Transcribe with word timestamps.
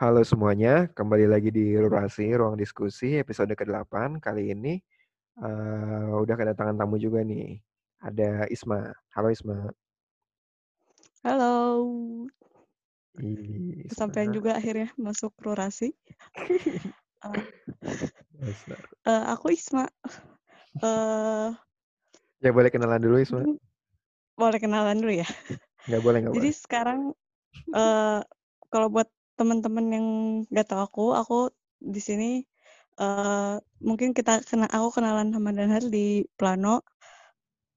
Halo 0.00 0.24
semuanya, 0.24 0.88
kembali 0.96 1.28
lagi 1.28 1.52
di 1.52 1.76
Rurasi, 1.76 2.32
Ruang 2.32 2.56
Diskusi, 2.56 3.20
episode 3.20 3.52
ke-8. 3.52 4.16
Kali 4.16 4.48
ini 4.48 4.80
uh, 5.36 6.16
udah 6.16 6.40
kedatangan 6.40 6.72
tamu 6.72 6.96
juga 6.96 7.20
nih. 7.20 7.60
Ada 8.00 8.48
Isma. 8.48 8.96
Halo 9.12 9.28
Isma. 9.28 9.68
Halo. 11.20 11.52
Isma. 13.20 13.92
Sampai 13.92 14.32
juga 14.32 14.56
akhirnya 14.56 14.88
masuk 14.96 15.36
Rurasi. 15.36 15.92
uh, 17.28 17.44
uh, 19.04 19.24
aku 19.36 19.52
Isma. 19.52 19.84
Uh, 20.80 21.52
ya 22.40 22.56
boleh 22.56 22.72
kenalan 22.72 23.04
dulu 23.04 23.20
Isma. 23.20 23.44
Boleh 24.32 24.56
kenalan 24.64 24.96
dulu 24.96 25.12
ya. 25.12 25.28
Nggak 25.92 26.00
boleh, 26.00 26.18
nggak 26.24 26.32
Jadi 26.40 26.50
boleh. 26.56 26.56
sekarang 26.56 27.00
uh, 27.76 28.24
kalau 28.72 28.88
buat 28.88 29.12
teman-teman 29.40 29.86
yang 29.88 30.06
nggak 30.52 30.68
tahu 30.68 30.80
aku, 30.84 31.04
aku 31.16 31.38
di 31.80 31.96
sini 31.96 32.30
uh, 33.00 33.56
mungkin 33.80 34.12
kita 34.12 34.44
kena 34.44 34.68
aku 34.68 35.00
kenalan 35.00 35.32
sama 35.32 35.56
Danhar 35.56 35.80
di 35.88 36.28
Plano. 36.36 36.84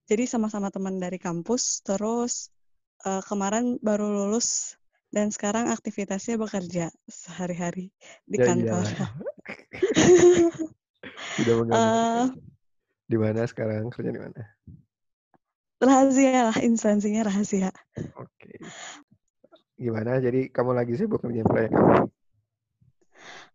Jadi 0.04 0.28
sama-sama 0.28 0.68
teman 0.68 1.00
dari 1.00 1.16
kampus. 1.16 1.80
Terus 1.88 2.52
uh, 3.08 3.24
kemarin 3.24 3.80
baru 3.80 4.12
lulus 4.12 4.76
dan 5.16 5.32
sekarang 5.32 5.72
aktivitasnya 5.72 6.36
bekerja 6.36 6.92
sehari-hari 7.08 7.96
di 8.28 8.36
ya, 8.36 8.44
kantor. 8.44 8.84
Iya. 8.84 9.08
Sudah 11.40 11.56
uh, 11.72 12.26
di 13.08 13.16
mana 13.16 13.48
sekarang 13.48 13.88
kerja 13.88 14.12
di 14.12 14.20
mana? 14.20 14.44
Rahasia 15.80 16.52
lah, 16.52 16.58
instansinya 16.60 17.24
rahasia. 17.24 17.72
Oke. 18.20 18.28
Okay 18.60 18.60
gimana? 19.78 20.22
Jadi 20.22 20.50
kamu 20.50 20.72
lagi 20.76 20.94
sibuk 20.98 21.22
ngerjain 21.24 21.48
proyek 21.48 21.72
apa? 21.74 22.08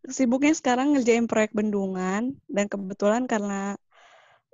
Sibuknya 0.09 0.55
sekarang 0.57 0.97
ngerjain 0.97 1.29
proyek 1.29 1.53
bendungan 1.53 2.39
dan 2.49 2.67
kebetulan 2.71 3.29
karena 3.29 3.77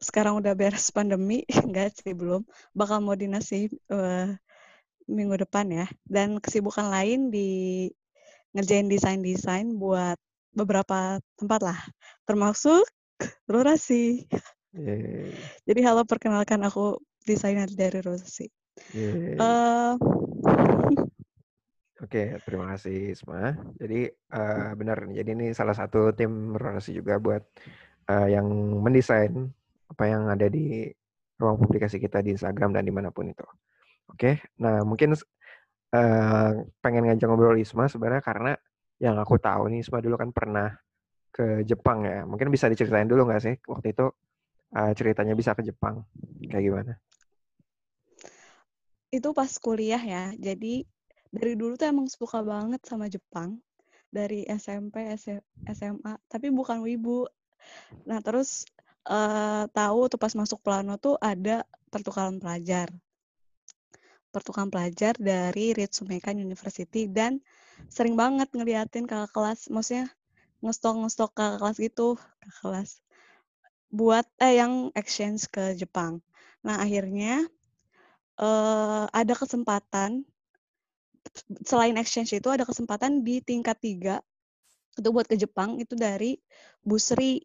sekarang 0.02 0.40
udah 0.42 0.52
beres 0.58 0.90
pandemi, 0.96 1.46
enggak 1.48 1.94
sih 1.94 2.12
belum, 2.12 2.42
bakal 2.74 3.00
mau 3.00 3.14
dinas 3.14 3.48
sih 3.48 3.70
uh, 3.92 4.34
minggu 5.06 5.36
depan 5.44 5.70
ya. 5.70 5.86
Dan 6.04 6.40
kesibukan 6.42 6.90
lain 6.90 7.30
di 7.30 7.88
ngerjain 8.54 8.86
desain-desain 8.86 9.74
buat 9.74 10.18
beberapa 10.54 11.18
tempat 11.38 11.60
lah, 11.62 11.80
termasuk 12.26 12.86
Rurasi. 13.50 14.26
Yeah. 14.74 15.30
Jadi 15.66 15.80
halo 15.86 16.02
perkenalkan 16.06 16.62
aku 16.66 16.98
desainer 17.26 17.70
dari 17.70 18.02
Rurasi. 18.02 18.46
Yeah. 18.90 19.38
Uh, 19.38 19.94
Oke, 22.04 22.36
terima 22.44 22.68
kasih 22.76 23.16
Isma. 23.16 23.56
Jadi 23.80 24.12
uh, 24.36 24.76
benar, 24.76 25.08
jadi 25.08 25.30
ini 25.32 25.56
salah 25.56 25.72
satu 25.72 26.12
tim 26.12 26.52
relasi 26.52 26.92
juga 26.92 27.16
buat 27.16 27.40
uh, 28.12 28.28
yang 28.28 28.44
mendesain 28.84 29.32
apa 29.88 30.04
yang 30.04 30.28
ada 30.28 30.44
di 30.52 30.84
ruang 31.40 31.56
publikasi 31.56 31.96
kita 31.96 32.20
di 32.20 32.36
Instagram 32.36 32.76
dan 32.76 32.84
di 32.84 32.92
mana 32.92 33.08
pun 33.08 33.32
itu. 33.32 33.48
Oke, 34.12 34.36
nah 34.60 34.84
mungkin 34.84 35.16
uh, 35.16 36.50
pengen 36.84 37.08
ngajak 37.08 37.24
ngobrol 37.24 37.56
Isma 37.56 37.88
sebenarnya 37.88 38.20
karena 38.20 38.52
yang 39.00 39.16
aku 39.16 39.40
tahu 39.40 39.72
nih 39.72 39.80
Isma 39.80 40.04
dulu 40.04 40.20
kan 40.20 40.28
pernah 40.28 40.76
ke 41.32 41.64
Jepang 41.64 42.04
ya. 42.04 42.28
Mungkin 42.28 42.52
bisa 42.52 42.68
diceritain 42.68 43.08
dulu 43.08 43.24
nggak 43.32 43.42
sih 43.42 43.56
waktu 43.64 43.96
itu 43.96 44.12
uh, 44.76 44.92
ceritanya 44.92 45.32
bisa 45.32 45.56
ke 45.56 45.64
Jepang 45.64 46.04
kayak 46.52 46.64
gimana? 46.68 46.92
Itu 49.08 49.32
pas 49.32 49.56
kuliah 49.56 50.04
ya. 50.04 50.36
Jadi 50.36 50.84
dari 51.34 51.58
dulu 51.58 51.74
tuh 51.74 51.90
emang 51.90 52.06
suka 52.06 52.46
banget 52.46 52.78
sama 52.86 53.10
Jepang 53.10 53.58
dari 54.06 54.46
SMP 54.46 55.10
SMA 55.66 56.14
tapi 56.30 56.54
bukan 56.54 56.86
wibu. 56.86 57.26
Nah 58.06 58.22
terus 58.22 58.62
uh, 59.10 59.66
tahu 59.74 60.06
tuh 60.06 60.20
pas 60.22 60.30
masuk 60.38 60.62
plano 60.62 60.94
tuh 60.94 61.18
ada 61.18 61.66
pertukaran 61.90 62.38
pelajar. 62.38 62.94
Pertukaran 64.30 64.70
pelajar 64.70 65.18
dari 65.18 65.74
Ritsumeikan 65.74 66.38
University 66.38 67.10
dan 67.10 67.42
sering 67.90 68.14
banget 68.14 68.54
ngeliatin 68.54 69.10
kakak 69.10 69.34
kelas 69.34 69.66
maksudnya 69.74 70.06
ngestok 70.62 71.02
ngestok 71.02 71.30
kakak 71.34 71.58
kelas 71.58 71.76
gitu 71.82 72.08
kakak 72.38 72.60
kelas 72.62 72.90
buat 73.90 74.26
eh 74.38 74.58
yang 74.58 74.94
exchange 74.94 75.50
ke 75.50 75.74
Jepang. 75.74 76.22
Nah 76.62 76.82
akhirnya 76.82 77.46
uh, 78.38 79.06
ada 79.10 79.34
kesempatan 79.34 80.26
selain 81.66 81.98
exchange 81.98 82.34
itu 82.34 82.48
ada 82.50 82.62
kesempatan 82.62 83.26
di 83.26 83.42
tingkat 83.42 83.78
tiga 83.82 84.16
itu 84.94 85.08
buat 85.10 85.26
ke 85.26 85.34
Jepang 85.34 85.82
itu 85.82 85.98
dari 85.98 86.38
Busri. 86.86 87.42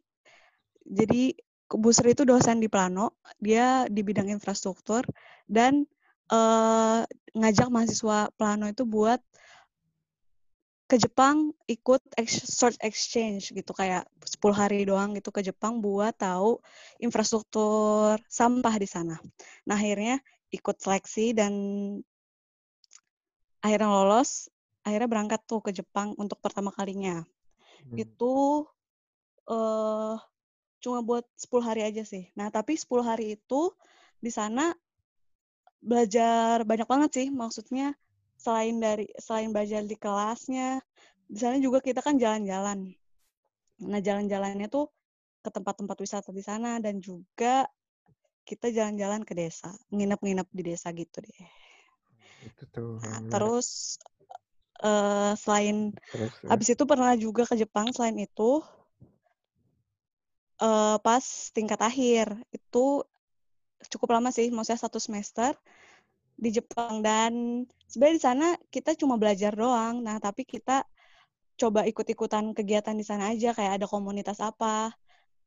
Jadi 0.86 1.34
Busri 1.70 2.14
itu 2.14 2.22
dosen 2.26 2.58
di 2.58 2.66
Plano, 2.70 3.18
dia 3.38 3.86
di 3.86 4.02
bidang 4.02 4.30
infrastruktur 4.30 5.06
dan 5.46 5.86
uh, 6.30 7.02
ngajak 7.34 7.68
mahasiswa 7.70 8.30
Plano 8.34 8.66
itu 8.70 8.82
buat 8.86 9.22
ke 10.90 10.98
Jepang 10.98 11.54
ikut 11.70 12.02
short 12.26 12.74
exchange 12.82 13.54
gitu 13.54 13.70
kayak 13.70 14.10
10 14.26 14.50
hari 14.50 14.82
doang 14.82 15.14
gitu 15.14 15.30
ke 15.30 15.38
Jepang 15.38 15.78
buat 15.78 16.10
tahu 16.18 16.58
infrastruktur 16.98 18.18
sampah 18.26 18.74
di 18.74 18.90
sana. 18.90 19.14
Nah, 19.70 19.78
akhirnya 19.78 20.18
ikut 20.50 20.82
seleksi 20.82 21.30
dan 21.30 21.54
akhirnya 23.60 23.88
lolos, 23.88 24.48
akhirnya 24.84 25.08
berangkat 25.08 25.40
tuh 25.44 25.60
ke 25.60 25.70
Jepang 25.72 26.16
untuk 26.16 26.40
pertama 26.40 26.72
kalinya. 26.72 27.24
Hmm. 27.88 27.96
Itu 27.96 28.64
uh, 29.48 30.16
cuma 30.80 31.04
buat 31.04 31.24
10 31.36 31.60
hari 31.64 31.82
aja 31.84 32.02
sih. 32.04 32.32
Nah, 32.36 32.48
tapi 32.48 32.76
10 32.76 33.04
hari 33.04 33.36
itu 33.36 33.72
di 34.20 34.32
sana 34.32 34.72
belajar 35.80 36.64
banyak 36.64 36.88
banget 36.88 37.10
sih. 37.16 37.26
Maksudnya 37.28 37.92
selain 38.40 38.80
dari 38.80 39.08
selain 39.20 39.52
belajar 39.52 39.84
di 39.84 39.96
kelasnya, 39.96 40.80
di 41.28 41.38
sana 41.38 41.60
juga 41.60 41.84
kita 41.84 42.00
kan 42.00 42.16
jalan-jalan. 42.16 42.96
Nah, 43.80 44.00
jalan-jalannya 44.00 44.68
tuh 44.68 44.88
ke 45.40 45.48
tempat-tempat 45.48 45.96
wisata 46.00 46.30
di 46.32 46.44
sana 46.44 46.80
dan 46.84 47.00
juga 47.00 47.64
kita 48.44 48.72
jalan-jalan 48.72 49.24
ke 49.24 49.32
desa, 49.36 49.72
nginep-nginep 49.92 50.48
di 50.52 50.62
desa 50.64 50.88
gitu 50.92 51.20
deh. 51.20 51.40
Itu 52.40 52.64
tuh. 52.72 52.92
Terus 53.28 54.00
uh, 54.82 55.32
selain 55.36 55.92
terus, 56.12 56.32
ya. 56.40 56.48
abis 56.52 56.68
itu 56.72 56.84
pernah 56.88 57.12
juga 57.16 57.44
ke 57.44 57.54
Jepang 57.56 57.92
selain 57.92 58.16
itu 58.16 58.64
uh, 60.60 60.96
pas 61.00 61.24
tingkat 61.52 61.80
akhir 61.80 62.36
itu 62.52 63.04
cukup 63.88 64.20
lama 64.20 64.28
sih, 64.28 64.52
maksudnya 64.52 64.80
satu 64.80 65.00
semester 65.00 65.56
di 66.40 66.52
Jepang 66.52 67.00
dan 67.04 67.64
sebenarnya 67.88 68.16
di 68.16 68.24
sana 68.24 68.46
kita 68.68 68.96
cuma 68.96 69.16
belajar 69.16 69.52
doang. 69.56 70.04
Nah, 70.04 70.20
tapi 70.20 70.44
kita 70.44 70.84
coba 71.60 71.84
ikut-ikutan 71.84 72.56
kegiatan 72.56 72.96
di 72.96 73.04
sana 73.04 73.32
aja 73.32 73.52
kayak 73.52 73.80
ada 73.80 73.86
komunitas 73.88 74.40
apa, 74.40 74.92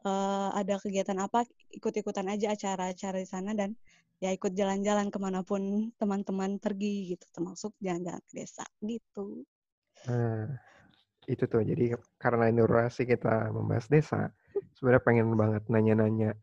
uh, 0.06 0.50
ada 0.56 0.80
kegiatan 0.80 1.18
apa, 1.20 1.48
ikut-ikutan 1.72 2.28
aja 2.30 2.54
acara-acara 2.54 3.18
di 3.20 3.28
sana 3.28 3.52
dan 3.58 3.76
ya 4.24 4.32
ikut 4.32 4.56
jalan-jalan 4.56 5.12
ke 5.12 5.18
mana 5.20 5.44
pun 5.44 5.92
teman-teman 6.00 6.56
pergi 6.56 7.16
gitu 7.16 7.26
termasuk 7.36 7.76
jalan-jalan 7.84 8.24
ke 8.24 8.32
desa 8.40 8.64
gitu. 8.80 9.44
Nah, 10.08 10.48
itu 11.28 11.44
tuh 11.48 11.64
jadi 11.64 11.96
karena 12.20 12.52
ini 12.52 12.64
kita 12.92 13.52
membahas 13.52 13.88
desa, 13.88 14.32
sebenarnya 14.76 15.04
pengen 15.04 15.28
banget 15.36 15.64
nanya-nanya 15.68 16.36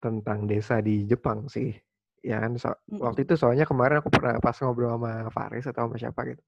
tentang 0.00 0.46
desa 0.48 0.80
di 0.80 1.04
Jepang 1.04 1.48
sih. 1.48 1.74
Ya 2.18 2.42
kan 2.42 2.58
so, 2.58 2.74
waktu 2.98 3.24
itu 3.24 3.38
soalnya 3.38 3.62
kemarin 3.62 4.02
aku 4.02 4.10
pernah 4.10 4.42
pas 4.42 4.56
ngobrol 4.58 4.98
sama 4.98 5.30
Faris 5.30 5.64
atau 5.70 5.86
sama 5.86 5.96
siapa 5.96 6.20
gitu. 6.26 6.42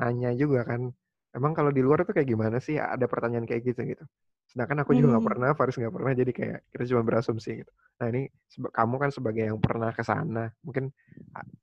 Nanya 0.00 0.34
juga 0.34 0.66
kan, 0.66 0.90
emang 1.32 1.52
kalau 1.56 1.72
di 1.72 1.80
luar 1.80 2.04
itu 2.04 2.12
kayak 2.12 2.28
gimana 2.28 2.56
sih? 2.60 2.76
Ada 2.76 3.04
pertanyaan 3.08 3.44
kayak 3.48 3.62
gitu 3.64 3.80
gitu. 3.84 4.04
Sedangkan 4.52 4.84
aku 4.84 4.92
juga 4.92 5.16
nggak 5.16 5.24
hmm. 5.24 5.30
pernah, 5.32 5.48
Faris 5.56 5.76
nggak 5.80 5.94
pernah, 5.96 6.12
jadi 6.12 6.32
kayak 6.32 6.58
kita 6.76 6.84
cuma 6.92 7.02
berasumsi 7.08 7.64
gitu. 7.64 7.72
Nah 8.00 8.06
ini 8.12 8.28
kamu 8.68 8.94
kan 9.00 9.10
sebagai 9.10 9.48
yang 9.48 9.56
pernah 9.56 9.88
ke 9.96 10.04
sana, 10.04 10.52
mungkin 10.60 10.92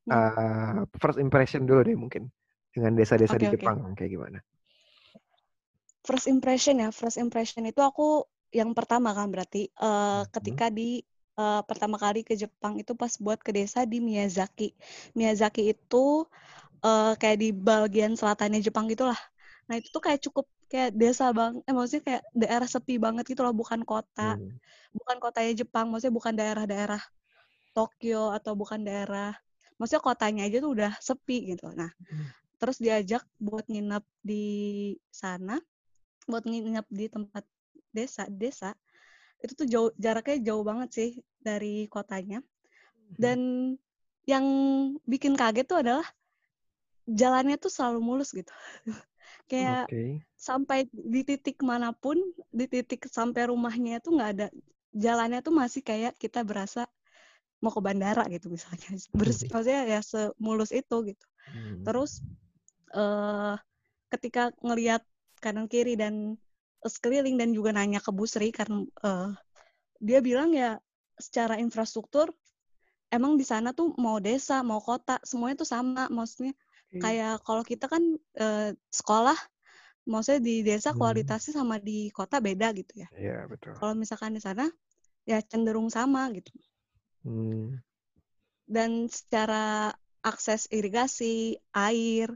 uh, 0.09 0.89
first 0.97 1.21
impression 1.21 1.69
dulu 1.69 1.85
deh 1.85 1.93
mungkin 1.93 2.33
dengan 2.73 2.97
desa-desa 2.97 3.37
okay, 3.37 3.45
di 3.45 3.47
Jepang 3.53 3.93
okay. 3.93 4.05
kayak 4.05 4.11
gimana? 4.17 4.39
First 6.01 6.25
impression 6.25 6.81
ya, 6.81 6.89
first 6.89 7.21
impression 7.21 7.69
itu 7.69 7.77
aku 7.85 8.25
yang 8.49 8.73
pertama 8.73 9.13
kan 9.13 9.29
berarti 9.29 9.69
uh, 9.77 10.25
hmm. 10.25 10.33
ketika 10.33 10.73
di 10.73 11.05
uh, 11.37 11.61
pertama 11.61 12.01
kali 12.01 12.25
ke 12.25 12.33
Jepang 12.33 12.81
itu 12.81 12.97
pas 12.97 13.13
buat 13.21 13.37
ke 13.37 13.53
desa 13.53 13.85
di 13.85 14.01
Miyazaki. 14.01 14.73
Miyazaki 15.13 15.77
itu 15.77 16.25
uh, 16.81 17.13
kayak 17.15 17.37
di 17.37 17.49
bagian 17.53 18.17
selatannya 18.17 18.65
Jepang 18.65 18.89
gitulah. 18.89 19.17
Nah 19.69 19.77
itu 19.77 19.93
tuh 19.93 20.01
kayak 20.01 20.19
cukup 20.25 20.49
kayak 20.69 20.97
desa 20.97 21.29
bang, 21.29 21.61
eh 21.65 21.73
maksudnya 21.73 22.03
kayak 22.05 22.23
daerah 22.33 22.67
sepi 22.69 22.97
banget 22.97 23.25
gitu 23.29 23.41
loh, 23.45 23.53
bukan 23.53 23.85
kota, 23.85 24.37
hmm. 24.37 24.57
bukan 24.93 25.17
kotanya 25.21 25.53
Jepang, 25.53 25.89
maksudnya 25.89 26.13
bukan 26.13 26.33
daerah-daerah 26.33 27.01
Tokyo 27.73 28.33
atau 28.33 28.53
bukan 28.57 28.81
daerah, 28.81 29.33
maksudnya 29.77 30.01
kotanya 30.01 30.41
aja 30.49 30.57
tuh 30.61 30.71
udah 30.73 30.91
sepi 31.01 31.53
gitu. 31.53 31.69
Nah, 31.73 31.89
hmm. 31.89 32.25
terus 32.57 32.77
diajak 32.81 33.25
buat 33.37 33.65
nginep 33.69 34.05
di 34.21 34.45
sana, 35.09 35.57
buat 36.25 36.45
nginep 36.45 36.85
di 36.89 37.05
tempat 37.09 37.45
desa 37.89 38.29
desa, 38.29 38.73
itu 39.41 39.53
tuh 39.53 39.67
jauh 39.69 39.89
jaraknya 39.97 40.53
jauh 40.53 40.61
banget 40.65 40.89
sih 40.93 41.09
dari 41.41 41.89
kotanya. 41.89 42.41
Mhm. 42.41 43.17
Dan 43.17 43.39
yang 44.29 44.45
bikin 45.09 45.33
kaget 45.33 45.65
tuh 45.65 45.81
adalah 45.81 46.05
jalannya 47.09 47.57
tuh 47.57 47.73
selalu 47.73 47.99
mulus 48.05 48.29
gitu. 48.37 48.53
Kayak 49.49 49.89
Oke. 49.89 50.23
sampai 50.37 50.79
di 50.93 51.21
titik 51.25 51.59
mana 51.65 51.89
pun, 51.91 52.21
di 52.53 52.65
titik 52.69 53.09
sampai 53.09 53.49
rumahnya 53.49 53.99
tuh 53.99 54.15
nggak 54.15 54.31
ada 54.37 54.47
jalannya 54.93 55.39
tuh 55.41 55.53
masih 55.53 55.81
kayak 55.81 56.13
kita 56.21 56.45
berasa 56.45 56.85
mau 57.59 57.73
ke 57.73 57.81
bandara 57.81 58.23
gitu 58.29 58.47
misalnya. 58.47 58.87
Bersih 59.17 59.49
maksudnya 59.51 59.83
ya 59.89 59.99
semulus 60.05 60.71
itu 60.71 60.95
gitu. 61.09 61.25
Mmm. 61.49 61.83
Terus 61.83 62.21
eh 62.93 63.55
ketika 64.09 64.53
ngelihat 64.61 65.01
kanan 65.43 65.69
kiri 65.69 65.93
dan 65.97 66.37
sekeliling 66.81 67.35
dan 67.37 67.51
juga 67.51 67.75
nanya 67.75 67.99
ke 67.99 68.09
Bu 68.09 68.25
Sri 68.25 68.49
karena 68.55 68.85
eh, 69.03 69.29
dia 69.99 70.19
bilang 70.23 70.55
ya 70.55 70.79
secara 71.19 71.59
infrastruktur 71.59 72.31
emang 73.11 73.35
di 73.35 73.45
sana 73.45 73.75
tuh 73.75 73.93
mau 73.99 74.21
desa, 74.21 74.61
mau 74.63 74.79
kota, 74.79 75.19
semuanya 75.25 75.61
tuh 75.61 75.69
sama. 75.69 76.07
Maksudnya 76.07 76.53
Kayak 76.97 77.45
kalau 77.45 77.61
kita 77.61 77.85
kan 77.85 78.03
eh, 78.41 78.73
sekolah 78.89 79.37
maksudnya 80.09 80.41
di 80.41 80.55
desa 80.65 80.89
Hmm. 80.89 80.97
kualitasnya 80.97 81.53
sama 81.61 81.77
di 81.77 82.09
kota 82.09 82.41
beda 82.41 82.73
gitu 82.73 83.05
ya. 83.05 83.07
Iya, 83.13 83.45
betul. 83.45 83.77
Kalau 83.77 83.93
misalkan 83.93 84.33
di 84.33 84.41
sana 84.41 84.65
ya 85.29 85.37
cenderung 85.45 85.93
sama 85.93 86.25
gitu. 86.33 86.49
Mmm. 87.25 87.79
Dan 88.69 89.09
secara 89.09 89.93
akses 90.21 90.69
irigasi, 90.69 91.57
air, 91.73 92.29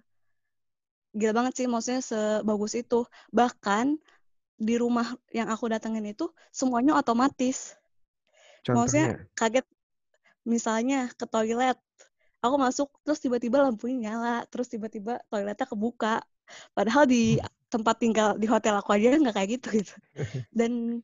gila 1.13 1.33
banget 1.37 1.53
sih 1.57 1.67
maksudnya 1.69 2.01
sebagus 2.01 2.73
itu. 2.77 3.05
Bahkan 3.33 3.97
di 4.67 4.75
rumah 4.77 5.07
yang 5.33 5.49
aku 5.53 5.65
datengin 5.73 6.05
itu 6.13 6.25
semuanya 6.53 6.93
otomatis. 7.01 7.77
Maksudnya 8.69 9.07
Contohnya? 9.09 9.29
kaget 9.39 9.65
misalnya 10.53 10.99
ke 11.19 11.25
toilet, 11.27 11.77
aku 12.43 12.55
masuk 12.59 12.87
terus 13.07 13.19
tiba-tiba 13.23 13.63
lampunya 13.63 14.11
nyala, 14.11 14.43
terus 14.51 14.67
tiba-tiba 14.67 15.23
toiletnya 15.31 15.63
kebuka. 15.63 16.19
Padahal 16.75 17.07
di 17.07 17.39
tempat 17.71 17.95
tinggal 18.03 18.35
di 18.37 18.45
hotel 18.45 18.75
aku 18.77 18.93
aja 18.93 19.15
nggak 19.15 19.35
kayak 19.35 19.49
gitu 19.57 19.67
gitu. 19.79 19.93
Dan 20.51 21.01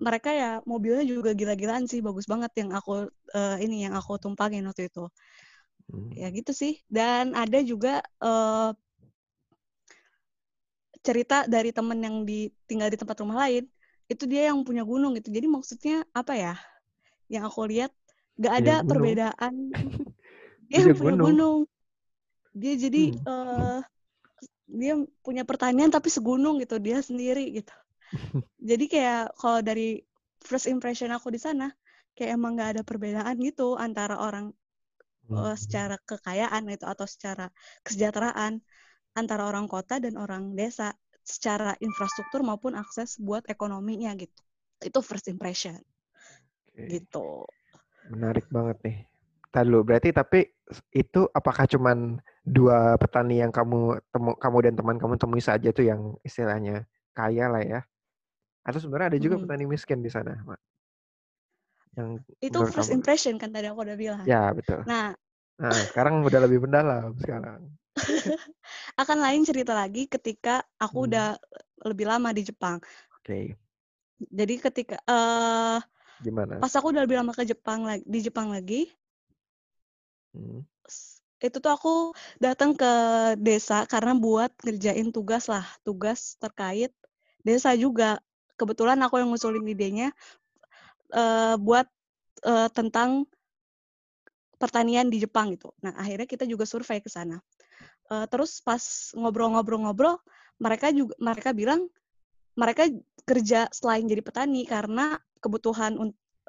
mereka 0.00 0.32
ya 0.32 0.50
mobilnya 0.64 1.04
juga 1.04 1.36
gila-gilaan 1.36 1.84
sih, 1.90 2.00
bagus 2.00 2.24
banget 2.24 2.54
yang 2.56 2.70
aku 2.72 3.10
eh, 3.36 3.56
ini 3.60 3.84
yang 3.84 3.94
aku 3.98 4.16
tumpangin 4.16 4.64
waktu 4.64 4.88
itu. 4.88 5.10
Mmm. 5.92 6.14
Ya 6.16 6.30
gitu 6.32 6.54
sih. 6.54 6.78
Dan 6.88 7.34
ada 7.34 7.58
juga 7.60 8.00
eh, 8.22 8.70
cerita 11.00 11.48
dari 11.48 11.72
temen 11.72 11.98
yang 12.00 12.16
di 12.28 12.48
tinggal 12.68 12.88
di 12.92 12.96
tempat 13.00 13.16
rumah 13.20 13.44
lain, 13.48 13.64
itu 14.06 14.24
dia 14.28 14.52
yang 14.52 14.62
punya 14.62 14.86
gunung 14.86 15.16
gitu. 15.18 15.32
Jadi 15.32 15.46
maksudnya 15.48 15.96
apa 16.14 16.32
ya? 16.36 16.54
Yang 17.28 17.44
aku 17.50 17.60
lihat 17.68 17.92
nggak 18.40 18.54
ada 18.64 18.74
gunung? 18.80 18.88
perbedaan. 18.88 19.54
dia 20.70 20.82
Punya 20.82 20.92
punya 20.96 21.14
gunung? 21.20 21.24
gunung. 21.24 21.58
Dia 22.60 22.74
jadi 22.84 22.98
Hmm. 22.98 23.24
eh 23.30 23.78
dia 24.80 24.94
punya 25.26 25.42
pertanian 25.50 25.90
tapi 25.96 26.08
segunung 26.16 26.54
gitu 26.62 26.76
dia 26.86 26.98
sendiri 27.08 27.44
gitu. 27.58 27.72
Jadi 28.70 28.84
kayak 28.92 29.22
kalau 29.40 29.60
dari 29.68 29.88
first 30.48 30.66
impression 30.74 31.10
aku 31.16 31.28
di 31.36 31.40
sana 31.46 31.66
kayak 32.16 32.30
emang 32.38 32.52
nggak 32.56 32.70
ada 32.78 32.82
perbedaan 32.88 33.36
gitu 33.48 33.76
antara 33.86 34.16
orang 34.26 34.46
Mmm. 35.28 35.50
secara 35.64 35.96
kekayaan 36.10 36.64
itu 36.74 36.84
atau 36.92 37.06
secara 37.14 37.46
kesejahteraan 37.84 38.52
antara 39.20 39.42
orang 39.50 39.66
kota 39.74 39.96
dan 40.04 40.14
orang 40.24 40.44
desa 40.60 40.88
secara 41.32 41.70
infrastruktur 41.86 42.40
maupun 42.48 42.72
akses 42.82 43.10
buat 43.26 43.44
ekonominya 43.54 44.10
gitu. 44.22 44.40
Itu 44.88 45.00
first 45.08 45.26
impression 45.34 45.76
Oke. 46.68 46.86
gitu. 46.90 47.46
Menarik 48.12 48.46
banget 48.54 48.76
nih. 48.84 48.98
Entar 49.50 49.66
dulu, 49.66 49.82
berarti 49.82 50.14
tapi 50.14 50.46
itu 50.94 51.26
apakah 51.34 51.66
cuman 51.66 52.22
2 52.46 52.94
petani 53.02 53.42
yang 53.42 53.50
kamu 53.50 53.98
temu 54.14 54.30
kamu 54.38 54.58
dan 54.70 54.74
teman 54.78 54.96
kamu 55.02 55.14
temui 55.18 55.42
saja 55.42 55.68
tuh 55.74 55.82
yang 55.90 56.00
istilahnya 56.22 56.86
kaya 57.18 57.50
lah 57.50 57.62
ya? 57.66 57.80
Atau 58.66 58.78
sebenarnya 58.82 59.16
ada 59.16 59.20
juga 59.22 59.36
Mm-mm. 59.36 59.42
petani 59.42 59.64
miskin 59.66 60.00
di 60.06 60.10
sana, 60.12 60.38
Mbak? 60.46 60.60
Yang 61.98 62.10
Itu 62.46 62.58
first 62.74 62.90
kamu 62.90 62.94
impression 62.96 63.34
kan 63.40 63.50
tadi 63.54 63.66
aku 63.70 63.80
udah 63.86 63.96
bilang. 64.04 64.28
Ya, 64.28 64.52
betul. 64.56 64.80
Nah, 64.88 65.16
Heeh, 65.60 65.80
sekarang 65.90 66.14
udah 66.28 66.40
lebih 66.44 66.60
mendalam 66.64 67.12
sekarang. 67.22 67.60
akan 69.02 69.18
lain 69.24 69.42
cerita 69.48 69.72
lagi 69.76 70.06
ketika 70.06 70.64
aku 70.80 70.96
Hmm. 70.96 71.10
udah 71.10 71.36
lebih 71.86 72.06
lama 72.08 72.30
di 72.36 72.42
Jepang. 72.48 72.78
Oke. 73.18 73.56
Jadi 74.38 74.54
ketika 74.64 74.96
eh 75.08 75.78
Gimana? 76.20 76.56
pas 76.60 76.72
aku 76.76 76.86
udah 76.92 77.02
lebih 77.06 77.18
lama 77.20 77.32
ke 77.38 77.44
Jepang 77.52 77.80
lagi 77.88 78.04
di 78.14 78.18
Jepang 78.26 78.48
lagi, 78.54 78.76
Hmm. 80.30 80.62
itu 81.40 81.56
tuh 81.56 81.72
aku 81.72 81.94
datang 82.36 82.76
ke 82.76 82.92
desa 83.40 83.88
karena 83.88 84.12
buat 84.12 84.52
ngerjain 84.60 85.08
tugas 85.08 85.48
lah, 85.48 85.64
tugas 85.82 86.36
terkait 86.36 86.92
desa 87.40 87.72
juga. 87.74 88.20
Kebetulan 88.60 89.00
aku 89.00 89.16
yang 89.16 89.32
ngusulin 89.32 89.64
idenya 89.64 90.12
eh, 91.16 91.56
buat 91.56 91.88
eh, 92.44 92.68
tentang 92.76 93.24
pertanian 94.60 95.08
di 95.08 95.24
Jepang 95.24 95.56
gitu. 95.56 95.72
Nah, 95.80 95.96
akhirnya 95.96 96.28
kita 96.28 96.44
juga 96.44 96.68
survei 96.68 97.00
ke 97.00 97.08
sana. 97.08 97.40
Eh, 98.12 98.26
terus 98.28 98.60
pas 98.60 98.82
ngobrol-ngobrol-ngobrol, 99.16 100.20
mereka 100.60 100.92
juga 100.92 101.16
mereka 101.16 101.56
bilang 101.56 101.88
mereka 102.58 102.84
kerja 103.24 103.70
selain 103.72 104.04
jadi 104.04 104.20
petani 104.20 104.68
karena 104.68 105.16
kebutuhan 105.40 105.96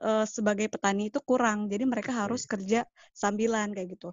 eh, 0.07 0.25
sebagai 0.35 0.67
petani 0.73 1.03
itu 1.11 1.19
kurang. 1.29 1.59
Jadi 1.71 1.83
mereka 1.87 2.11
harus 2.21 2.41
kerja 2.51 2.85
sambilan 3.21 3.67
kayak 3.75 3.89
gitu. 3.97 4.09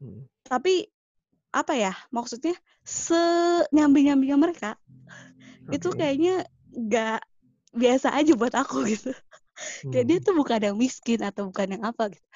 Hmm. 0.00 0.28
Tapi 0.46 0.88
apa 1.54 1.74
ya? 1.76 1.92
Maksudnya 2.14 2.54
senyambi-nyambinya 2.84 4.36
mereka 4.40 4.76
itu 5.74 5.88
Oke. 5.88 5.98
kayaknya 5.98 6.44
nggak 6.72 7.20
biasa 7.76 8.08
aja 8.18 8.32
buat 8.40 8.54
aku 8.56 8.84
gitu. 8.92 9.10
Kayak 9.90 10.06
dia 10.10 10.18
Hmm. 10.18 10.24
tuh 10.26 10.34
bukan 10.38 10.60
yang 10.72 10.76
miskin 10.78 11.20
atau 11.24 11.50
bukan 11.50 11.68
yang 11.78 11.84
apa 11.90 12.12
gitu. 12.14 12.26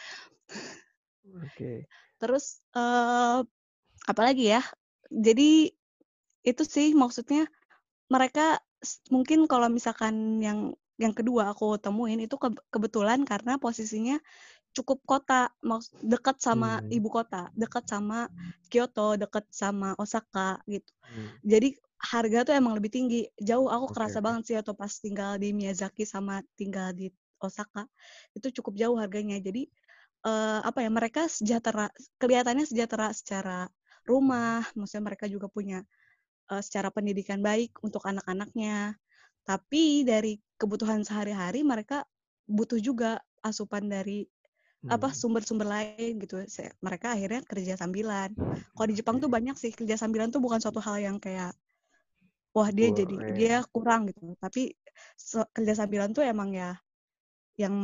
Oke. 1.43 1.89
Terus 2.21 2.45
eh 2.79 3.39
apalagi 4.11 4.45
ya? 4.55 4.63
Jadi 5.27 5.73
itu 6.43 6.63
sih 6.75 6.89
maksudnya 7.03 7.47
mereka 8.15 8.61
mungkin 9.15 9.47
kalau 9.51 9.69
misalkan 9.71 10.43
yang 10.43 10.75
yang 11.01 11.13
kedua 11.17 11.53
aku 11.53 11.77
temuin 11.81 12.21
itu 12.25 12.37
ke- 12.41 12.63
kebetulan 12.73 13.25
karena 13.25 13.57
posisinya 13.61 14.19
cukup 14.77 14.99
kota, 15.05 15.53
dekat 16.03 16.37
sama 16.41 16.81
Hmm. 16.81 16.89
ibu 16.89 17.09
kota, 17.13 17.49
dekat 17.57 17.85
sama 17.89 18.29
Kyoto, 18.73 19.17
dekat 19.21 19.45
sama 19.53 19.93
Osaka 20.01 20.61
gitu. 20.67 20.91
Hmm. 21.03 21.27
Jadi 21.45 21.77
harga 22.03 22.39
tuh 22.49 22.55
emang 22.57 22.75
lebih 22.79 22.91
tinggi. 22.93 23.29
Jauh 23.39 23.69
aku 23.71 23.87
Oke, 23.87 23.95
kerasa 23.95 24.19
banget 24.25 24.43
sih 24.53 24.57
atau 24.59 24.75
pas 24.75 24.91
tinggal 24.91 25.37
di 25.39 25.53
Miyazaki 25.55 26.05
sama 26.09 26.41
tinggal 26.59 26.91
di 26.97 27.13
Osaka 27.43 27.87
itu 28.37 28.49
cukup 28.61 28.75
jauh 28.81 28.97
harganya. 28.99 29.37
Jadi 29.43 29.69
eh, 30.27 30.61
apa 30.65 30.79
ya 30.85 30.91
mereka 30.93 31.27
sejahtera, 31.31 31.91
kelihatannya 32.21 32.65
sejahtera 32.69 33.11
secara 33.15 33.69
rumah, 34.09 34.65
maksudnya 34.79 35.05
mereka 35.15 35.27
juga 35.31 35.47
punya 35.51 35.85
eh, 36.53 36.63
secara 36.67 36.89
pendidikan 36.95 37.41
baik 37.43 37.79
untuk 37.87 38.03
anak-anaknya. 38.07 38.97
Tapi 39.47 40.07
dari 40.07 40.39
kebutuhan 40.63 41.03
sehari-hari 41.09 41.61
mereka 41.67 42.07
butuh 42.47 42.79
juga 42.89 43.11
asupan 43.43 43.91
dari 43.91 44.19
apa 44.95 45.09
Hmm. 45.11 45.19
sumber-sumber 45.21 45.67
lain 45.67 46.13
gitu. 46.23 46.37
Mereka 46.87 47.07
akhirnya 47.17 47.41
kerja 47.51 47.75
sambilan. 47.81 48.31
Kalau 48.77 48.87
di 48.91 48.97
Jepang 48.99 49.17
tuh 49.23 49.31
banyak 49.37 49.57
sih 49.63 49.73
kerja 49.75 49.97
sambilan 49.99 50.29
tuh 50.35 50.43
bukan 50.45 50.61
suatu 50.63 50.81
hal 50.87 50.97
yang 51.03 51.17
kayak 51.23 51.53
wah 52.57 52.69
dia 52.77 52.89
jadi 52.93 53.17
Boleh. 53.17 53.33
dia 53.39 53.57
kurang 53.75 54.01
gitu. 54.11 54.37
Tapi 54.45 54.63
kerja 55.57 55.75
sambilan 55.79 56.11
tuh 56.17 56.25
emang 56.33 56.51
ya 56.53 56.71
yang 57.63 57.75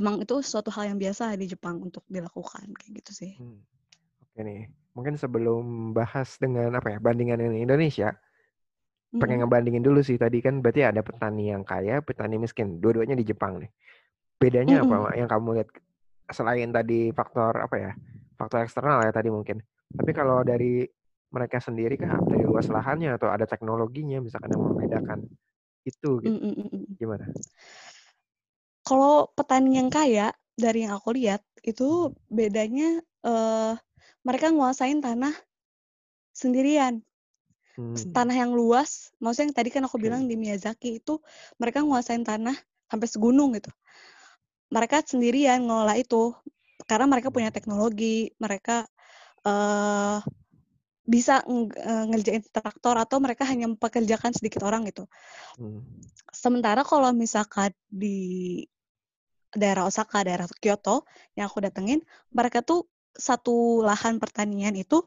emang 0.00 0.14
itu 0.24 0.34
suatu 0.50 0.70
hal 0.76 0.84
yang 0.92 0.98
biasa 1.04 1.24
di 1.40 1.46
Jepang 1.52 1.76
untuk 1.86 2.04
dilakukan 2.08 2.66
kayak 2.78 2.92
gitu 3.04 3.12
sih. 3.20 3.32
Hmm. 3.38 3.58
Oke 4.22 4.40
nih, 4.46 4.60
mungkin 4.94 5.14
sebelum 5.22 5.94
bahas 5.98 6.28
dengan 6.42 6.70
apa 6.78 6.88
ya 6.94 6.98
bandingan 7.02 7.38
dengan 7.42 7.58
Indonesia, 7.58 8.14
pengen 9.16 9.40
Mm-mm. 9.40 9.48
ngebandingin 9.48 9.80
dulu 9.80 10.04
sih 10.04 10.20
tadi 10.20 10.44
kan 10.44 10.60
berarti 10.60 10.84
ada 10.84 11.00
petani 11.00 11.48
yang 11.48 11.64
kaya, 11.64 12.04
petani 12.04 12.36
miskin, 12.36 12.76
dua-duanya 12.76 13.16
di 13.16 13.24
Jepang 13.24 13.56
nih. 13.64 13.70
Bedanya 14.36 14.84
apa 14.84 14.92
Mm-mm. 14.92 15.04
Mak, 15.08 15.14
yang 15.16 15.28
kamu 15.32 15.48
lihat 15.56 15.68
selain 16.28 16.68
tadi 16.68 17.08
faktor 17.16 17.56
apa 17.56 17.76
ya, 17.80 17.92
faktor 18.36 18.68
eksternal 18.68 19.00
ya 19.00 19.12
tadi 19.12 19.32
mungkin. 19.32 19.64
Tapi 19.96 20.10
kalau 20.12 20.44
dari 20.44 20.84
mereka 21.32 21.56
sendiri 21.56 21.96
kah, 21.96 22.20
dari 22.28 22.44
luas 22.44 22.68
lahannya 22.68 23.16
atau 23.16 23.32
ada 23.32 23.48
teknologinya 23.48 24.20
misalkan 24.20 24.52
yang 24.52 24.64
membedakan 24.64 25.18
itu 25.88 26.20
gitu, 26.20 26.36
gimana? 27.00 27.24
Kalau 28.84 29.32
petani 29.32 29.80
yang 29.80 29.88
kaya 29.88 30.36
dari 30.52 30.84
yang 30.84 31.00
aku 31.00 31.16
lihat 31.16 31.40
itu 31.64 32.12
bedanya 32.28 33.00
eh 33.24 33.74
mereka 34.20 34.52
nguasain 34.52 35.00
tanah 35.00 35.32
sendirian. 36.36 37.00
Hmm. 37.78 37.94
Tanah 38.10 38.34
yang 38.34 38.58
luas, 38.58 39.14
maksudnya 39.22 39.54
yang 39.54 39.56
tadi 39.62 39.70
kan 39.70 39.86
aku 39.86 40.02
bilang 40.02 40.26
di 40.26 40.34
Miyazaki 40.34 40.98
itu 40.98 41.22
mereka 41.62 41.86
nguasain 41.86 42.26
tanah 42.26 42.58
sampai 42.90 43.06
segunung 43.06 43.54
gitu. 43.54 43.70
Mereka 44.74 45.06
sendirian 45.06 45.62
ngelola 45.62 45.94
itu 45.94 46.34
karena 46.90 47.06
mereka 47.06 47.30
punya 47.30 47.54
teknologi, 47.54 48.34
mereka 48.42 48.82
eh 49.46 50.18
bisa 51.08 51.40
eh, 51.46 52.04
ngerjain 52.10 52.44
traktor 52.52 53.00
atau 53.00 53.16
mereka 53.22 53.48
hanya 53.48 53.70
mempekerjakan 53.70 54.34
sedikit 54.34 54.66
orang 54.66 54.84
gitu. 54.90 55.06
Hmm. 55.56 55.80
Sementara 56.34 56.82
kalau 56.82 57.14
misalkan 57.14 57.72
di 57.88 58.66
daerah 59.54 59.88
Osaka, 59.88 60.20
daerah 60.26 60.44
Kyoto 60.60 61.08
yang 61.32 61.48
aku 61.48 61.64
datengin, 61.64 62.04
mereka 62.34 62.60
tuh 62.60 62.84
satu 63.16 63.80
lahan 63.80 64.20
pertanian 64.20 64.76
itu 64.76 65.00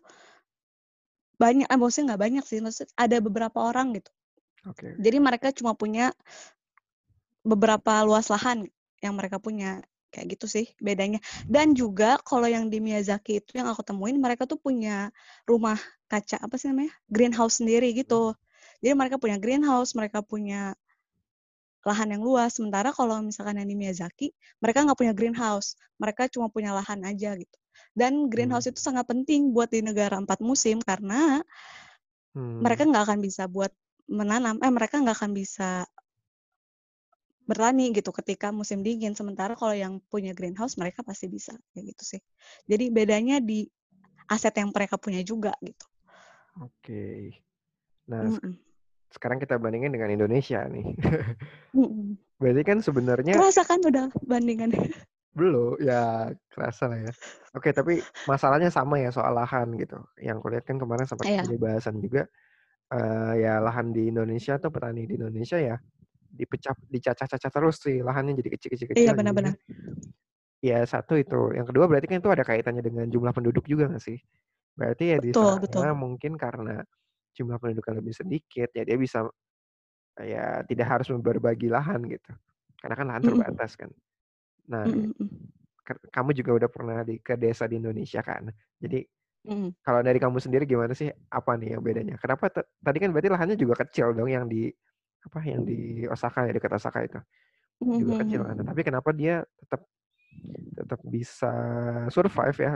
banyak, 1.42 1.68
eh, 1.68 1.80
maksudnya 1.82 2.06
nggak 2.14 2.22
banyak 2.22 2.44
sih, 2.46 2.60
maksudnya 2.62 2.94
ada 2.94 3.18
beberapa 3.18 3.58
orang 3.58 3.98
gitu. 3.98 4.12
Oke. 4.70 4.94
Jadi 5.02 5.18
mereka 5.18 5.50
cuma 5.50 5.74
punya 5.74 6.14
beberapa 7.42 8.06
luas 8.06 8.30
lahan 8.30 8.70
yang 9.02 9.18
mereka 9.18 9.42
punya 9.42 9.82
kayak 10.14 10.38
gitu 10.38 10.46
sih 10.46 10.66
bedanya. 10.78 11.18
Dan 11.50 11.74
juga 11.74 12.22
kalau 12.22 12.46
yang 12.46 12.70
di 12.70 12.78
Miyazaki 12.78 13.42
itu 13.42 13.58
yang 13.58 13.72
aku 13.72 13.82
temuin 13.82 14.20
mereka 14.22 14.46
tuh 14.46 14.60
punya 14.62 15.10
rumah 15.50 15.80
kaca 16.12 16.38
apa 16.38 16.60
sih 16.60 16.70
namanya 16.70 16.94
greenhouse 17.10 17.64
sendiri 17.64 17.96
gitu. 17.98 18.36
Jadi 18.84 18.94
mereka 18.94 19.18
punya 19.18 19.40
greenhouse, 19.42 19.98
mereka 19.98 20.22
punya 20.22 20.76
lahan 21.82 22.14
yang 22.14 22.22
luas. 22.22 22.60
Sementara 22.60 22.94
kalau 22.94 23.18
misalkan 23.26 23.58
yang 23.58 23.70
di 23.72 23.78
Miyazaki 23.80 24.28
mereka 24.62 24.86
nggak 24.86 25.00
punya 25.00 25.14
greenhouse, 25.16 25.80
mereka 25.98 26.30
cuma 26.30 26.52
punya 26.52 26.76
lahan 26.76 27.02
aja 27.08 27.34
gitu. 27.40 27.58
Dan 27.92 28.32
greenhouse 28.32 28.72
itu 28.72 28.80
sangat 28.80 29.04
penting 29.08 29.52
buat 29.52 29.68
di 29.68 29.84
negara 29.84 30.16
empat 30.16 30.40
musim 30.40 30.80
karena 30.80 31.44
Hmm. 32.32 32.64
mereka 32.64 32.88
nggak 32.88 33.04
akan 33.12 33.20
bisa 33.20 33.44
buat 33.52 33.76
menanam, 34.08 34.56
eh 34.64 34.72
mereka 34.72 35.04
nggak 35.04 35.20
akan 35.20 35.32
bisa 35.36 35.84
bertani 37.44 37.92
gitu 37.92 38.16
ketika 38.16 38.56
musim 38.56 38.80
dingin. 38.80 39.12
Sementara 39.12 39.60
kalau 39.60 39.76
yang 39.76 40.00
punya 40.08 40.32
greenhouse 40.32 40.80
mereka 40.80 41.04
pasti 41.04 41.28
bisa 41.28 41.52
kayak 41.76 41.92
gitu 41.92 42.04
sih. 42.16 42.22
Jadi 42.72 42.88
bedanya 42.88 43.44
di 43.44 43.68
aset 44.32 44.56
yang 44.56 44.72
mereka 44.72 44.96
punya 44.96 45.20
juga 45.28 45.52
gitu. 45.60 45.84
Oke. 46.64 47.36
Nah, 48.08 48.32
sek- 48.32 48.40
Mm-mm. 48.40 48.54
sekarang 49.12 49.38
kita 49.44 49.60
bandingin 49.60 49.92
dengan 49.92 50.08
Indonesia 50.16 50.64
nih. 50.72 50.96
Mm-mm. 51.76 52.16
Berarti 52.40 52.62
kan 52.64 52.78
sebenarnya 52.80 53.36
Kerasa 53.36 53.68
kan 53.68 53.84
udah 53.84 54.08
bandingannya. 54.24 54.88
Belum, 55.38 55.80
ya 55.84 56.32
kerasa 56.52 56.84
lah 56.92 57.00
ya. 57.10 57.14
Oke, 57.56 57.72
tapi 57.76 58.04
masalahnya 58.28 58.70
sama 58.72 58.96
ya 59.04 59.10
soal 59.16 59.34
lahan 59.36 59.68
gitu. 59.80 59.98
Yang 60.20 60.38
kulihat 60.44 60.64
kan 60.70 60.78
kemarin 60.82 61.06
sempat 61.10 61.30
jadi 61.42 61.56
bahasan 61.60 62.00
juga. 62.04 62.28
eh, 62.94 63.34
ya 63.44 63.60
lahan 63.66 63.92
di 63.96 64.12
Indonesia 64.14 64.56
atau 64.60 64.70
petani 64.74 65.08
di 65.10 65.16
Indonesia 65.20 65.58
ya 65.60 65.76
dipecah, 66.32 66.76
dicacah-cacah 66.94 67.52
terus 67.54 67.78
sih 67.84 68.00
lahannya 68.06 68.34
jadi 68.40 68.50
kecil-kecil 68.56 68.88
Iya 69.00 69.12
benar-benar. 69.18 69.56
Ya 70.62 70.78
satu 70.86 71.18
itu. 71.18 71.36
Yang 71.58 71.74
kedua 71.74 71.86
berarti 71.90 72.06
kan 72.10 72.18
itu 72.22 72.30
ada 72.30 72.46
kaitannya 72.46 72.84
dengan 72.86 73.06
jumlah 73.10 73.34
penduduk 73.34 73.66
juga 73.66 73.90
nggak 73.90 74.04
sih? 74.04 74.18
Berarti 74.78 75.04
ya 75.16 75.18
di 75.22 75.32
Betul, 75.34 75.60
sana 75.64 75.64
betul. 75.64 75.88
mungkin 75.98 76.38
karena 76.38 76.86
jumlah 77.38 77.58
penduduknya 77.62 77.96
lebih 78.02 78.14
sedikit, 78.18 78.70
ya 78.78 78.84
dia 78.86 78.98
bisa 79.00 79.26
ya 80.22 80.62
tidak 80.70 80.88
harus 80.92 81.08
berbagi 81.20 81.68
lahan 81.72 82.02
gitu. 82.10 82.32
Karena 82.82 82.96
kan 83.00 83.06
lahan 83.12 83.24
terbatas 83.26 83.74
kan. 83.80 83.90
Nah, 84.70 84.86
Mm-mm. 84.86 85.14
ke- 85.82 86.06
kamu 86.14 86.30
juga 86.38 86.52
udah 86.62 86.70
pernah 86.70 86.98
di 87.02 87.18
ke 87.18 87.34
desa 87.40 87.66
di 87.66 87.82
Indonesia 87.82 88.22
kan. 88.22 88.50
Jadi 88.78 89.02
Mm-mm. 89.48 89.74
kalau 89.82 90.06
dari 90.06 90.22
kamu 90.22 90.38
sendiri 90.38 90.70
gimana 90.70 90.94
sih? 90.94 91.10
Apa 91.34 91.58
nih 91.58 91.78
yang 91.78 91.82
bedanya? 91.82 92.16
Kenapa 92.22 92.50
tadi 92.54 92.98
kan 93.02 93.10
berarti 93.10 93.30
lahannya 93.34 93.58
juga 93.58 93.82
kecil 93.82 94.14
dong 94.14 94.30
yang 94.30 94.46
di 94.46 94.70
apa 95.22 95.40
yang 95.46 95.62
di 95.66 96.06
Osaka 96.10 96.50
ya 96.50 96.54
dekat 96.54 96.74
Osaka 96.78 97.00
itu 97.06 97.20
juga 97.82 98.26
kecil 98.26 98.42
kan. 98.46 98.58
Tapi 98.62 98.82
kenapa 98.86 99.10
dia 99.14 99.42
tetap 99.62 99.82
tetap 100.78 101.00
bisa 101.06 101.52
survive 102.14 102.58
ya? 102.58 102.72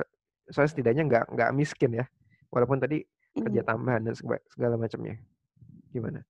Soalnya 0.49 0.71
setidaknya 0.73 1.03
nggak 1.09 1.25
nggak 1.33 1.49
miskin 1.53 1.93
ya. 1.93 2.05
Walaupun 2.53 2.77
tadi 2.81 3.01
kerja 3.35 3.61
tambahan 3.65 4.01
dan 4.05 4.13
segala, 4.17 4.41
segala 4.49 4.75
macamnya. 4.77 5.17
Gimana? 5.91 6.21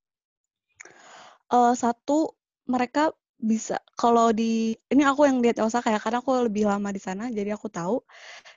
Eh, 1.51 1.73
satu 1.77 2.33
mereka 2.65 3.13
bisa 3.39 3.77
kalau 3.99 4.31
di 4.31 4.73
ini 4.93 5.03
aku 5.05 5.27
yang 5.29 5.37
lihat 5.43 5.59
Osaka 5.61 5.91
ya 5.93 5.99
karena 6.01 6.19
aku 6.23 6.31
lebih 6.47 6.65
lama 6.71 6.89
di 6.95 7.01
sana 7.03 7.27
jadi 7.29 7.53
aku 7.57 7.67
tahu 7.69 8.01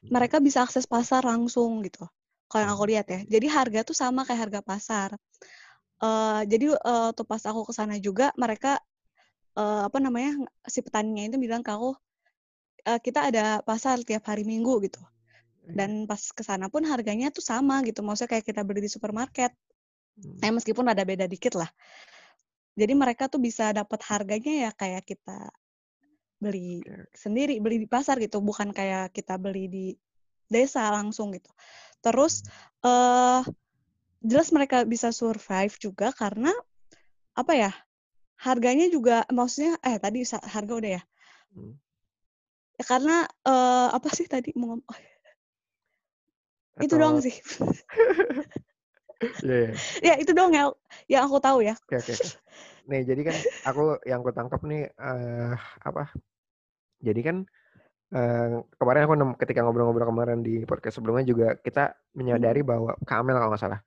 Hmm. 0.03 0.11
mereka 0.15 0.39
bisa 0.43 0.65
akses 0.67 0.87
pasar 0.89 1.23
langsung 1.27 1.83
gitu 1.87 2.07
kalau 2.51 2.63
yang 2.67 2.73
aku 2.77 2.85
Hmm. 2.85 2.91
lihat 2.93 3.07
ya 3.11 3.21
jadi 3.29 3.47
harga 3.51 3.81
tuh 3.89 3.97
sama 3.99 4.23
kayak 4.29 4.41
harga 4.51 4.63
pasar 4.65 5.11
Eh, 6.03 6.43
jadi 6.53 6.67
eh, 6.79 7.11
tuh 7.17 7.27
pas 7.27 7.43
aku 7.51 7.63
ke 7.69 7.75
sana 7.79 7.95
juga 7.99 8.31
mereka 8.39 8.79
eh, 9.59 9.83
apa 9.89 9.99
namanya 10.03 10.33
si 10.69 10.81
petaninya 10.87 11.25
itu 11.29 11.39
bilang 11.45 11.63
ke 11.67 11.71
aku 11.77 11.91
"Eh, 12.91 13.01
kita 13.07 13.21
ada 13.31 13.45
pasar 13.69 13.97
tiap 14.09 14.25
hari 14.31 14.43
minggu 14.53 14.75
gitu 14.87 15.01
Iya. 15.69 15.79
dan 15.79 16.07
pas 16.11 16.21
ke 16.39 16.43
sana 16.49 16.67
pun 16.73 16.83
harganya 16.93 17.29
tuh 17.37 17.45
sama 17.53 17.77
gitu 17.89 18.01
maksudnya 18.07 18.31
kayak 18.39 18.47
kita 18.51 18.63
beli 18.69 18.81
di 18.87 18.91
supermarket 18.95 19.53
Hmm. 20.23 20.45
eh 20.45 20.53
meskipun 20.55 20.87
ada 20.93 21.03
beda 21.11 21.27
dikit 21.31 21.55
lah 21.61 21.71
jadi 22.79 22.95
mereka 22.95 23.27
tuh 23.27 23.43
bisa 23.43 23.75
dapat 23.75 23.99
harganya 24.07 24.69
ya 24.69 24.71
kayak 24.71 25.03
kita 25.03 25.51
beli 26.39 26.79
sendiri 27.11 27.59
beli 27.59 27.83
di 27.83 27.89
pasar 27.91 28.23
gitu 28.23 28.39
bukan 28.39 28.71
kayak 28.71 29.11
kita 29.11 29.35
beli 29.35 29.67
di 29.67 29.87
desa 30.47 30.87
langsung 30.95 31.35
gitu. 31.35 31.51
Terus 31.99 32.47
eh 32.87 33.43
jelas 34.23 34.55
mereka 34.55 34.87
bisa 34.87 35.11
survive 35.11 35.75
juga 35.83 36.15
karena 36.15 36.55
apa 37.35 37.53
ya 37.59 37.73
harganya 38.39 38.87
juga 38.87 39.27
maksudnya 39.35 39.75
eh 39.83 39.99
tadi 39.99 40.23
harga 40.31 40.73
udah 40.79 40.93
ya. 41.03 41.03
Hmm. 41.51 41.75
Ya, 42.79 42.85
karena 42.87 43.27
eh 43.27 43.89
apa 43.91 44.09
sih 44.15 44.31
tadi 44.31 44.55
mau 44.55 44.79
ngomong 44.79 44.87
itu 46.87 46.95
doang 46.95 47.19
sih 47.19 47.35
Iya, 49.19 49.57
iya. 49.67 49.73
ya 50.09 50.15
itu 50.23 50.31
doang 50.31 50.55
ya 50.55 50.71
yang 51.11 51.27
aku 51.27 51.43
tahu 51.43 51.59
ya 51.67 51.75
Oke, 51.75 51.99
oke, 51.99 52.13
oke. 52.15 52.29
Nih, 52.89 53.03
jadi 53.05 53.21
kan 53.21 53.37
aku 53.69 54.01
yang 54.09 54.25
aku 54.25 54.33
tangkap 54.33 54.61
nih 54.65 54.89
eh 54.89 55.55
apa? 55.85 56.09
Jadi 57.03 57.21
kan 57.21 57.37
eh, 58.15 58.51
kemarin 58.79 59.03
aku 59.05 59.15
ketika 59.45 59.61
ngobrol-ngobrol 59.67 60.09
kemarin 60.09 60.41
di 60.41 60.65
podcast 60.65 60.97
sebelumnya 61.03 61.25
juga 61.27 61.49
kita 61.61 61.93
menyadari 62.17 62.65
Mm, 62.65 62.69
bahwa 62.69 62.93
Kamel 63.05 63.37
kalau 63.37 63.51
nggak 63.53 63.63
salah. 63.63 63.81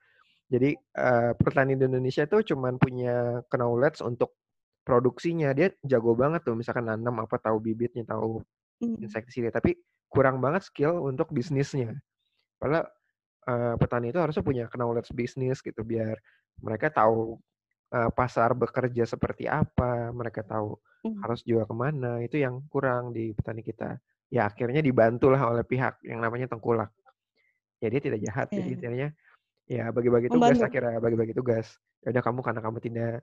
Jadi 0.52 0.76
eh, 0.78 1.32
petani 1.40 1.74
di 1.80 1.84
Indonesia 1.88 2.28
tuh 2.28 2.44
cuman 2.44 2.76
punya 2.78 3.42
knowledge 3.50 4.04
untuk 4.06 4.38
produksinya. 4.86 5.56
Dia 5.56 5.72
jago 5.82 6.14
banget 6.14 6.46
tuh 6.46 6.54
misalkan 6.60 6.86
nanam 6.92 7.24
apa 7.24 7.40
tahu 7.42 7.58
bibitnya, 7.64 8.04
tahu 8.06 8.44
mm, 8.84 9.02
insektisida, 9.02 9.50
tapi 9.50 9.80
kurang 10.12 10.44
banget 10.44 10.68
skill 10.68 11.02
untuk 11.08 11.32
bisnisnya. 11.32 11.96
Padahal 12.62 12.86
eh, 13.48 13.76
petani 13.78 14.14
itu 14.14 14.20
harusnya 14.22 14.44
punya 14.46 14.66
knowledge 14.72 15.12
bisnis 15.16 15.60
gitu 15.62 15.82
biar 15.82 16.18
mereka 16.62 16.94
tahu 16.94 17.40
eh, 17.92 18.10
pasar 18.14 18.54
bekerja 18.54 19.04
seperti 19.08 19.50
apa, 19.50 20.14
mereka 20.14 20.46
tahu 20.46 20.78
mm. 21.06 21.20
harus 21.26 21.42
jual 21.46 21.66
ke 21.66 21.76
mana. 21.76 22.22
Itu 22.22 22.38
yang 22.38 22.66
kurang 22.70 23.12
di 23.16 23.34
petani 23.34 23.62
kita. 23.66 23.98
Ya 24.32 24.48
akhirnya 24.48 24.80
dibantulah 24.80 25.42
oleh 25.52 25.66
pihak 25.68 26.00
yang 26.08 26.24
namanya 26.24 26.48
tengkulak. 26.48 26.94
Ya 27.82 27.90
dia 27.90 28.02
tidak 28.02 28.20
jahat, 28.22 28.48
Iya, 28.54 28.56
jadi 28.62 28.68
iya. 28.70 28.76
intinya 28.78 29.10
ya 29.72 29.86
bagi-bagi 29.90 30.28
tugas 30.28 30.52
membantu 30.52 30.64
akhirnya 30.68 30.98
bagi-bagi 31.02 31.34
tugas. 31.34 31.68
Ya 32.06 32.08
udah 32.14 32.24
kamu 32.24 32.40
karena 32.46 32.62
kamu 32.62 32.78
tidak 32.84 33.16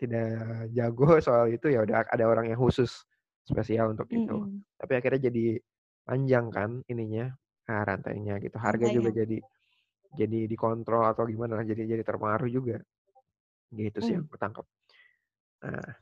tidak 0.00 0.30
jago 0.74 1.06
soal 1.26 1.46
itu 1.52 1.66
ya 1.70 1.84
udah 1.84 2.08
ada 2.08 2.24
orang 2.26 2.50
yang 2.50 2.58
khusus 2.58 3.04
spesial 3.46 3.94
untuk 3.94 4.08
itu. 4.10 4.34
Mm-mm. 4.34 4.64
Tapi 4.78 4.92
akhirnya 4.98 5.30
jadi 5.30 5.60
panjang 6.02 6.50
kan 6.50 6.70
ininya 6.90 7.30
ah, 7.70 7.82
rantainya 7.88 8.34
gitu. 8.44 8.56
Harga 8.66 8.86
juga 8.96 9.08
rantainya 9.08 9.20
jadi 9.20 9.36
jadi 10.20 10.38
dikontrol 10.52 11.04
atau 11.12 11.24
gimana 11.32 11.52
lah 11.60 11.64
jadi 11.70 11.82
jadi 11.92 12.02
terpengaruh 12.08 12.50
juga. 12.50 12.76
Gitu 13.72 13.98
sih 14.04 14.12
yang 14.16 14.24
Mm. 14.24 14.28
aku 14.28 14.36
tangkap. 14.42 14.66
Nah, 15.64 15.92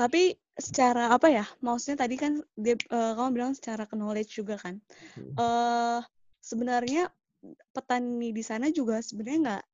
tapi 0.00 0.32
secara 0.56 1.12
apa 1.12 1.28
ya 1.28 1.44
maksudnya 1.60 1.98
tadi 2.06 2.16
kan 2.16 2.32
dia, 2.56 2.74
eh, 2.78 3.12
kamu 3.16 3.30
bilang 3.36 3.52
secara 3.58 3.84
knowledge 3.92 4.32
juga 4.40 4.56
kan 4.56 4.74
hmm, 5.16 5.38
eh 5.40 6.00
sebenarnya 6.50 7.02
petani 7.74 8.30
di 8.38 8.42
sana 8.44 8.66
juga 8.72 9.00
sebenarnya 9.04 9.40
nggak 9.46 9.64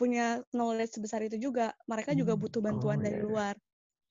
punya 0.00 0.26
knowledge 0.56 0.92
sebesar 0.98 1.20
itu 1.28 1.38
juga 1.38 1.74
mereka 1.90 2.12
juga 2.20 2.34
butuh 2.38 2.62
oh 2.68 2.68
bantuan 2.68 3.00
ya 3.00 3.06
dari 3.06 3.20
ya. 3.24 3.24
luar 3.28 3.54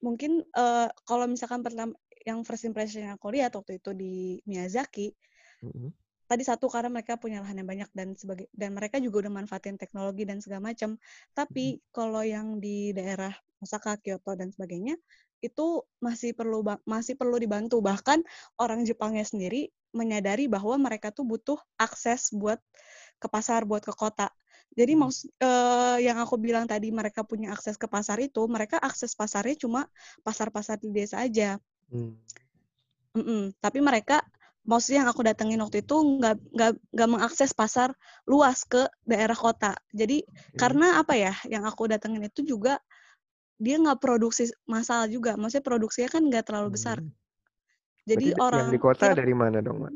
mungkin 0.06 0.44
eh, 0.46 0.88
kalau 1.10 1.26
misalkan 1.30 1.62
pertama 1.66 1.94
yang 2.28 2.40
first 2.48 2.66
impression 2.70 3.06
yang 3.08 3.16
aku 3.20 3.30
lihat 3.36 3.52
waktu 3.58 3.80
itu 3.82 3.92
di 3.96 4.14
Miyazaki 4.50 5.12
Mm-mm. 5.64 5.94
tadi 6.28 6.44
satu 6.44 6.66
karena 6.72 6.90
mereka 6.90 7.20
punya 7.20 7.44
lahan 7.44 7.62
yang 7.62 7.70
banyak 7.70 7.90
dan 7.94 8.08
sebagai 8.18 8.48
dan 8.56 8.74
mereka 8.74 8.98
juga 8.98 9.28
udah 9.28 9.34
manfaatin 9.44 9.78
teknologi 9.78 10.24
dan 10.26 10.40
segala 10.42 10.74
macam 10.74 10.98
tapi 11.38 11.80
kalau 11.94 12.24
yang 12.26 12.58
di 12.64 12.92
daerah 12.96 13.32
Osaka 13.64 13.96
Kyoto 14.02 14.36
dan 14.36 14.50
sebagainya 14.52 14.96
itu 15.44 15.84
masih 16.00 16.32
perlu 16.36 16.64
masih 16.88 17.20
perlu 17.20 17.36
dibantu 17.38 17.84
bahkan 17.84 18.24
orang 18.60 18.88
Jepangnya 18.88 19.28
sendiri 19.28 19.70
menyadari 19.94 20.50
bahwa 20.50 20.76
mereka 20.80 21.12
tuh 21.14 21.28
butuh 21.28 21.60
akses 21.78 22.34
buat 22.34 22.58
ke 23.22 23.28
pasar, 23.30 23.64
buat 23.70 23.84
ke 23.86 23.94
kota. 23.94 24.30
Jadi 24.74 24.98
Hmm. 24.98 25.02
maksud 25.06 25.30
eh, 25.38 25.98
yang 26.08 26.18
aku 26.18 26.36
bilang 26.42 26.66
tadi 26.66 26.90
mereka 26.90 27.22
punya 27.22 27.54
akses 27.54 27.78
ke 27.78 27.86
pasar 27.86 28.18
itu, 28.22 28.42
mereka 28.50 28.82
akses 28.82 29.14
pasarnya 29.14 29.56
cuma 29.64 29.82
pasar-pasar 30.26 30.82
di 30.82 30.90
desa 30.90 31.22
aja. 31.22 31.62
Hmm. 31.92 32.14
Mm-mm. 33.14 33.54
Tapi 33.62 33.80
mereka 33.82 34.22
maksudnya 34.70 35.04
yang 35.04 35.12
aku 35.12 35.22
datengin 35.28 35.60
waktu 35.64 35.84
itu 35.84 35.96
nggak 36.20 36.36
nggak 36.56 36.72
nggak 36.96 37.10
mengakses 37.14 37.52
pasar 37.56 37.90
luas 38.32 38.64
ke 38.68 38.88
daerah 39.04 39.36
kota. 39.38 39.76
Jadi 39.92 40.24
Oke. 40.28 40.58
karena 40.62 41.00
apa 41.02 41.14
ya? 41.20 41.34
Yang 41.48 41.64
aku 41.72 41.84
datengin 41.92 42.24
itu 42.30 42.42
juga 42.48 42.80
dia 43.60 43.76
nggak 43.80 44.00
produksi 44.04 44.44
massal 44.68 45.08
juga. 45.12 45.36
Maksudnya 45.40 45.66
produksinya 45.66 46.10
kan 46.12 46.24
nggak 46.30 46.46
terlalu 46.48 46.70
besar. 46.80 46.98
Hmm. 47.00 47.12
Jadi 48.10 48.28
Berarti 48.28 48.58
yang 48.58 48.68
orang 48.68 48.68
di 48.74 48.80
kota 48.86 49.06
kira 49.06 49.16
dari 49.20 49.34
mana 49.36 49.58
dong, 49.64 49.78
Mak? 49.84 49.94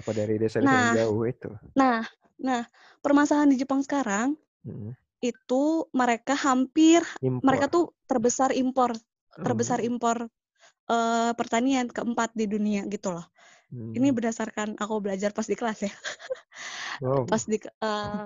Apa 0.00 0.10
dari 0.16 0.34
desa-desa 0.42 0.74
Nah, 0.74 0.82
yang 0.82 0.92
jauh 0.98 1.22
itu? 1.28 1.50
nah, 1.76 2.00
nah, 2.38 2.62
permasalahan 3.04 3.50
di 3.52 3.58
Jepang 3.60 3.80
sekarang 3.86 4.36
Hmm. 4.64 4.94
itu 5.22 5.64
mereka 5.94 6.34
hampir 6.34 7.00
mereka 7.42 7.66
Impor. 7.66 7.70
tuh 7.70 7.84
terbesar 8.10 8.50
impor, 8.54 8.90
terbesar 9.42 9.78
Hmm. 9.80 9.88
impor 9.88 10.16
eh, 10.90 11.32
pertanian 11.38 11.86
keempat 11.90 12.30
di 12.36 12.46
dunia 12.50 12.82
gitu 12.90 13.14
loh. 13.16 13.26
Ini 13.92 14.08
Hmm. 14.08 14.16
berdasarkan 14.16 14.80
aku 14.80 14.94
belajar 15.04 15.30
pas 15.36 15.44
di 15.48 15.56
kelas 15.58 15.78
ya. 15.88 15.92
Wow. 17.00 17.30
Pas 17.30 17.42
di 17.48 17.56
eh, 17.58 18.24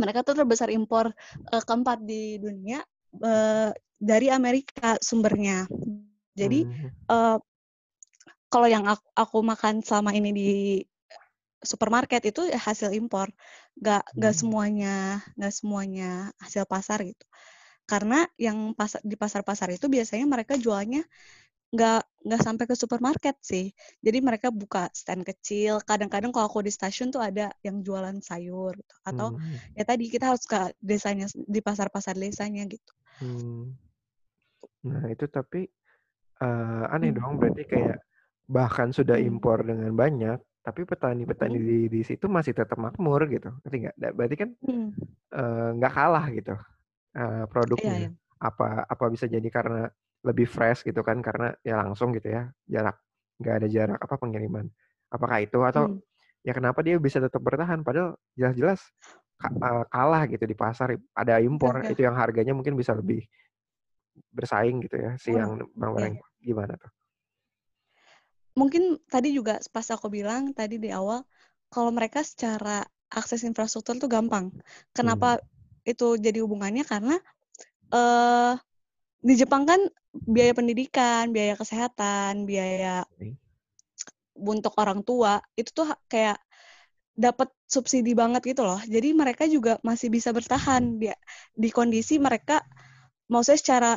mereka 0.00 0.20
tuh 0.26 0.34
terbesar 0.38 0.68
impor 0.72 1.12
eh, 1.52 1.62
keempat 1.66 1.98
di 2.04 2.38
dunia 2.42 2.80
eh, 3.24 3.70
dari 4.00 4.28
Amerika 4.32 4.98
sumbernya. 5.02 5.66
Jadi 6.36 6.66
Hmm. 6.66 6.88
eh, 7.12 7.38
kalau 8.52 8.68
yang 8.74 8.84
aku, 8.92 9.04
aku 9.22 9.38
makan 9.44 9.74
selama 9.84 10.10
ini 10.16 10.30
di 10.38 10.48
supermarket 11.64 12.22
itu 12.30 12.42
hasil 12.52 12.92
impor, 12.92 13.28
nggak 13.80 14.02
Hmm. 14.14 14.34
semuanya 14.36 15.24
nggak 15.38 15.54
semuanya 15.58 16.30
hasil 16.44 16.64
pasar 16.68 16.98
gitu. 17.08 17.24
Karena 17.90 18.24
yang 18.40 18.72
pasar 18.78 19.00
di 19.04 19.16
pasar-pasar 19.18 19.68
itu 19.76 19.86
biasanya 19.92 20.26
mereka 20.28 20.54
jualnya 20.60 21.02
nggak 21.74 22.00
nggak 22.24 22.40
sampai 22.46 22.64
ke 22.70 22.74
supermarket 22.78 23.36
sih. 23.42 23.66
Jadi 24.00 24.18
mereka 24.24 24.48
buka 24.54 24.88
stand 24.94 25.26
kecil. 25.26 25.82
Kadang-kadang 25.84 26.30
kalau 26.32 26.46
aku 26.48 26.62
di 26.64 26.72
stasiun 26.72 27.10
tuh 27.12 27.20
ada 27.20 27.52
yang 27.66 27.82
jualan 27.84 28.16
sayur 28.22 28.72
gitu. 28.78 28.94
Atau 29.04 29.34
Hmm. 29.34 29.58
ya 29.76 29.84
tadi 29.84 30.04
kita 30.08 30.24
harus 30.32 30.44
ke 30.46 30.72
desanya 30.80 31.26
di 31.34 31.60
pasar-pasar 31.60 32.14
desanya 32.16 32.64
gitu. 32.70 32.92
Hmm. 33.20 33.74
Nah, 34.88 35.04
itu 35.10 35.24
tapi 35.28 35.66
eh, 36.44 36.84
aneh 36.94 37.10
Hmm. 37.10 37.18
dong. 37.18 37.32
Berarti 37.40 37.62
kayak 37.66 37.98
bahkan 38.48 38.88
sudah 38.92 39.16
Hmm. 39.16 39.28
impor 39.34 39.64
dengan 39.64 39.92
banyak, 39.96 40.38
tapi 40.66 40.80
petani-petani 40.84 41.56
Hmm. 41.58 41.68
di 41.68 41.78
di 41.90 42.00
situ 42.04 42.26
masih 42.28 42.52
tetap 42.56 42.78
makmur 42.80 43.20
gitu. 43.28 43.50
Ngerti 43.64 43.76
nggak? 43.84 44.12
Berarti 44.16 44.36
kan 44.40 44.50
Hmm. 44.64 44.88
eh, 45.34 45.68
nggak 45.80 45.92
kalah 45.94 46.26
gitu 46.32 46.54
Iya, 47.14 47.46
produknya. 47.52 47.94
iya. 48.00 48.10
Apa 48.40 48.84
apa 48.84 49.04
bisa 49.14 49.26
jadi 49.30 49.48
karena 49.48 49.88
lebih 50.24 50.46
fresh 50.48 50.82
gitu 50.88 51.00
kan? 51.04 51.20
Karena 51.20 51.52
ya 51.62 51.78
langsung 51.84 52.10
gitu 52.16 52.32
ya, 52.32 52.48
jarak 52.66 52.96
nggak 53.40 53.54
ada 53.60 53.68
jarak 53.68 53.98
apa 54.00 54.14
pengiriman. 54.16 54.66
Apakah 55.12 55.38
itu 55.44 55.58
atau 55.62 55.90
Hmm. 55.90 56.00
ya 56.44 56.52
kenapa 56.52 56.80
dia 56.84 56.96
bisa 57.00 57.18
tetap 57.22 57.40
bertahan 57.40 57.80
padahal 57.86 58.16
jelas-jelas 58.36 58.80
eh, 59.44 59.84
kalah 59.92 60.22
gitu 60.28 60.44
di 60.44 60.56
pasar 60.56 60.96
ada 61.16 61.34
impor 61.40 61.84
itu 61.88 62.00
yang 62.04 62.16
harganya 62.16 62.52
mungkin 62.52 62.76
bisa 62.76 62.92
lebih 62.96 63.24
bersaing 64.30 64.78
gitu 64.84 64.96
ya 64.98 65.16
si 65.18 65.34
yang 65.34 65.58
Iya, 65.58 65.64
barang-barang 65.74 66.12
iya. 66.12 66.16
impor. 66.18 66.28
gimana 66.44 66.74
tuh? 66.78 66.90
Mungkin 68.54 69.02
tadi 69.10 69.34
juga 69.34 69.58
pas 69.74 69.86
aku 69.90 70.06
bilang 70.06 70.54
tadi 70.54 70.78
di 70.78 70.90
awal, 70.94 71.26
kalau 71.74 71.90
mereka 71.90 72.22
secara 72.22 72.86
akses 73.10 73.42
infrastruktur 73.42 73.98
tuh 73.98 74.06
gampang. 74.06 74.54
Hmm. 74.54 74.62
Kenapa 74.94 75.42
itu 75.82 76.14
jadi 76.18 76.38
hubungannya? 76.44 76.86
Karena 76.86 77.18
eh 77.94 78.54
di 79.24 79.34
Jepang 79.40 79.64
kan 79.64 79.80
biaya 80.12 80.52
pendidikan, 80.52 81.32
biaya 81.32 81.56
kesehatan, 81.56 82.44
biaya 82.44 83.08
untuk 84.36 84.76
orang 84.76 85.00
tua 85.00 85.40
itu 85.56 85.70
tuh 85.72 85.88
kayak 86.12 86.36
dapat 87.14 87.48
subsidi 87.64 88.12
banget 88.12 88.42
gitu 88.44 88.66
loh. 88.66 88.78
Jadi 88.84 89.14
mereka 89.14 89.48
juga 89.48 89.78
masih 89.80 90.10
bisa 90.10 90.34
bertahan 90.34 91.00
di 91.00 91.08
di 91.54 91.68
kondisi 91.70 92.18
mereka 92.18 92.60
maksudnya 93.30 93.60
secara 93.62 93.92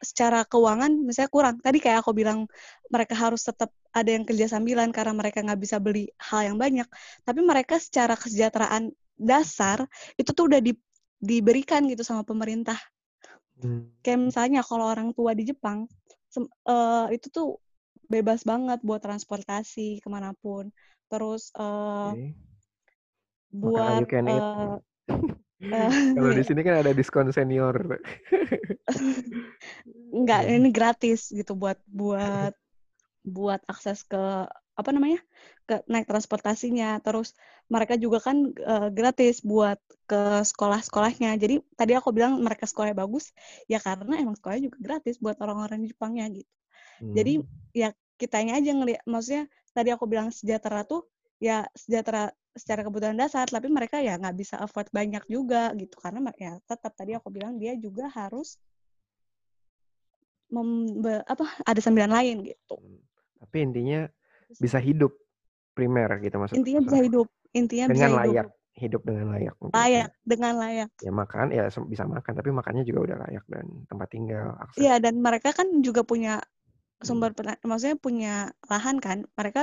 secara 0.00 0.48
keuangan 0.48 1.04
misalnya 1.04 1.28
kurang. 1.28 1.56
Tadi 1.60 1.78
kayak 1.82 2.00
aku 2.06 2.16
bilang 2.16 2.48
mereka 2.88 3.14
harus 3.18 3.44
tetap 3.44 3.68
ada 3.92 4.08
yang 4.08 4.24
kerja 4.24 4.48
sambilan 4.48 4.94
karena 4.96 5.12
mereka 5.12 5.44
nggak 5.44 5.60
bisa 5.60 5.76
beli 5.76 6.08
hal 6.16 6.54
yang 6.54 6.56
banyak. 6.56 6.88
Tapi 7.26 7.40
mereka 7.44 7.76
secara 7.76 8.16
kesejahteraan 8.16 8.88
dasar 9.20 9.84
itu 10.16 10.30
tuh 10.32 10.48
udah 10.48 10.64
di, 10.64 10.72
diberikan 11.20 11.84
gitu 11.90 12.00
sama 12.00 12.24
pemerintah. 12.24 12.80
Hmm. 13.60 13.84
Kayak 14.04 14.20
misalnya 14.32 14.60
kalau 14.64 14.86
orang 14.92 15.12
tua 15.16 15.32
di 15.36 15.44
Jepang 15.50 15.84
eh, 16.68 17.06
itu 17.16 17.26
tuh 17.28 17.48
bebas 18.10 18.42
banget 18.50 18.78
buat 18.82 19.00
transportasi 19.04 20.00
ke 20.02 20.08
mana 20.10 20.32
pun. 20.42 20.72
Terus 21.10 21.52
eh, 21.58 22.10
Oke. 22.12 22.34
Makan 23.50 23.84
all 23.84 24.04
buat 24.06 24.06
eh, 24.32 24.76
eh, 25.74 25.90
Kalau 26.16 26.30
di 26.32 26.42
sini 26.48 26.60
kan 26.64 26.74
ada 26.80 26.92
diskon 26.96 27.28
senior. 27.34 27.76
enggak 30.10 30.42
ini 30.48 30.68
gratis 30.74 31.30
gitu 31.30 31.52
buat 31.54 31.78
buat 31.86 32.52
buat 33.26 33.60
akses 33.68 34.02
ke 34.06 34.48
apa 34.80 34.90
namanya 34.96 35.20
ke 35.68 35.84
naik 35.86 36.08
transportasinya. 36.08 36.98
Terus 37.04 37.36
mereka 37.68 37.94
juga 38.00 38.18
kan 38.24 38.50
eh, 38.56 38.88
gratis 38.90 39.44
buat 39.44 39.78
ke 40.10 40.42
sekolah-sekolahnya. 40.42 41.36
Jadi 41.38 41.62
tadi 41.78 41.92
aku 41.94 42.10
bilang 42.10 42.40
mereka 42.42 42.66
sekolahnya 42.66 42.96
bagus 42.98 43.30
ya 43.70 43.78
karena 43.78 44.18
emang 44.18 44.34
sekolahnya 44.34 44.72
juga 44.72 44.78
gratis 44.80 45.20
buat 45.22 45.36
orang-orang 45.38 45.84
di 45.84 45.88
Jepangnya 45.92 46.26
gitu. 46.32 46.50
Jadi 47.00 47.32
Hmm. 47.40 47.48
ya 47.72 47.88
kitanya 48.20 48.60
aja 48.60 48.70
ngeliat 48.76 49.02
maksudnya 49.08 49.48
tadi 49.72 49.88
aku 49.94 50.04
bilang 50.04 50.28
sejahtera 50.28 50.84
tuh 50.84 51.08
ya 51.40 51.64
sejahtera 51.72 52.28
secara 52.52 52.84
kebutuhan 52.84 53.16
dasar 53.16 53.46
tapi 53.48 53.70
mereka 53.70 54.02
ya 54.02 54.18
nggak 54.20 54.36
bisa 54.36 54.60
afford 54.60 54.90
banyak 54.92 55.24
juga 55.30 55.72
gitu. 55.78 55.96
Karena 55.96 56.28
ya 56.36 56.58
tetap 56.66 56.92
tadi 56.92 57.16
aku 57.16 57.32
bilang 57.32 57.56
dia 57.56 57.72
juga 57.78 58.10
harus 58.12 58.60
membe, 60.50 61.22
apa 61.24 61.46
ada 61.62 61.80
sambilan 61.80 62.10
lain 62.10 62.36
gitu. 62.44 62.76
Hmm. 62.76 63.00
Tapi 63.40 63.56
intinya 63.64 64.00
bisa 64.58 64.78
hidup 64.82 65.12
primer 65.76 66.10
gitu 66.24 66.36
maksud 66.42 66.58
intinya 66.58 66.80
bisa 66.86 66.98
hidup 67.06 67.26
intinya 67.58 67.86
bisa 67.94 68.06
Dengan 68.06 68.10
hidup. 68.14 68.36
layak, 68.36 68.48
hidup 68.78 69.02
dengan 69.08 69.26
layak 69.34 69.56
layak 69.74 70.10
dengan 70.30 70.54
layak. 70.62 70.90
Ya 71.06 71.12
makan 71.20 71.46
ya 71.56 71.64
bisa 71.92 72.04
makan 72.14 72.32
tapi 72.38 72.50
makannya 72.58 72.84
juga 72.88 73.00
udah 73.06 73.16
layak 73.24 73.44
dan 73.52 73.66
tempat 73.90 74.08
tinggal, 74.14 74.46
akses. 74.64 74.76
iya 74.80 74.92
dan 75.04 75.14
mereka 75.26 75.48
kan 75.58 75.68
juga 75.86 76.02
punya 76.10 76.30
Hmm. 77.02 77.08
sumber 77.08 77.30
pena- 77.38 77.60
maksudnya 77.70 77.98
punya 78.06 78.28
lahan 78.70 78.96
kan 79.06 79.18
mereka 79.38 79.60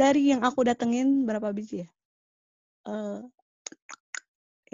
dari 0.00 0.20
yang 0.32 0.42
aku 0.48 0.60
datengin 0.68 1.08
berapa 1.28 1.48
biji 1.58 1.74
ya? 1.84 1.88
Eh 2.86 3.20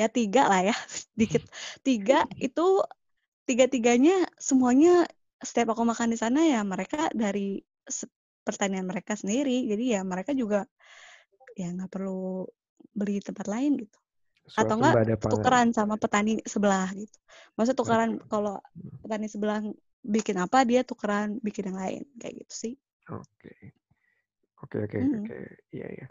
ya 0.01 0.07
tiga 0.17 0.41
lah 0.51 0.61
ya 0.69 0.75
sedikit 1.15 1.43
tiga 1.87 2.15
itu 2.47 2.61
tiga 3.49 3.65
tiganya 3.75 4.13
semuanya 4.49 4.91
setiap 5.49 5.69
aku 5.75 5.83
makan 5.91 6.09
di 6.15 6.19
sana 6.23 6.41
ya 6.53 6.61
mereka 6.73 6.99
dari 7.23 7.41
pertanian 8.47 8.87
mereka 8.91 9.13
sendiri 9.21 9.57
jadi 9.71 9.85
ya 9.99 10.01
mereka 10.13 10.31
juga 10.43 10.59
ya 11.61 11.67
nggak 11.75 11.91
perlu 11.95 12.47
beli 12.99 13.19
tempat 13.21 13.47
lain 13.49 13.73
gitu 13.83 13.99
atau 14.55 14.75
enggak 14.79 15.19
tukeran 15.27 15.69
sama 15.75 15.95
petani 15.99 16.39
sebelah 16.47 16.89
gitu 16.95 17.17
maksudnya 17.59 17.79
tukeran 17.83 18.11
Oke. 18.17 18.27
kalau 18.31 18.55
Hmm. 18.63 18.91
petani 19.03 19.27
sebelah 19.27 19.59
bikin 20.07 20.37
apa 20.39 20.59
dia 20.63 20.81
tukeran 20.87 21.29
bikin 21.43 21.75
yang 21.75 21.79
lain 21.83 22.03
kayak 22.21 22.35
gitu 22.47 22.55
sih 22.55 22.75
Oke. 23.11 23.53
Oke 24.65 24.77
oke 24.87 24.99
Hmm. 24.99 25.23
oke. 25.23 25.37
Iya 25.75 25.87
ya. 26.01 26.07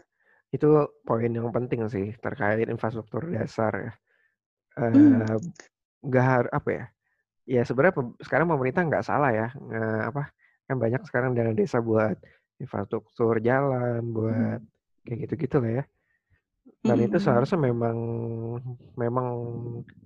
Itu 0.54 0.68
poin 1.04 1.32
yang 1.32 1.50
penting 1.52 1.80
sih 1.90 2.06
terkait 2.24 2.68
infrastruktur 2.68 3.22
dasar 3.32 3.72
ya. 3.76 3.92
Hmm. 4.78 5.40
Nggak 6.06 6.24
har- 6.24 6.52
apa 6.52 6.70
ya? 6.72 6.84
Ya 7.46 7.62
sebenarnya 7.68 7.94
sekarang 8.26 8.46
pemerintah 8.52 8.82
nggak 8.86 9.04
salah 9.06 9.30
ya. 9.32 9.46
Nge- 9.56 10.04
apa 10.10 10.22
kan 10.66 10.76
banyak 10.82 11.02
sekarang 11.08 11.32
dana 11.36 11.52
desa 11.54 11.78
buat 11.82 12.16
infrastruktur 12.62 13.38
jalan, 13.42 14.02
buat 14.16 14.60
kayak 15.06 15.18
gitu-gitu 15.28 15.56
lah 15.62 15.72
ya. 15.82 15.84
Dan 16.86 16.98
itu 17.02 17.16
Mm-mm. 17.18 17.22
seharusnya 17.22 17.58
memang 17.58 17.96
memang 18.94 19.26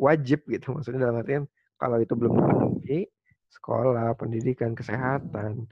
wajib 0.00 0.44
gitu 0.48 0.72
maksudnya 0.74 1.08
dalam 1.08 1.20
artian 1.20 1.44
kalau 1.80 1.96
itu 2.00 2.12
belum 2.16 2.32
dipenuhi 2.36 3.08
sekolah, 3.50 4.14
pendidikan, 4.20 4.72
kesehatan 4.76 5.66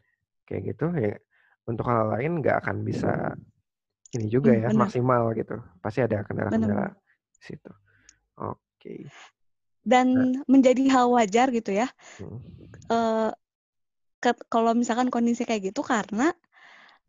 kayak 0.48 0.74
gitu 0.74 0.88
ya 0.96 1.16
untuk 1.68 1.85
hal 1.88 2.16
lain 2.16 2.40
nggak 2.40 2.64
akan 2.64 2.77
bisa 2.85 3.37
ini 4.16 4.27
juga 4.33 4.51
Hmm, 4.51 4.57
ya 4.57 4.68
benar 4.68 4.77
maksimal 4.77 5.33
gitu. 5.37 5.57
Pasti 5.85 6.01
ada 6.05 6.24
kendala-kendala 6.24 6.92
di 7.37 7.42
situ. 7.44 7.72
Oke. 8.40 9.12
Nah, 10.14 10.29
dan 10.29 10.42
menjadi 10.51 10.85
hal 10.92 11.07
wajar 11.14 11.48
gitu 11.55 11.72
ya 11.72 11.88
hmm. 12.18 12.38
eh 12.92 13.31
ke- 14.23 14.45
kalau 14.53 14.73
misalkan 14.75 15.09
kondisi 15.15 15.43
kayak 15.49 15.63
gitu 15.73 15.81
karena 15.93 16.35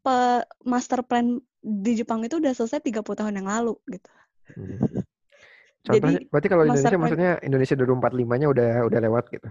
pe- 0.06 0.45
master 0.65 1.02
plan 1.08 1.28
di 1.60 1.91
Jepang 2.00 2.19
itu 2.26 2.36
udah 2.41 2.54
selesai 2.56 2.80
30 2.88 3.19
tahun 3.19 3.36
yang 3.39 3.50
lalu 3.50 3.74
gitu 3.93 4.10
Hmm. 4.50 5.06
Jadi 5.86 5.98
Contohnya, 5.98 6.19
berarti 6.30 6.48
kalau 6.52 6.63
Indonesia 6.67 6.89
prime 6.91 7.02
maksudnya 7.02 7.32
Indonesia 7.41 7.76
2045-nya 7.78 8.48
udah 8.54 8.69
udah 8.89 9.00
lewat 9.06 9.24
gitu. 9.34 9.48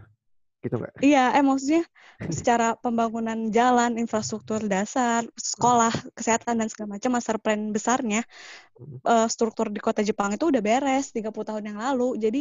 Gitu 0.62 0.74
nggak? 0.78 0.92
Iya, 0.98 1.22
eh 1.38 1.44
maksudnya 1.46 1.82
secara 2.28 2.66
pembangunan 2.76 3.38
jalan, 3.54 3.90
infrastruktur 4.02 4.60
dasar, 4.66 5.22
sekolah, 5.38 5.94
kesehatan 6.18 6.54
dan 6.60 6.68
segala 6.68 6.88
macam 6.98 7.10
master 7.16 7.36
plan 7.42 7.60
besarnya 7.76 8.20
eh, 9.08 9.26
struktur 9.34 9.66
di 9.74 9.80
kota 9.80 10.00
Jepang 10.08 10.30
itu 10.36 10.44
udah 10.50 10.62
beres 10.68 11.10
30 11.16 11.46
tahun 11.48 11.64
yang 11.70 11.78
lalu. 11.78 12.18
Jadi 12.24 12.40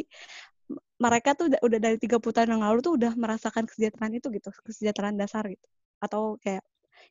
mereka 0.98 1.30
tuh 1.38 1.46
udah, 1.52 1.80
dari 1.80 1.98
30 2.02 2.36
tahun 2.36 2.58
yang 2.58 2.64
lalu 2.66 2.80
tuh 2.86 2.94
udah 3.00 3.14
merasakan 3.16 3.64
kesejahteraan 3.70 4.14
itu 4.20 4.28
gitu, 4.34 4.50
kesejahteraan 4.68 5.16
dasar 5.16 5.44
gitu. 5.48 5.66
Atau 6.04 6.38
kayak 6.44 6.64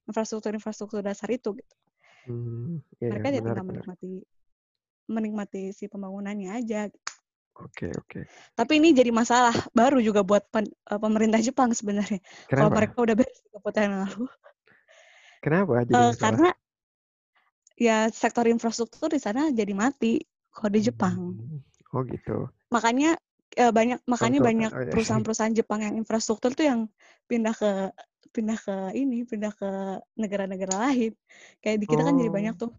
infrastruktur-infrastruktur 0.09 1.01
dasar 1.03 1.29
itu 1.31 1.55
gitu. 1.59 1.75
Hmm, 2.27 2.83
iya, 3.01 3.09
Mereka 3.15 3.27
ya 3.31 3.41
menarik, 3.41 3.63
tinggal 3.63 3.67
menikmati 3.71 4.11
menikmati 5.07 5.63
si 5.71 5.85
pembangunannya 5.87 6.51
aja. 6.59 6.81
Oke, 7.57 7.87
oke. 7.97 8.21
Tapi 8.59 8.73
ini 8.81 8.89
jadi 8.93 9.11
masalah 9.15 9.55
baru 9.73 9.99
juga 10.03 10.21
buat 10.27 10.45
pen- 10.51 10.73
eh, 10.91 11.01
pemerintah 11.01 11.41
Jepang 11.41 11.71
sebenarnya. 11.73 12.21
Kalau 12.51 12.71
mereka 12.75 12.95
udah 12.99 13.15
beres 13.15 13.39
30 13.45 13.75
tahun 13.77 13.89
yang 13.95 14.03
lalu. 14.09 14.25
Kenapa 15.43 15.73
jadi 15.89 15.95
Eh, 15.97 16.11
masalah? 16.11 16.21
karena 16.21 16.51
ya 17.77 18.09
sektor 18.13 18.45
infrastruktur 18.49 19.09
di 19.13 19.21
sana 19.21 19.53
jadi 19.53 19.73
mati 19.77 20.13
kalau 20.53 20.71
di 20.73 20.81
Jepang. 20.83 21.17
Hmm, 21.37 21.61
Oh 21.95 22.03
gitu. 22.05 22.51
Makanya 22.75 23.17
eh, 23.57 23.73
banyak 23.73 23.99
makanya 24.05 24.39
Contoh, 24.39 24.49
banyak 24.53 24.71
oh 24.71 24.81
ya. 24.85 24.93
perusahaan-perusahaan 24.93 25.55
Jepang 25.57 25.81
yang 25.83 25.95
infrastruktur 25.97 26.53
tuh 26.53 26.67
yang 26.69 26.81
pindah 27.25 27.55
ke 27.57 27.71
pindah 28.31 28.59
ke 28.61 28.77
ini, 28.93 29.25
pindah 29.25 29.53
ke 29.57 29.71
negara-negara 30.21 30.75
lain. 30.89 31.17
Kayak 31.65 31.77
di 31.81 31.87
kita 31.89 32.03
kan 32.05 32.15
jadi 32.21 32.31
banyak 32.31 32.55
Oh, 32.55 32.61
tuh. 32.69 32.73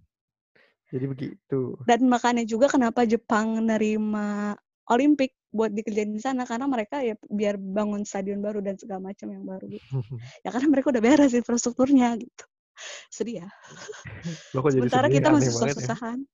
jadi 0.94 1.06
begitu. 1.10 1.60
Dan 1.90 2.06
makanya 2.08 2.46
juga 2.46 2.70
kenapa 2.70 3.04
Jepang 3.10 3.58
nerima 3.66 4.54
Olimpik 4.88 5.34
buat 5.52 5.74
dikerjain 5.74 6.14
di 6.14 6.22
sana 6.22 6.46
karena 6.46 6.70
mereka 6.70 7.02
ya 7.02 7.18
biar 7.28 7.58
bangun 7.58 8.06
stadion 8.06 8.40
baru 8.40 8.62
dan 8.62 8.78
segala 8.78 9.12
macam 9.12 9.28
yang 9.34 9.44
baru 9.44 9.66
gitu. 9.68 9.88
Ya 10.46 10.54
karena 10.54 10.68
mereka 10.70 10.94
udah 10.94 11.04
beres 11.04 11.34
infrastrukturnya 11.34 12.16
gitu. 12.22 12.44
Sedih 13.10 13.42
ya. 13.44 13.48
Loh 14.54 14.62
kok 14.62 14.72
jadi 14.72 14.86
Sementara 14.86 15.08
sedih? 15.10 15.18
kita 15.18 15.28
masih 15.34 15.50
ya. 15.50 15.54
susah-susahan. 15.58 16.18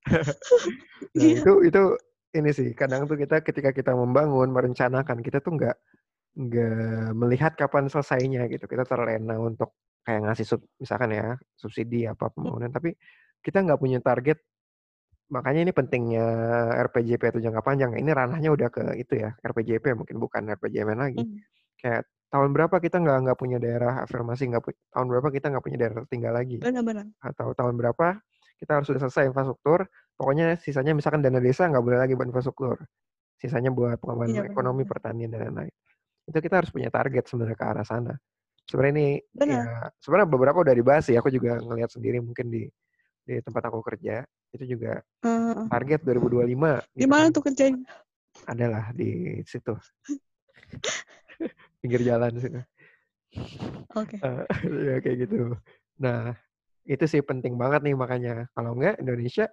Nah 1.14 1.26
Iya. 1.30 1.46
itu 1.46 1.54
itu 1.70 1.84
ini 2.34 2.50
sih 2.50 2.74
kadang 2.74 3.06
tuh 3.06 3.18
kita 3.18 3.46
ketika 3.46 3.70
kita 3.70 3.92
membangun 3.94 4.50
merencanakan 4.50 5.22
kita 5.22 5.38
tuh 5.40 5.54
nggak 5.58 5.78
nggak 6.34 7.14
melihat 7.14 7.54
kapan 7.54 7.86
selesainya 7.90 8.50
gitu. 8.50 8.66
Kita 8.66 8.84
terlena 8.90 9.38
untuk 9.38 9.78
kayak 10.02 10.22
ngasih 10.30 10.46
sub, 10.50 10.62
misalkan 10.82 11.14
ya 11.14 11.38
subsidi 11.56 12.10
apa 12.10 12.34
pembangunan, 12.34 12.74
tapi 12.74 12.98
kita 13.46 13.62
nggak 13.62 13.80
punya 13.80 14.00
target. 14.02 14.42
Makanya 15.30 15.62
ini 15.70 15.74
pentingnya 15.74 16.26
RPJP 16.90 17.22
atau 17.38 17.42
jangka 17.42 17.62
panjang. 17.66 17.92
Ini 17.98 18.12
ranahnya 18.12 18.50
udah 18.54 18.70
ke 18.70 18.84
itu 18.98 19.14
ya 19.24 19.34
RPJP 19.42 19.94
mungkin 19.98 20.18
bukan 20.18 20.42
RPJMN 20.58 21.00
lagi. 21.00 21.22
Hmm. 21.22 21.38
Kayak 21.80 22.04
tahun 22.34 22.50
berapa 22.50 22.76
kita 22.82 22.98
nggak 22.98 23.18
nggak 23.30 23.38
punya 23.38 23.58
daerah 23.62 24.02
afirmasi 24.02 24.50
nggak 24.50 24.66
tahun 24.90 25.06
berapa 25.06 25.30
kita 25.30 25.54
nggak 25.54 25.64
punya 25.70 25.78
daerah 25.78 25.96
tertinggal 26.02 26.34
lagi 26.34 26.58
Benar-benar. 26.58 27.06
atau 27.22 27.54
tahun 27.54 27.78
berapa 27.78 28.18
kita 28.58 28.72
harus 28.82 28.90
sudah 28.90 29.02
selesai 29.06 29.30
infrastruktur 29.30 29.86
pokoknya 30.24 30.56
sisanya 30.56 30.96
misalkan 30.96 31.20
dana 31.20 31.44
desa 31.44 31.68
nggak 31.68 31.84
boleh 31.84 32.00
lagi 32.00 32.16
buat 32.16 32.32
infrastruktur 32.32 32.80
sisanya 33.36 33.76
buat 33.76 34.00
Iya 34.00 34.00
pengembangan 34.00 34.48
ekonomi 34.48 34.88
benar-benar. 34.88 34.92
pertanian 34.96 35.30
dan 35.36 35.40
lain-lain 35.52 35.74
itu 36.32 36.38
kita 36.40 36.56
harus 36.64 36.72
punya 36.72 36.88
target 36.88 37.24
sebenarnya 37.28 37.58
ke 37.60 37.66
arah 37.68 37.84
sana 37.84 38.14
sebenarnya 38.64 38.94
ini 38.96 39.08
Benar. 39.36 39.52
ya 39.52 39.64
sebenarnya 40.00 40.28
beberapa 40.32 40.58
udah 40.64 40.76
dibahas 40.80 41.04
sih 41.04 41.20
aku 41.20 41.28
juga 41.28 41.60
ngelihat 41.60 41.92
sendiri 41.92 42.24
mungkin 42.24 42.48
di 42.48 42.64
di 43.28 43.36
tempat 43.44 43.68
aku 43.68 43.84
kerja 43.84 44.24
itu 44.56 44.80
juga 44.80 45.04
Eh, 45.24 45.64
target 45.68 46.00
2025 46.08 46.80
gitu 46.96 47.04
gimana 47.04 47.28
kan 47.28 47.36
tuh 47.36 47.44
kerjanya? 47.44 47.84
adalah 48.48 48.96
di 48.96 49.44
situ 49.44 49.76
pinggir 51.84 52.00
jalan 52.08 52.32
situ 52.40 52.64
Oke. 53.94 54.18
Eh, 54.22 54.44
ya 54.90 54.96
kayak 55.02 55.18
gitu. 55.26 55.54
Nah, 56.02 56.34
itu 56.86 57.06
sih 57.10 57.22
penting 57.22 57.58
banget 57.58 57.82
nih 57.86 57.96
makanya. 57.98 58.50
Kalau 58.54 58.74
enggak 58.78 58.98
Indonesia 59.02 59.46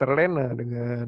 terlena 0.00 0.44
dengan 0.60 1.06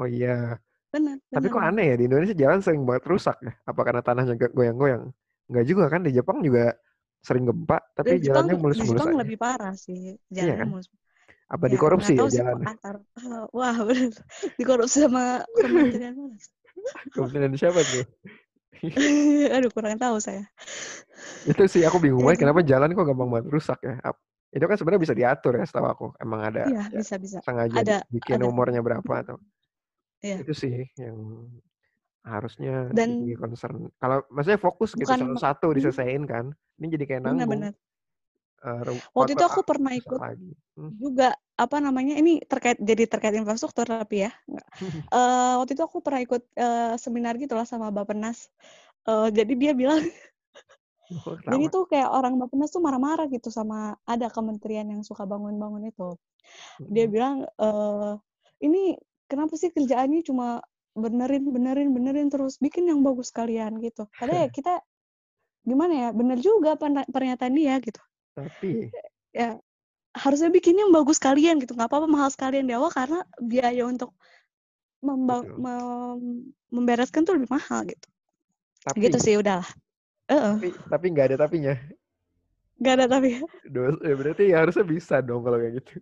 oh 0.00 0.08
iya. 0.08 0.58
Benar, 0.92 1.18
Tapi 1.30 1.46
benar, 1.46 1.54
kok 1.54 1.62
aneh 1.62 1.84
ya 1.90 1.96
di 2.00 2.04
Indonesia 2.10 2.34
jalan 2.34 2.60
sering 2.64 2.82
banget 2.88 3.04
rusak 3.06 3.36
ya? 3.46 3.52
Apa 3.70 3.80
karena 3.86 4.02
tanahnya 4.02 4.34
goyang-goyang? 4.50 5.04
Enggak 5.50 5.64
juga 5.70 5.84
kan 5.92 6.00
di 6.06 6.10
Jepang 6.16 6.38
juga 6.42 6.74
sering 7.22 7.44
gempa 7.46 7.78
tapi 7.94 8.12
Di 8.12 8.16
Jepang, 8.24 8.48
jalannya 8.48 8.54
di 8.72 8.80
mulus-mulus 8.82 9.04
Jepang 9.04 9.10
aja. 9.10 9.20
lebih 9.20 9.36
parah 9.42 9.74
sih 9.84 9.98
Iya 10.42 10.52
jalannya 10.52 10.64
kan? 10.64 10.68
mulus. 10.70 10.88
Apa 11.54 11.66
Ya 11.72 11.74
dikorupsi 11.74 12.14
ya 12.36 12.42
antar. 12.70 12.96
eh, 13.18 13.44
wah 13.58 13.76
benar. 13.88 14.12
Dikorupsi 14.58 14.98
sama 15.04 15.22
Kementerian 15.60 16.14
mana? 16.18 16.36
Kementerian 17.14 17.54
siapa 17.58 17.80
tuh? 17.86 18.04
Aduh 19.54 19.70
kurang 19.74 19.96
tahu 20.00 20.16
saya. 20.22 20.42
itu 21.50 21.62
sih 21.72 21.82
aku 21.88 21.98
bingung 22.04 22.20
Ya 22.20 22.26
banget 22.26 22.38
kenapa 22.44 22.60
jalan 22.70 22.92
kok 22.96 23.06
gampang 23.08 23.28
banget 23.32 23.46
rusak 23.54 23.78
ya. 23.86 23.94
Itu 24.56 24.64
kan 24.68 24.76
sebenarnya 24.78 25.02
bisa 25.06 25.16
diatur 25.20 25.52
ya 25.60 25.64
setahu 25.68 25.86
aku. 25.94 26.06
Emang 26.24 26.40
ada 26.48 26.60
iya 26.66 26.82
ya 26.96 27.00
bisa 27.00 27.14
bisa. 27.24 27.38
sengaja 27.44 27.78
Ada 27.80 27.96
bikin 28.14 28.40
ada. 28.40 28.46
umurnya 28.50 28.80
berapa 28.86 29.12
atau 29.22 29.36
Iya. 30.22 30.36
itu 30.40 30.52
sih 30.54 30.74
yang 30.98 31.16
harusnya 32.24 32.92
Dan 32.96 33.10
jadi 33.20 33.34
concern. 33.40 33.88
Kalau 34.00 34.18
maksudnya 34.34 34.60
fokus 34.60 34.90
gitu 34.92 35.04
bukan 35.08 35.18
satu 35.20 35.36
satu 35.44 35.66
hmm, 35.72 35.76
diselesaikan 35.76 36.24
kan. 36.28 36.44
Ini 36.80 36.86
jadi 36.96 37.04
kayak 37.08 37.22
nanggung 37.24 37.46
benar-benar. 37.48 37.72
eh, 38.66 38.80
ru- 38.86 39.06
Waktu 39.16 39.32
itu 39.36 39.44
aku 39.50 39.60
ah, 39.60 39.68
pernah 39.70 39.92
ikut 39.94 40.22
lagi. 40.24 40.50
Hmm. 40.76 40.92
juga 41.04 41.26
apa 41.60 41.76
namanya 41.78 42.14
ini 42.20 42.42
terkait 42.50 42.76
jadi 42.80 43.04
terkait 43.06 43.34
infrastruktur 43.38 43.86
tapi 43.88 44.26
ya. 44.28 44.30
Eh, 45.14 45.52
waktu 45.60 45.72
itu 45.76 45.84
aku 45.88 45.98
pernah 46.04 46.20
ikut 46.26 46.42
eh, 46.58 46.94
seminar 47.04 47.34
gitu 47.42 47.54
lah 47.58 47.66
sama 47.68 47.88
Bappenas. 47.94 48.50
Eh, 49.08 49.28
jadi 49.38 49.52
dia 49.62 49.72
bilang 49.76 50.02
Oh, 51.10 51.34
jadi 51.52 51.64
tuh 51.74 51.82
kayak 51.90 52.08
orang 52.18 52.34
Bappenas 52.40 52.70
tuh 52.74 52.82
marah-marah 52.86 53.26
gitu 53.34 53.48
sama 53.58 53.98
ada 54.06 54.26
kementerian 54.36 54.86
yang 54.92 55.02
suka 55.02 55.24
bangun-bangun 55.26 55.82
itu. 55.90 56.08
Dia 56.94 57.06
bilang 57.14 57.36
eh 57.64 58.12
ini 58.66 58.78
kenapa 59.30 59.54
sih 59.60 59.70
kerjaannya 59.76 60.20
cuma 60.28 60.46
benerin 61.04 61.44
benerin 61.56 61.88
benerin 61.96 62.28
terus 62.34 62.54
bikin 62.64 62.84
yang 62.90 63.00
bagus 63.06 63.30
kalian 63.38 63.72
gitu. 63.86 64.02
Padahal 64.18 64.40
ya 64.46 64.48
kita 64.58 64.72
gimana 65.70 65.92
ya 66.02 66.08
bener 66.20 66.38
juga 66.48 66.70
pern- 66.80 67.08
pernyataan 67.14 67.54
dia 67.60 67.74
gitu. 67.86 68.00
Tapi 68.36 68.70
Ya 69.30 69.58
harusnya 70.24 70.50
bikin 70.50 70.76
yang 70.80 70.90
bagus 70.96 71.18
kalian 71.22 71.56
gitu 71.62 71.72
nggak 71.78 71.90
apa-apa 71.90 72.08
mahal 72.10 72.30
sekalian 72.34 72.66
di 72.68 72.74
awal 72.78 72.90
karena 72.90 73.20
biaya 73.52 73.82
untuk 73.86 74.10
memba- 75.06 75.48
mem- 75.64 76.52
membereskan 76.74 77.22
tuh 77.26 77.34
lebih 77.38 77.50
mahal 77.50 77.80
gitu. 77.88 78.06
Tapi 78.86 78.98
Gitu 79.08 79.18
sih 79.22 79.34
udahlah. 79.40 79.68
Tapi 80.50 80.66
tapi 80.90 81.06
nggak 81.12 81.26
ada 81.28 81.36
tapinya. 81.42 81.74
Gak 82.80 82.94
ada 82.98 83.06
tapi 83.12 83.30
Dos, 83.74 83.96
ya 84.08 84.14
berarti 84.20 84.42
ya 84.52 84.56
harusnya 84.64 84.84
bisa 84.94 85.14
dong 85.26 85.40
kalau 85.44 85.58
kayak 85.60 85.74
gitu. 85.80 85.92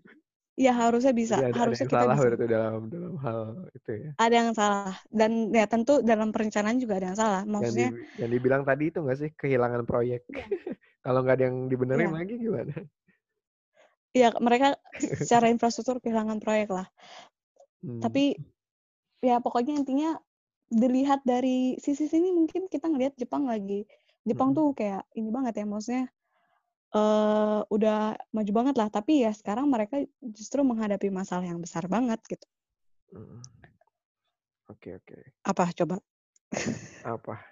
ya 0.64 0.72
harusnya 0.80 1.12
bisa 1.20 1.34
Jadi 1.34 1.40
ada 1.40 1.48
ada 1.56 1.60
harusnya 1.60 1.86
yang 1.86 1.92
kita 1.92 2.04
salah 2.04 2.16
bisa. 2.16 2.22
berarti 2.22 2.44
dalam 2.54 2.82
dalam 2.92 3.14
hal 3.24 3.40
itu 3.76 3.90
ya. 4.04 4.10
ada 4.24 4.34
yang 4.40 4.50
salah 4.58 4.94
dan 5.20 5.30
ya 5.58 5.64
tentu 5.72 5.92
dalam 6.10 6.28
perencanaan 6.34 6.78
juga 6.82 6.94
ada 6.98 7.06
yang 7.10 7.18
salah 7.22 7.42
Yang 7.62 7.72
di, 7.78 7.82
maksudnya 7.82 7.88
yang 8.20 8.30
dibilang 8.34 8.62
tadi 8.68 8.82
itu 8.90 8.98
nggak 9.02 9.18
sih 9.22 9.30
kehilangan 9.40 9.82
proyek. 9.90 10.20
iya 10.30 10.44
Kalau 11.04 11.18
nggak 11.24 11.36
ada 11.38 11.44
yang 11.48 11.58
dibenerin 11.72 12.10
iya 12.10 12.16
lagi 12.18 12.34
gimana? 12.44 12.72
iya 14.16 14.28
mereka 14.46 14.66
secara 15.20 15.46
infrastruktur 15.52 15.96
kehilangan 16.02 16.38
proyek 16.44 16.68
lah 16.76 16.86
Hmm. 17.82 18.02
tapi 18.02 18.38
ya 19.24 19.36
pokoknya 19.44 19.72
intinya 19.80 20.10
dilihat 20.68 21.20
dari 21.24 21.78
sisi 21.80 22.06
sini 22.12 22.28
mungkin 22.34 22.68
kita 22.68 22.86
ngelihat 22.92 23.14
Jepang 23.22 23.44
lagi 23.48 23.88
Jepang 24.28 24.52
Mm-mm. 24.52 24.58
tuh 24.60 24.68
kayak 24.76 25.02
ini 25.16 25.28
banget 25.32 25.54
ya 25.58 25.64
maksudnya 25.64 26.04
eh 26.88 27.60
udah 27.68 28.16
maju 28.32 28.52
banget 28.52 28.74
lah 28.80 28.88
tapi 28.88 29.20
ya 29.24 29.32
sekarang 29.32 29.68
mereka 29.68 30.00
justru 30.20 30.64
menghadapi 30.64 31.08
masalah 31.08 31.44
yang 31.44 31.60
besar 31.60 31.84
banget 31.84 32.20
gitu. 32.24 32.46
Oke 34.68 34.96
oke. 34.96 35.16
apa 35.44 35.72
coba 35.72 35.96
Apa 37.04 37.34
ya 37.40 37.48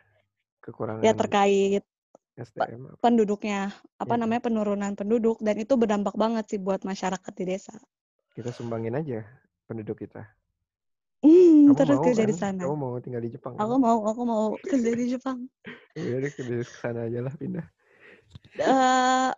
kekurangan 0.60 1.16
terkait 1.16 1.82
pe- 1.84 2.44
SDM 2.44 2.92
apa? 2.92 3.00
penduduknya 3.00 3.72
apa 3.96 4.14
Iya. 4.16 4.20
namanya 4.20 4.42
penurunan 4.44 4.92
penduduk 4.92 5.40
dan 5.40 5.56
itu 5.56 5.76
berdampak 5.76 6.12
banget 6.16 6.44
sih 6.52 6.60
buat 6.60 6.84
masyarakat 6.84 7.32
di 7.36 7.44
desa 7.48 7.72
Kita 8.36 8.52
sumbangin 8.52 8.92
aja 8.92 9.24
penduduk 9.64 10.04
kita. 10.04 10.28
Hmm, 11.22 11.74
terus 11.76 11.90
mau 11.92 12.04
kerja 12.04 12.22
kan? 12.22 12.30
di 12.30 12.34
sana. 12.42 12.64
Kamu 12.64 12.74
mau 12.82 12.92
tinggal 13.04 13.22
di 13.24 13.30
Jepang 13.34 13.54
Aku 13.60 13.74
kan? 13.74 13.76
mau, 13.84 13.98
aku 14.10 14.22
mau 14.30 14.44
kerja 14.70 14.90
di 14.98 15.04
Jepang. 15.12 15.38
Ya 15.96 16.12
udah 16.20 16.30
ke 16.36 16.74
sana 16.82 17.00
aja 17.08 17.20
lah 17.24 17.34
pindah. 17.40 17.66
Eh, 18.56 19.30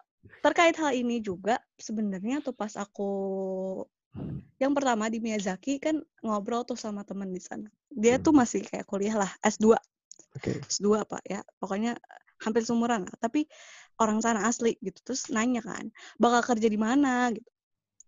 terkait 0.44 0.74
hal 0.82 0.92
ini 0.94 1.16
juga 1.28 1.54
sebenarnya 1.86 2.36
tuh 2.46 2.54
pas 2.60 2.72
aku 2.78 3.02
yang 4.58 4.72
pertama 4.74 5.06
di 5.06 5.18
Miyazaki 5.22 5.78
kan 5.78 6.02
ngobrol 6.24 6.62
tuh 6.66 6.74
sama 6.78 7.02
temen 7.06 7.30
di 7.30 7.38
sana. 7.42 7.68
Dia 7.90 8.18
tuh 8.18 8.32
Hmm. 8.32 8.40
masih 8.40 8.60
kayak 8.66 8.86
kuliah 8.90 9.14
lah, 9.22 9.30
S2, 9.42 9.78
Oke. 10.36 10.68
S2 10.70 11.06
apa 11.06 11.18
ya. 11.26 11.40
Pokoknya 11.62 11.94
hampir 12.42 12.62
seumuran 12.66 13.06
lah, 13.06 13.16
tapi 13.22 13.46
orang 14.02 14.18
sana 14.24 14.46
asli 14.50 14.74
gitu. 14.82 14.98
Terus 15.06 15.30
nanya 15.34 15.62
kan, 15.62 15.90
bakal 16.22 16.42
kerja 16.54 16.68
di 16.70 16.78
mana 16.80 17.30
gitu. 17.36 17.50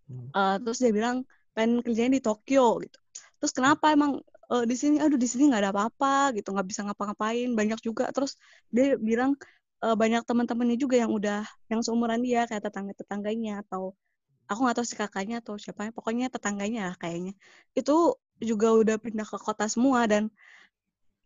Hmm. 0.09 0.31
Eh, 0.39 0.55
terus 0.63 0.77
dia 0.83 0.91
bilang 0.95 1.17
pengen 1.55 1.83
kerjanya 1.85 2.11
di 2.19 2.23
Tokyo 2.23 2.79
gitu 2.83 2.99
terus 3.41 3.53
kenapa 3.57 3.89
emang 3.89 4.21
uh, 4.53 4.63
di 4.69 4.75
sini 4.77 5.01
aduh 5.01 5.17
di 5.17 5.25
sini 5.25 5.49
nggak 5.49 5.61
ada 5.65 5.71
apa-apa 5.73 6.37
gitu 6.37 6.53
nggak 6.53 6.67
bisa 6.69 6.85
ngapa-ngapain 6.85 7.49
banyak 7.57 7.79
juga. 7.81 8.05
Terus 8.13 8.37
dia 8.69 8.93
bilang 9.01 9.33
uh, 9.81 9.97
banyak 9.97 10.21
teman-temannya 10.29 10.77
juga 10.77 11.01
yang 11.01 11.09
udah 11.09 11.41
yang 11.73 11.81
seumuran 11.81 12.21
dia 12.21 12.45
kayak 12.45 12.61
tetangga 12.69 12.93
tetangganya 12.93 13.65
atau 13.65 13.97
aku 14.45 14.59
nggak 14.67 14.77
tahu 14.77 14.87
si 14.87 14.95
kakaknya 14.99 15.41
atau 15.41 15.57
siapa 15.57 15.89
pokoknya 15.89 16.29
tetangganya 16.29 16.93
lah 16.93 16.95
kayaknya. 17.01 17.33
Itu 17.73 18.21
juga 18.37 18.77
udah 18.77 18.95
pindah 19.01 19.25
ke 19.25 19.37
kota 19.41 19.65
semua 19.65 20.05
dan 20.05 20.29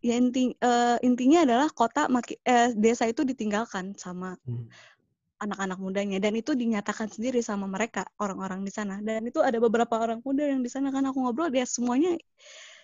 ya 0.05 0.15
inti 0.15 0.55
uh, 0.61 1.01
intinya 1.01 1.43
adalah 1.43 1.67
kota 1.73 2.05
maki, 2.07 2.37
eh, 2.45 2.71
desa 2.77 3.09
itu 3.09 3.25
ditinggalkan 3.25 3.97
sama 3.99 4.39
hmm 4.47 4.94
anak-anak 5.35 5.77
mudanya 5.79 6.17
dan 6.23 6.33
itu 6.39 6.55
dinyatakan 6.55 7.11
sendiri 7.11 7.43
sama 7.43 7.67
mereka 7.67 8.07
orang-orang 8.19 8.63
di 8.63 8.71
sana. 8.71 9.03
Dan 9.03 9.27
itu 9.27 9.43
ada 9.43 9.59
beberapa 9.59 9.99
orang 9.99 10.23
muda 10.23 10.47
yang 10.47 10.63
di 10.63 10.71
sana 10.71 10.89
kan 10.95 11.03
aku 11.11 11.19
ngobrol 11.19 11.51
dia 11.51 11.67
semuanya 11.67 12.15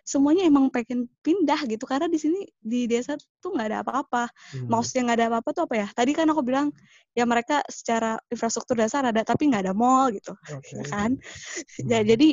semuanya 0.04 0.44
emang 0.50 0.68
pengen 0.68 1.08
pindah 1.24 1.64
gitu. 1.70 1.88
Karena 1.88 2.12
di 2.12 2.20
sini 2.20 2.44
di 2.60 2.90
desa 2.92 3.16
tuh 3.40 3.56
nggak 3.56 3.68
ada 3.72 3.80
apa-apa. 3.86 4.28
Hmm. 4.56 4.68
maksudnya 4.68 5.02
nggak 5.12 5.18
ada 5.24 5.28
apa-apa 5.32 5.50
tuh 5.56 5.64
apa 5.70 5.76
ya? 5.80 5.88
Tadi 5.94 6.12
kan 6.12 6.28
aku 6.28 6.42
bilang 6.44 6.68
ya 7.16 7.24
mereka 7.24 7.64
secara 7.72 8.20
infrastruktur 8.28 8.76
dasar 8.76 9.08
ada 9.08 9.22
tapi 9.24 9.48
nggak 9.48 9.72
ada 9.72 9.74
mall 9.78 10.12
gitu. 10.12 10.36
Okay. 10.44 10.82
ya 10.82 10.84
kan? 10.92 11.12
Hmm. 11.16 11.88
ya 11.88 12.00
jadi 12.04 12.30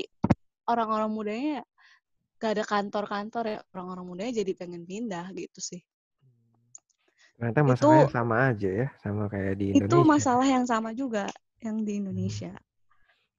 orang-orang 0.66 1.10
mudanya 1.14 1.56
nggak 2.42 2.50
ada 2.58 2.64
kantor-kantor 2.66 3.44
ya. 3.46 3.58
Orang-orang 3.70 4.04
mudanya 4.06 4.32
jadi 4.42 4.52
pengen 4.58 4.82
pindah 4.82 5.30
gitu 5.38 5.62
sih 5.62 5.82
Ternyata 7.38 7.62
masalahnya 7.62 8.10
itu, 8.10 8.16
sama 8.18 8.36
aja 8.50 8.70
ya, 8.82 8.86
sama 8.98 9.30
kayak 9.30 9.54
di 9.62 9.66
Indonesia. 9.70 9.86
Itu 9.86 9.98
masalah 10.02 10.46
yang 10.50 10.66
sama 10.66 10.90
juga 10.90 11.30
yang 11.62 11.86
di 11.86 12.02
Indonesia. 12.02 12.50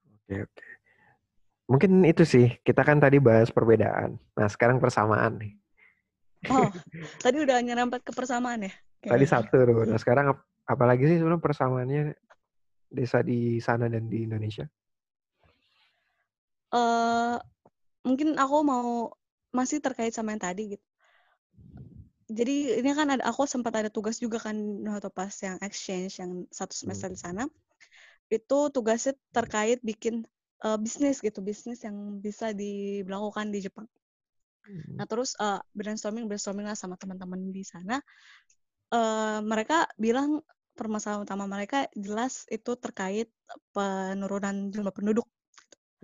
Oke, 0.07 0.47
oke. 0.47 0.67
Mungkin 1.67 1.91
itu 2.07 2.23
sih, 2.23 2.47
kita 2.63 2.87
kan 2.87 3.03
tadi 3.03 3.19
bahas 3.19 3.51
perbedaan. 3.51 4.15
Nah, 4.39 4.47
sekarang 4.47 4.79
persamaan 4.79 5.43
nih. 5.43 5.51
Oh, 6.47 6.71
tadi 7.27 7.43
udah 7.43 7.59
nyerempet 7.59 7.99
ke 8.07 8.15
persamaan 8.15 8.71
ya? 8.71 8.73
Tadi 9.03 9.25
satu 9.27 9.67
tuh. 9.67 9.83
Nah, 9.83 9.99
sekarang 9.99 10.31
apalagi 10.63 11.03
sih 11.03 11.19
sebenarnya 11.19 11.43
persamaannya 11.43 12.01
desa 12.87 13.19
di 13.19 13.59
sana 13.59 13.91
dan 13.91 14.07
di 14.07 14.23
Indonesia? 14.23 14.63
Uh, 16.71 17.35
mungkin 18.07 18.39
aku 18.39 18.57
mau 18.63 19.11
masih 19.51 19.83
terkait 19.83 20.15
sama 20.15 20.31
yang 20.31 20.39
tadi 20.39 20.77
gitu 20.79 20.88
jadi 22.29 22.77
ini 22.77 22.89
kan 22.93 23.09
ada 23.09 23.25
aku 23.25 23.49
sempat 23.49 23.73
ada 23.73 23.89
tugas 23.89 24.21
juga 24.21 24.37
kan 24.37 24.53
waktu 24.85 25.09
pas 25.09 25.33
yang 25.41 25.57
exchange 25.65 26.21
yang 26.21 26.45
satu 26.53 26.77
semester 26.77 27.09
hmm. 27.09 27.15
di 27.17 27.19
sana 27.19 27.43
itu 28.29 28.59
tugasnya 28.69 29.17
terkait 29.33 29.81
bikin 29.81 30.21
uh, 30.61 30.77
bisnis 30.77 31.17
gitu 31.25 31.41
bisnis 31.41 31.81
yang 31.81 32.21
bisa 32.21 32.53
dilakukan 32.53 33.49
di 33.49 33.65
Jepang. 33.65 33.89
Hmm. 34.61 35.01
Nah 35.01 35.09
terus 35.09 35.33
uh, 35.41 35.57
brainstorming 35.73 36.29
brainstorming 36.29 36.69
lah 36.69 36.77
sama 36.77 36.93
teman-teman 37.01 37.49
di 37.49 37.65
sana. 37.65 37.97
Uh, 38.93 39.41
mereka 39.41 39.89
bilang 39.97 40.45
permasalahan 40.77 41.25
utama 41.25 41.49
mereka 41.49 41.89
jelas 41.97 42.45
itu 42.53 42.77
terkait 42.77 43.33
penurunan 43.73 44.69
jumlah 44.69 44.93
penduduk. 44.93 45.25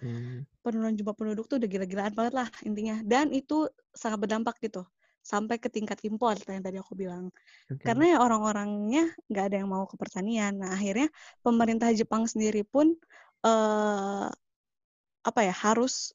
Hmm. 0.02 0.50
Penurunan 0.66 0.98
jumlah 0.98 1.14
penduduk 1.14 1.46
tuh 1.46 1.62
udah 1.62 1.70
gila-gilaan 1.70 2.18
banget 2.18 2.34
lah 2.34 2.50
intinya. 2.66 2.98
Dan 3.06 3.30
itu 3.30 3.70
sangat 3.94 4.26
berdampak 4.26 4.58
gitu 4.66 4.82
sampai 5.26 5.58
ke 5.58 5.74
tingkat 5.74 5.98
impor 6.06 6.38
yang 6.46 6.62
tadi 6.62 6.78
aku 6.78 6.94
bilang. 6.94 7.34
Okay. 7.66 7.82
Karena 7.82 8.14
ya 8.14 8.18
orang-orangnya 8.22 9.10
nggak 9.26 9.46
ada 9.50 9.56
yang 9.58 9.70
mau 9.74 9.90
ke 9.90 9.98
pertanian. 9.98 10.62
Nah 10.62 10.78
akhirnya 10.78 11.10
pemerintah 11.42 11.90
Jepang 11.98 12.30
sendiri 12.30 12.62
pun 12.62 12.94
uh, 13.42 14.30
apa 15.26 15.40
ya 15.42 15.56
harus 15.58 16.14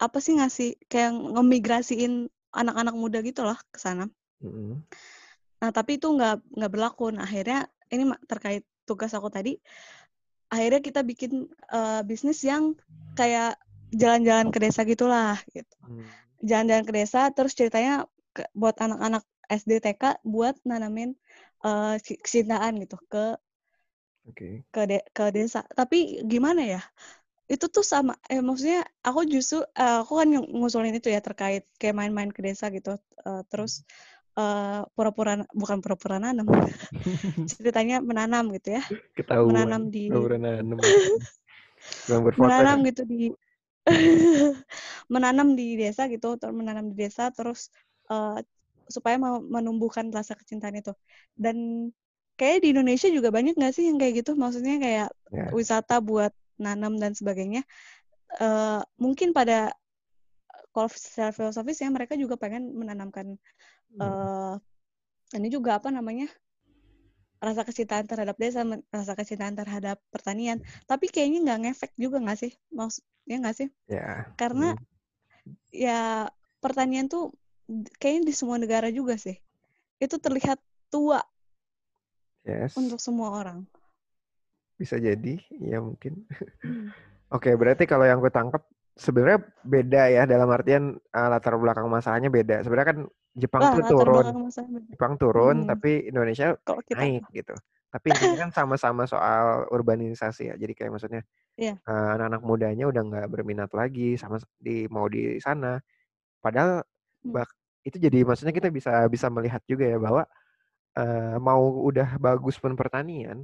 apa 0.00 0.16
sih 0.24 0.40
ngasih 0.40 0.80
kayak 0.88 1.12
ngemigrasiin 1.12 2.32
anak-anak 2.56 2.96
muda 2.96 3.20
gitu 3.20 3.44
loh 3.44 3.60
ke 3.68 3.76
sana. 3.76 4.08
Mm-hmm. 4.40 4.80
Nah 5.60 5.70
tapi 5.70 6.00
itu 6.00 6.08
nggak 6.08 6.56
nggak 6.56 6.72
berlaku. 6.72 7.12
Nah 7.12 7.28
akhirnya 7.28 7.68
ini 7.92 8.08
terkait 8.24 8.64
tugas 8.88 9.12
aku 9.12 9.28
tadi. 9.28 9.60
Akhirnya 10.48 10.80
kita 10.80 11.04
bikin 11.04 11.52
uh, 11.68 12.00
bisnis 12.00 12.40
yang 12.48 12.72
kayak 13.12 13.60
jalan-jalan 13.92 14.48
ke 14.48 14.58
desa 14.60 14.88
gitulah 14.88 15.36
gitu. 15.52 15.76
Hmm. 15.84 16.08
Jalan-jalan 16.40 16.84
ke 16.88 16.92
desa 16.96 17.28
terus 17.32 17.52
ceritanya 17.52 18.08
buat 18.56 18.76
anak-anak 18.80 19.24
SD 19.52 19.84
TK 19.84 20.24
buat 20.24 20.56
nanamin 20.64 21.12
uh, 21.66 21.96
kecintaan 22.00 22.80
gitu 22.80 22.96
ke 23.10 23.36
okay. 24.28 24.64
ke 24.72 24.82
de, 24.88 24.98
ke 25.12 25.24
desa. 25.34 25.66
Tapi 25.76 26.24
gimana 26.24 26.62
ya? 26.64 26.80
Itu 27.50 27.68
tuh 27.68 27.84
sama 27.84 28.16
eh 28.32 28.40
maksudnya 28.40 28.86
aku 29.04 29.28
justru 29.28 29.60
uh, 29.76 30.00
aku 30.00 30.24
kan 30.24 30.28
ngusulin 30.32 30.96
itu 30.96 31.12
ya 31.12 31.20
terkait 31.20 31.68
kayak 31.76 31.96
main-main 31.96 32.32
ke 32.32 32.40
desa 32.40 32.72
gitu. 32.72 32.96
Uh, 33.22 33.44
terus 33.52 33.84
uh, 34.40 34.88
pura-pura 34.96 35.44
bukan 35.52 35.84
pura-pura 35.84 36.16
nanam. 36.16 36.48
Ceritanya 37.50 38.00
menanam 38.00 38.48
gitu 38.56 38.78
ya. 38.78 38.82
Ketahuan. 39.12 39.52
Menanam 39.52 39.82
di 39.92 40.08
menanam. 40.08 40.78
menanam 42.38 42.78
gitu 42.86 43.02
di 43.04 43.34
menanam 45.12 45.58
di 45.58 45.74
desa 45.74 46.06
gitu, 46.06 46.38
terus 46.38 46.54
menanam 46.54 46.94
di 46.94 46.94
desa 46.94 47.34
terus 47.34 47.74
uh, 48.12 48.36
supaya 48.92 49.16
menumbuhkan 49.40 50.12
rasa 50.12 50.36
kecintaan 50.36 50.76
itu. 50.76 50.92
Dan 51.32 51.88
kayak 52.36 52.60
di 52.60 52.76
Indonesia 52.76 53.08
juga 53.08 53.32
banyak 53.32 53.56
nggak 53.56 53.72
sih 53.72 53.88
yang 53.88 53.96
kayak 53.96 54.20
gitu? 54.20 54.36
Maksudnya 54.36 54.76
kayak 54.76 55.08
yeah. 55.32 55.48
wisata 55.56 56.04
buat 56.04 56.36
nanam 56.60 57.00
dan 57.00 57.16
sebagainya. 57.16 57.64
Uh, 58.36 58.84
mungkin 59.00 59.32
pada 59.32 59.72
kalau 60.72 60.88
secara 60.88 61.36
filosofis 61.36 61.84
ya 61.84 61.92
mereka 61.92 62.16
juga 62.16 62.40
pengen 62.40 62.72
menanamkan 62.72 63.36
uh, 64.00 64.56
ini 65.36 65.52
juga 65.52 65.76
apa 65.76 65.92
namanya 65.92 66.32
rasa 67.42 67.66
kecintaan 67.66 68.06
terhadap 68.06 68.38
desa, 68.38 68.62
rasa 68.88 69.12
kecintaan 69.18 69.58
terhadap 69.58 69.98
pertanian. 70.14 70.62
Tapi 70.86 71.10
kayaknya 71.10 71.42
nggak 71.42 71.60
ngefek 71.66 71.92
juga 71.98 72.22
nggak 72.22 72.38
sih? 72.38 72.52
Maksudnya 72.70 73.36
nggak 73.42 73.56
sih? 73.58 73.68
Ya. 73.90 73.98
Yeah. 73.98 74.18
Karena 74.38 74.68
mm. 74.72 74.82
ya 75.74 76.00
pertanian 76.62 77.10
tuh 77.10 77.34
kayaknya 77.96 78.22
di 78.30 78.34
semua 78.34 78.56
negara 78.60 78.88
juga 78.92 79.16
sih. 79.16 79.36
Itu 80.02 80.18
terlihat 80.18 80.58
tua 80.92 81.22
yes. 82.44 82.76
untuk 82.76 82.98
semua 82.98 83.32
orang. 83.38 83.64
Bisa 84.76 84.98
jadi, 84.98 85.38
ya 85.62 85.78
mungkin. 85.78 86.26
Hmm. 86.60 86.90
Oke, 87.32 87.48
okay, 87.48 87.54
berarti 87.56 87.84
kalau 87.88 88.04
yang 88.04 88.20
gue 88.20 88.28
tangkap 88.28 88.66
sebenarnya 88.92 89.40
beda 89.64 90.02
ya 90.12 90.22
dalam 90.28 90.48
artian 90.52 91.00
uh, 91.16 91.28
latar 91.32 91.56
belakang 91.56 91.88
masalahnya 91.88 92.28
beda. 92.28 92.60
Sebenarnya 92.60 92.88
kan 92.92 92.98
Jepang 93.32 93.62
Wah, 93.64 93.72
tuh 93.80 93.84
turun, 93.88 94.26
Jepang 94.92 95.14
turun, 95.16 95.56
hmm. 95.64 95.68
tapi 95.72 96.12
Indonesia 96.12 96.52
kita... 96.60 97.00
naik 97.00 97.24
gitu. 97.32 97.56
Tapi 97.92 98.08
ini 98.08 98.36
kan 98.40 98.52
sama-sama 98.52 99.04
soal 99.08 99.68
urbanisasi 99.72 100.52
ya. 100.52 100.54
Jadi 100.56 100.72
kayak 100.76 100.92
maksudnya 100.92 101.22
yeah. 101.56 101.76
Iya. 101.80 101.88
uh, 101.88 102.08
anak-anak 102.16 102.42
mudanya 102.44 102.84
udah 102.88 103.02
nggak 103.04 103.28
berminat 103.32 103.70
lagi 103.72 104.16
sama 104.20 104.40
di 104.60 104.84
mau 104.92 105.08
di 105.08 105.40
sana. 105.40 105.80
Padahal 106.40 106.84
hmm. 106.84 107.32
bak 107.32 107.48
itu 107.82 107.96
jadi 107.98 108.22
maksudnya 108.22 108.54
kita 108.54 108.70
bisa 108.70 109.06
bisa 109.10 109.26
melihat 109.28 109.62
juga 109.66 109.84
ya 109.90 109.98
bahwa 109.98 110.22
uh, 110.98 111.36
mau 111.42 111.82
udah 111.82 112.16
bagus 112.18 112.56
pun 112.58 112.78
pertanian 112.78 113.42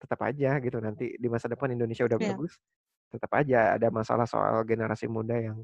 tetap 0.00 0.20
aja 0.24 0.56
gitu 0.60 0.80
nanti 0.80 1.16
di 1.16 1.28
masa 1.28 1.48
depan 1.48 1.72
Indonesia 1.72 2.08
udah 2.08 2.18
yeah. 2.20 2.32
bagus 2.32 2.56
tetap 3.10 3.30
aja 3.34 3.74
ada 3.76 3.88
masalah 3.90 4.24
soal 4.24 4.62
generasi 4.62 5.10
muda 5.10 5.34
yang 5.34 5.58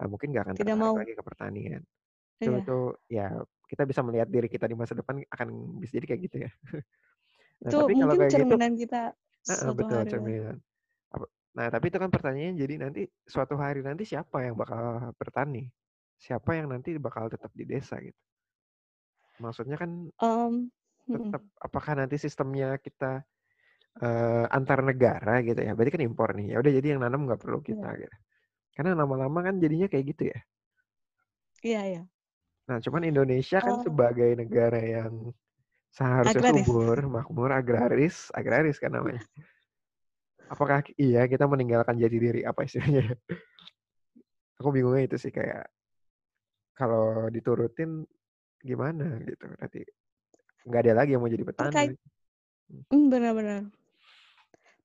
uh, 0.00 0.08
mungkin 0.08 0.32
nggak 0.32 0.44
akan 0.48 0.54
tidak 0.56 0.78
mau. 0.80 0.96
lagi 0.96 1.12
ke 1.12 1.22
pertanian. 1.22 1.82
Itu 2.40 2.50
yeah. 2.50 2.62
itu 2.64 2.78
ya 3.12 3.26
kita 3.68 3.82
bisa 3.86 4.00
melihat 4.02 4.28
diri 4.32 4.48
kita 4.48 4.66
di 4.66 4.74
masa 4.74 4.96
depan 4.96 5.20
akan 5.28 5.48
bisa 5.78 6.00
jadi 6.00 6.06
kayak 6.08 6.20
gitu 6.26 6.36
ya. 6.48 6.50
Nah, 7.60 7.68
itu 7.68 7.76
tapi 7.76 7.92
kalau 7.92 8.14
kayak 8.16 8.24
gitu 8.24 8.36
cerminan 8.40 8.72
gitu, 8.72 8.82
kita 8.88 9.02
uh, 9.52 9.74
betul 9.76 10.00
cerminan. 10.08 10.56
Nah 11.52 11.66
tapi 11.68 11.92
itu 11.92 11.98
kan 12.00 12.08
pertanyaannya 12.08 12.56
jadi 12.56 12.74
nanti 12.80 13.02
suatu 13.28 13.60
hari 13.60 13.84
nanti 13.84 14.08
siapa 14.08 14.48
yang 14.48 14.56
bakal 14.56 15.12
bertani 15.20 15.68
siapa 16.20 16.52
yang 16.52 16.68
nanti 16.68 17.00
bakal 17.00 17.32
tetap 17.32 17.48
di 17.56 17.64
desa 17.64 17.96
gitu. 17.96 18.20
Maksudnya 19.40 19.80
kan 19.80 19.90
um, 20.20 20.68
tetap 21.08 21.42
apakah 21.56 21.96
nanti 21.96 22.20
sistemnya 22.20 22.76
kita 22.76 23.24
uh, 24.04 24.44
antar 24.52 24.84
negara 24.84 25.40
gitu 25.40 25.56
ya. 25.64 25.72
Berarti 25.72 25.96
kan 25.96 26.02
impor 26.04 26.36
nih. 26.36 26.54
Ya 26.54 26.56
udah 26.60 26.72
jadi 26.76 26.86
yang 26.94 27.00
nanam 27.00 27.24
nggak 27.24 27.40
perlu 27.40 27.64
kita 27.64 27.88
yeah. 27.96 28.04
gitu. 28.04 28.16
Karena 28.76 28.92
lama-lama 29.00 29.40
kan 29.40 29.56
jadinya 29.56 29.88
kayak 29.88 30.04
gitu 30.12 30.22
ya. 30.28 30.38
Iya, 31.60 31.72
yeah, 31.72 31.84
iya. 31.84 31.96
Yeah. 31.96 32.04
Nah, 32.70 32.78
cuman 32.78 33.02
Indonesia 33.02 33.58
kan 33.58 33.80
oh. 33.80 33.82
sebagai 33.82 34.30
negara 34.36 34.78
yang 34.78 35.34
seharusnya 35.90 36.54
agraris. 36.54 36.66
subur, 36.68 36.98
makmur, 37.10 37.50
agraris, 37.50 38.16
agraris 38.30 38.78
kan 38.78 38.94
namanya. 38.94 39.24
Apakah 40.52 40.86
iya 40.94 41.26
kita 41.26 41.50
meninggalkan 41.50 41.98
jati 41.98 42.18
diri 42.18 42.40
apa 42.46 42.62
istilahnya? 42.62 43.10
Aku 44.62 44.70
bingungnya 44.70 45.08
itu 45.08 45.16
sih 45.18 45.32
kayak 45.34 45.66
kalau 46.80 47.28
diturutin 47.28 48.08
gimana 48.64 49.20
gitu 49.28 49.44
nanti 49.60 49.84
nggak 50.64 50.80
ada 50.88 50.92
lagi 51.04 51.10
yang 51.16 51.20
mau 51.20 51.32
jadi 51.32 51.44
petani. 51.44 51.68
Terkait, 51.68 51.90
hmm. 52.72 52.82
hmm 52.88 53.06
benar-benar. 53.12 53.62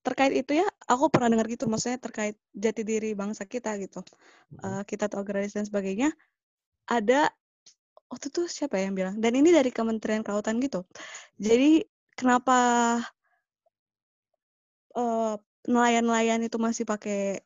terkait 0.05 0.37
itu 0.37 0.61
ya, 0.61 0.67
aku 0.85 1.09
pernah 1.09 1.33
dengar 1.33 1.49
gitu, 1.49 1.65
maksudnya 1.65 1.97
terkait 1.97 2.37
jati 2.53 2.85
diri 2.85 3.17
bangsa 3.17 3.41
kita 3.49 3.73
gitu. 3.81 4.05
Mhm. 4.53 4.61
Uh, 4.61 4.83
kita 4.85 5.09
tuh 5.09 5.17
agraris 5.17 5.57
dan 5.57 5.65
sebagainya. 5.65 6.13
Ada 6.85 7.33
waktu 8.05 8.29
itu 8.29 8.45
siapa 8.45 8.77
ya 8.77 8.85
yang 8.85 8.93
bilang? 8.93 9.15
Dan 9.17 9.33
ini 9.33 9.49
dari 9.49 9.73
Kementerian 9.73 10.21
Kelautan 10.21 10.61
gitu. 10.61 10.85
Jadi 11.41 11.89
kenapa 12.13 13.01
uh, 14.93 15.41
nelayan-nelayan 15.65 16.45
itu 16.45 16.61
masih 16.61 16.85
pakai 16.85 17.41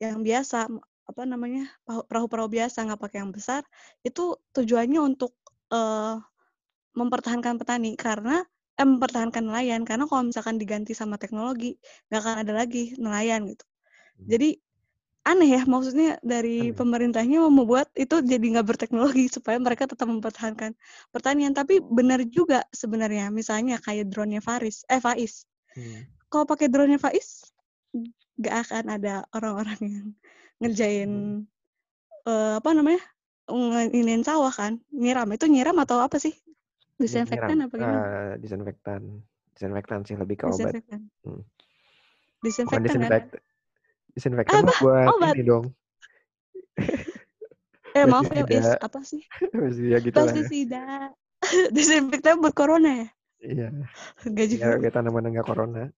yang 0.00 0.24
biasa 0.24 0.72
apa 1.04 1.22
namanya 1.28 1.68
perahu-perahu 1.84 2.48
biasa 2.48 2.88
nggak 2.88 3.00
pakai 3.00 3.18
yang 3.20 3.32
besar 3.32 3.62
itu 4.00 4.40
tujuannya 4.56 5.00
untuk 5.04 5.36
uh, 5.68 6.16
mempertahankan 6.96 7.60
petani 7.60 7.98
karena 7.98 8.46
eh, 8.78 8.86
mempertahankan 8.86 9.44
nelayan 9.44 9.82
karena 9.84 10.08
kalau 10.08 10.26
misalkan 10.26 10.56
diganti 10.56 10.96
sama 10.96 11.20
teknologi 11.20 11.76
nggak 12.08 12.20
akan 12.22 12.36
ada 12.46 12.52
lagi 12.54 12.94
nelayan 12.96 13.46
gitu 13.50 13.64
hmm. 13.66 14.26
jadi 14.30 14.48
aneh 15.24 15.56
ya 15.56 15.62
maksudnya 15.64 16.20
dari 16.20 16.70
aneh. 16.70 16.76
pemerintahnya 16.76 17.40
mau 17.44 17.52
membuat 17.52 17.88
itu 17.96 18.20
jadi 18.20 18.44
nggak 18.56 18.66
berteknologi 18.68 19.26
supaya 19.36 19.56
mereka 19.60 19.88
tetap 19.88 20.08
mempertahankan 20.08 20.72
pertanian 21.10 21.52
tapi 21.52 21.80
benar 21.80 22.22
juga 22.28 22.64
sebenarnya 22.72 23.28
misalnya 23.28 23.80
kayak 23.80 24.08
drone-nya 24.08 24.44
Faris 24.44 24.84
eh 24.88 25.00
Faiz 25.00 25.44
hmm. 25.76 26.30
kalau 26.32 26.44
pakai 26.44 26.68
drone-nya 26.68 27.00
Faiz 27.00 27.44
nggak 28.34 28.54
akan 28.68 28.84
ada 28.90 29.22
orang-orang 29.30 29.80
yang 29.82 30.06
ngerjain 30.62 31.10
hmm. 31.10 32.28
uh, 32.28 32.60
apa 32.60 32.70
namanya 32.74 33.02
nginin 33.90 34.24
sawah 34.24 34.52
kan. 34.52 34.80
Nyiram 34.92 35.28
itu 35.34 35.46
nyiram 35.48 35.76
atau 35.80 36.00
apa 36.00 36.16
sih? 36.20 36.32
Disinfektan 36.96 37.66
apa 37.66 37.74
gimana? 37.74 37.98
uh, 38.00 38.32
disinfektan. 38.38 39.22
Disinfektan 39.54 40.00
sih 40.06 40.14
lebih 40.18 40.36
ke 40.40 40.44
obat. 40.50 40.78
Hmm. 41.26 41.42
disinfektan 42.44 42.84
Bukan 42.84 42.86
disinfektan 42.86 43.22
kan? 43.32 43.42
disinfektan 44.14 44.62
apa? 44.68 44.74
buat 44.78 45.06
obat. 45.18 45.34
ini 45.34 45.44
dong. 45.44 45.66
Eh 47.94 48.10
maaf 48.10 48.26
ya 48.26 48.42
is 48.50 48.66
apa 48.82 49.06
sih? 49.06 49.22
Ya 49.94 50.02
gitu 50.02 50.18
pestisida 50.18 51.14
disinfektan 51.76 52.42
buat 52.42 52.50
corona 52.50 52.90
ya? 52.90 53.08
Iya. 53.44 53.68
Gak 54.34 54.46
juga. 54.50 54.82
ya, 54.82 54.90
tanaman 54.90 55.30
enggak 55.30 55.46
corona. 55.46 55.94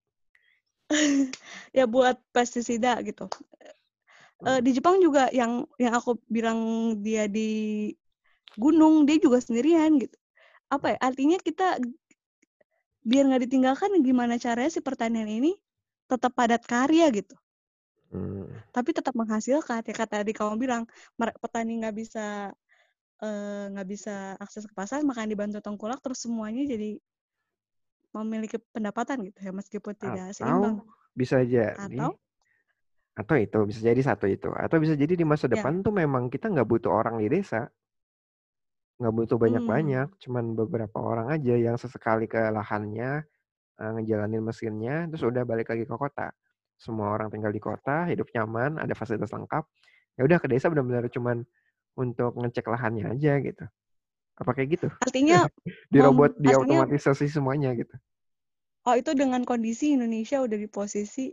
Ya 1.72 1.88
buat 1.88 2.20
pestisida 2.36 3.00
gitu. 3.00 3.32
Uh, 4.36 4.60
di 4.60 4.76
Jepang 4.76 5.00
juga 5.00 5.32
yang 5.32 5.64
yang 5.80 5.96
aku 5.96 6.20
bilang 6.28 6.60
dia 7.00 7.24
di 7.24 7.88
gunung 8.60 9.08
dia 9.08 9.16
juga 9.16 9.40
sendirian 9.40 9.96
gitu. 9.96 10.16
Apa 10.68 10.92
ya? 10.92 10.98
Artinya 11.00 11.40
kita 11.40 11.80
biar 13.06 13.24
nggak 13.32 13.42
ditinggalkan 13.48 13.96
gimana 14.04 14.36
caranya 14.36 14.68
si 14.68 14.84
pertanian 14.84 15.30
ini 15.30 15.56
tetap 16.04 16.36
padat 16.36 16.68
karya 16.68 17.08
gitu. 17.16 17.32
Hmm. 18.12 18.50
Tapi 18.76 18.92
tetap 18.92 19.16
menghasilkan. 19.16 19.80
Ya 19.80 19.94
kata 19.96 20.20
tadi 20.20 20.36
kamu 20.36 20.60
bilang 20.60 20.84
petani 21.16 21.80
nggak 21.80 21.96
bisa 21.96 22.52
nggak 23.72 23.86
uh, 23.86 23.88
bisa 23.88 24.36
akses 24.36 24.68
ke 24.68 24.74
pasar, 24.76 25.00
makan 25.00 25.32
dibantu 25.32 25.64
tengkulak 25.64 26.04
terus 26.04 26.20
semuanya 26.20 26.68
jadi 26.68 27.00
memiliki 28.12 28.60
pendapatan 28.72 29.28
gitu 29.28 29.38
ya 29.40 29.52
meskipun 29.52 29.92
tidak 29.96 30.32
atau 30.32 30.36
seimbang. 30.36 30.76
bisa 31.12 31.40
jadi 31.44 31.76
atau 31.76 32.16
atau 33.16 33.34
itu 33.40 33.58
bisa 33.64 33.80
jadi 33.80 34.00
satu 34.04 34.28
itu 34.28 34.52
atau 34.52 34.76
bisa 34.76 34.92
jadi 34.92 35.16
di 35.16 35.24
masa 35.24 35.48
ya. 35.48 35.56
depan 35.56 35.80
ya. 35.80 35.88
tuh 35.88 35.94
memang 35.96 36.28
kita 36.28 36.52
nggak 36.52 36.68
butuh 36.68 36.92
orang 36.92 37.16
di 37.16 37.32
desa 37.32 37.64
nggak 39.00 39.14
butuh 39.16 39.36
banyak-banyak 39.40 40.08
hmm. 40.12 40.18
cuman 40.20 40.44
beberapa 40.52 40.98
orang 41.00 41.32
aja 41.32 41.56
yang 41.56 41.80
sesekali 41.80 42.28
ke 42.28 42.36
lahannya 42.36 43.24
uh, 43.80 43.90
ngejalanin 43.96 44.44
mesinnya 44.44 45.08
terus 45.08 45.24
udah 45.24 45.48
balik 45.48 45.72
lagi 45.72 45.88
ke 45.88 45.96
kota 45.96 46.32
semua 46.76 47.16
orang 47.16 47.32
tinggal 47.32 47.52
di 47.52 47.60
kota 47.60 48.04
hidup 48.08 48.28
nyaman 48.36 48.76
ada 48.76 48.92
fasilitas 48.92 49.32
lengkap 49.32 49.64
ya 50.20 50.22
udah 50.28 50.36
ke 50.36 50.48
desa 50.52 50.68
benar-benar 50.68 51.08
cuman 51.08 51.40
untuk 51.96 52.36
ngecek 52.36 52.68
lahannya 52.68 53.16
aja 53.16 53.40
gitu 53.40 53.64
apa 54.36 54.50
kayak 54.52 54.68
gitu? 54.76 54.88
Artinya 55.00 55.48
di 55.92 55.98
robot, 55.98 56.36
di 56.36 56.52
otomatisasi 56.52 57.32
semuanya 57.32 57.72
gitu. 57.72 57.96
Oh, 58.86 58.94
itu 58.94 59.16
dengan 59.18 59.42
kondisi 59.42 59.96
Indonesia 59.96 60.38
udah 60.38 60.54
di 60.60 60.68
posisi 60.70 61.32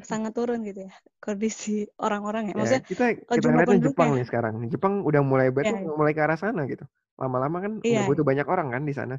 sangat 0.00 0.32
turun 0.32 0.64
gitu 0.64 0.88
ya 0.88 0.92
kondisi 1.20 1.84
orang-orang 2.00 2.50
ya. 2.50 2.52
ya 2.52 2.56
Maksudnya 2.56 2.82
ya, 2.82 2.88
kita 2.88 3.04
kita 3.28 3.46
ngeliatnya 3.52 3.80
Jepang 3.92 4.10
nih 4.16 4.26
sekarang. 4.26 4.54
Jepang 4.66 4.92
udah 5.04 5.22
mulai 5.22 5.48
betul 5.52 5.76
ya, 5.78 5.84
ya. 5.84 5.94
mulai 5.94 6.12
ke 6.16 6.20
arah 6.24 6.38
sana 6.40 6.64
gitu. 6.64 6.82
Lama-lama 7.20 7.60
kan 7.60 7.72
ya, 7.84 8.08
butuh 8.08 8.24
ya. 8.24 8.28
banyak 8.32 8.46
orang 8.48 8.68
kan 8.72 8.82
di 8.82 8.94
sana. 8.96 9.16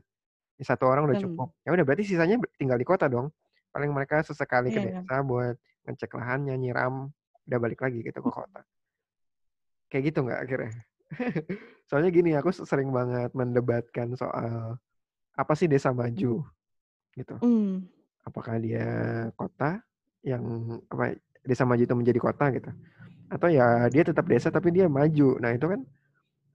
Satu 0.59 0.89
orang 0.89 1.05
udah 1.07 1.17
cukup. 1.21 1.49
Hmm. 1.53 1.63
Ya 1.63 1.69
udah 1.77 1.85
berarti 1.85 2.03
sisanya 2.09 2.41
tinggal 2.57 2.75
di 2.75 2.87
kota 2.87 3.05
dong. 3.05 3.29
Paling 3.69 3.93
mereka 3.93 4.21
sesekali 4.25 4.73
ya, 4.73 4.75
ke 4.75 4.79
iya. 4.81 5.01
desa 5.01 5.15
ya. 5.15 5.21
buat 5.21 5.55
ngecek 5.87 6.11
lahannya, 6.13 6.55
nyiram, 6.57 7.09
udah 7.49 7.59
balik 7.61 7.79
lagi 7.81 7.99
gitu 8.01 8.19
ke 8.19 8.31
kota. 8.31 8.61
Kayak 9.89 10.03
gitu 10.13 10.19
nggak 10.25 10.39
akhirnya? 10.41 10.73
Soalnya 11.89 12.09
gini, 12.09 12.31
aku 12.33 12.49
sering 12.53 12.89
banget 12.89 13.29
mendebatkan 13.37 14.17
soal 14.17 14.81
apa 15.33 15.53
sih 15.57 15.69
desa 15.69 15.93
maju 15.93 16.45
gitu. 17.13 17.35
Mm. 17.41 17.85
Apakah 18.25 18.57
dia 18.61 18.87
kota 19.35 19.81
yang 20.23 20.43
apa 20.87 21.19
desa 21.43 21.67
maju 21.67 21.83
itu 21.83 21.95
menjadi 21.95 22.19
kota 22.19 22.49
gitu, 22.55 22.71
atau 23.27 23.47
ya 23.51 23.91
dia 23.91 24.03
tetap 24.07 24.25
desa 24.25 24.47
tapi 24.49 24.71
dia 24.71 24.87
maju. 24.87 25.37
Nah 25.37 25.51
itu 25.51 25.65
kan 25.67 25.81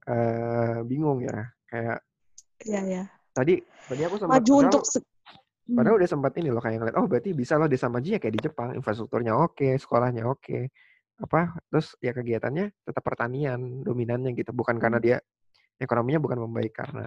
uh, 0.09 0.77
bingung 0.83 1.21
ya, 1.21 1.53
kayak. 1.69 2.01
Iya 2.65 2.81
ya. 2.83 3.03
Tadi 3.31 3.61
tadi 3.87 4.01
aku 4.03 4.15
sempat 4.19 4.41
maju 4.41 4.53
untuk 4.65 4.83
padahal 5.69 5.95
mm. 5.95 5.99
udah 6.01 6.09
sempat 6.09 6.33
ini 6.41 6.49
loh 6.49 6.61
kayak 6.61 6.77
ngeliat 6.81 6.97
oh 6.97 7.05
berarti 7.05 7.29
bisa 7.37 7.53
loh 7.61 7.69
desa 7.69 7.85
maju 7.87 8.07
ya 8.09 8.17
kayak 8.17 8.35
di 8.35 8.41
Jepang 8.49 8.73
infrastrukturnya 8.73 9.37
oke 9.37 9.77
sekolahnya 9.77 10.25
oke 10.25 10.73
apa 11.19 11.59
terus 11.69 11.93
ya 11.99 12.15
kegiatannya 12.15 12.71
tetap 12.87 13.03
pertanian 13.03 13.85
dominannya 13.85 14.33
gitu 14.33 14.55
bukan 14.55 14.79
karena 14.81 14.97
hmm. 14.97 15.05
dia 15.05 15.17
ekonominya 15.77 16.19
bukan 16.23 16.39
membaik 16.47 16.73
karena 16.73 17.05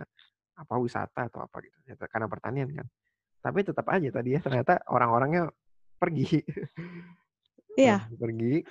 apa 0.53 0.75
wisata 0.79 1.33
atau 1.33 1.43
apa 1.43 1.57
gitu 1.65 1.77
ya, 1.89 1.95
karena 2.07 2.29
pertanian 2.29 2.69
kan 2.71 2.87
tapi 3.43 3.59
tetap 3.67 3.87
aja 3.91 4.09
tadi 4.15 4.39
ya 4.39 4.41
ternyata 4.45 4.85
orang-orangnya 4.87 5.51
pergi 6.03 6.43
iya 7.83 8.03
pergi 8.11 8.67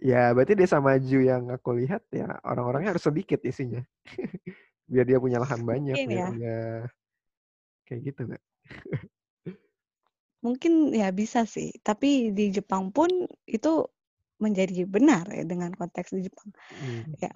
ya 0.00 0.36
berarti 0.36 0.52
desa 0.52 0.84
maju 0.84 1.18
yang 1.24 1.48
aku 1.48 1.70
lihat 1.80 2.04
ya 2.12 2.36
orang-orangnya 2.44 2.96
harus 2.96 3.04
sedikit 3.08 3.40
isinya 3.48 3.80
biar 4.90 5.04
dia 5.08 5.16
punya 5.16 5.40
lahan 5.40 5.64
banyak 5.64 5.96
Mungkin 5.96 6.12
ya. 6.12 6.28
dia 6.36 6.58
kayak 7.88 8.00
gitu 8.12 8.20
nggak 8.28 8.44
mungkin 10.40 10.92
ya 10.96 11.12
bisa 11.12 11.44
sih 11.44 11.72
tapi 11.84 12.32
di 12.32 12.48
Jepang 12.52 12.92
pun 12.92 13.08
itu 13.44 13.84
menjadi 14.40 14.88
benar 14.88 15.28
ya 15.28 15.44
dengan 15.44 15.70
konteks 15.76 16.16
di 16.16 16.26
Jepang. 16.26 16.48
Hmm. 16.80 17.12
Ya 17.20 17.30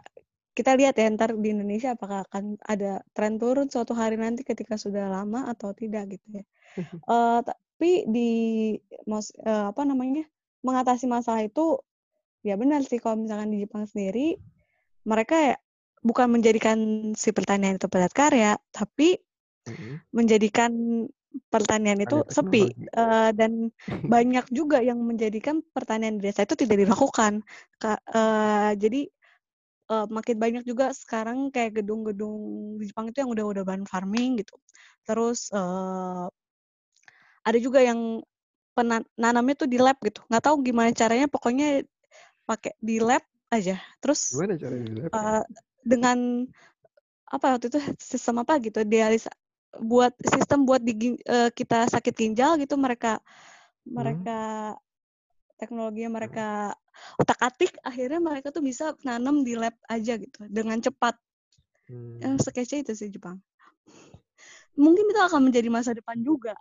kita 0.56 0.72
lihat 0.78 0.96
ya 0.96 1.10
ntar 1.12 1.36
di 1.36 1.52
Indonesia 1.52 1.92
apakah 1.92 2.24
akan 2.24 2.56
ada 2.64 3.04
tren 3.12 3.36
turun 3.36 3.68
suatu 3.68 3.92
hari 3.92 4.16
nanti 4.16 4.46
ketika 4.46 4.80
sudah 4.80 5.10
lama 5.12 5.50
atau 5.52 5.76
tidak 5.76 6.16
gitu 6.16 6.40
ya. 6.40 6.44
uh, 7.06 7.44
tapi 7.74 8.06
di 8.06 8.30
mas, 9.04 9.34
uh, 9.42 9.74
apa 9.74 9.82
namanya 9.82 10.22
mengatasi 10.62 11.10
masalah 11.10 11.42
itu 11.42 11.82
ya 12.46 12.54
benar 12.54 12.86
sih 12.86 13.02
kalau 13.02 13.18
misalkan 13.26 13.50
di 13.50 13.66
Jepang 13.66 13.84
sendiri 13.90 14.38
mereka 15.02 15.36
ya 15.36 15.56
bukan 16.00 16.30
menjadikan 16.30 16.78
si 17.18 17.34
pertanian 17.34 17.76
itu 17.76 17.90
padat 17.90 18.14
karya 18.14 18.54
tapi 18.70 19.18
hmm. 19.66 20.06
menjadikan 20.14 20.70
pertanian 21.50 21.98
itu 21.98 22.22
sepi 22.30 22.70
uh, 22.94 23.34
dan 23.34 23.74
banyak 24.06 24.46
juga 24.54 24.78
yang 24.78 25.02
menjadikan 25.02 25.60
pertanian 25.74 26.22
di 26.22 26.30
desa 26.30 26.46
itu 26.46 26.54
tidak 26.54 26.86
dilakukan. 26.86 27.42
Ka, 27.82 27.98
uh, 28.14 28.70
jadi 28.78 29.10
uh, 29.90 30.06
makin 30.06 30.38
banyak 30.38 30.62
juga 30.62 30.94
sekarang 30.94 31.50
kayak 31.50 31.82
gedung-gedung 31.82 32.38
di 32.78 32.86
Jepang 32.86 33.10
itu 33.10 33.18
yang 33.18 33.34
udah 33.34 33.44
udah 33.50 33.62
ban 33.66 33.82
farming 33.82 34.46
gitu. 34.46 34.54
Terus 35.02 35.50
uh, 35.50 36.30
ada 37.44 37.58
juga 37.60 37.84
yang 37.84 38.24
penanamnya 38.74 39.54
tuh 39.54 39.68
di 39.70 39.78
lab 39.78 40.00
gitu. 40.02 40.24
Nggak 40.26 40.44
tahu 40.50 40.56
gimana 40.64 40.90
caranya, 40.90 41.26
pokoknya 41.30 41.86
pakai 42.48 42.74
di 42.82 42.98
lab 42.98 43.22
aja. 43.52 43.78
Terus 44.02 44.34
gimana 44.34 44.58
caranya 44.58 44.84
di 44.88 44.94
lab? 45.04 45.10
Uh, 45.12 45.44
dengan 45.84 46.48
apa 47.28 47.56
waktu 47.56 47.66
itu 47.68 47.78
sistem 48.00 48.40
apa 48.40 48.56
gitu 48.60 48.84
dialis 48.86 49.28
buat 49.82 50.14
sistem 50.22 50.64
buat 50.68 50.80
di, 50.80 51.18
uh, 51.26 51.50
kita 51.50 51.90
sakit 51.90 52.14
ginjal 52.14 52.54
gitu 52.62 52.78
mereka 52.78 53.18
mereka 53.82 54.72
hmm. 54.74 54.80
teknologi 55.58 56.06
mereka 56.06 56.72
otak 57.18 57.40
atik 57.42 57.74
akhirnya 57.82 58.22
mereka 58.22 58.54
tuh 58.54 58.62
bisa 58.62 58.94
nanam 59.02 59.42
di 59.42 59.58
lab 59.58 59.74
aja 59.90 60.14
gitu 60.14 60.46
dengan 60.46 60.78
cepat 60.78 61.18
hmm. 61.90 62.22
yang 62.22 62.34
sekece 62.38 62.86
itu 62.86 62.94
sih 62.94 63.10
Jepang 63.10 63.42
mungkin 64.78 65.10
itu 65.10 65.20
akan 65.20 65.50
menjadi 65.50 65.68
masa 65.74 65.90
depan 65.90 66.22
juga 66.22 66.54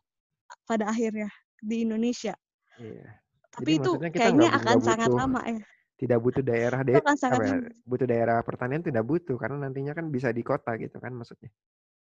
pada 0.66 0.90
akhirnya 0.90 1.30
di 1.60 1.86
Indonesia 1.86 2.36
iya. 2.78 3.08
tapi 3.54 3.80
Jadi 3.80 3.82
itu 3.82 3.92
kayaknya 4.14 4.50
akan 4.54 4.76
butuh, 4.78 4.88
sangat 4.88 5.10
lama 5.12 5.42
ya 5.46 5.64
tidak 5.94 6.20
butuh 6.20 6.44
daerah 6.44 6.80
de 6.84 6.94
apa 7.00 7.44
ya, 7.48 7.58
butuh 7.88 8.08
daerah 8.10 8.38
pertanian 8.44 8.84
tidak 8.84 9.04
butuh 9.08 9.38
karena 9.40 9.70
nantinya 9.70 9.94
kan 9.96 10.10
bisa 10.10 10.34
di 10.34 10.44
kota 10.44 10.76
gitu 10.76 11.00
kan 11.00 11.14
maksudnya 11.16 11.54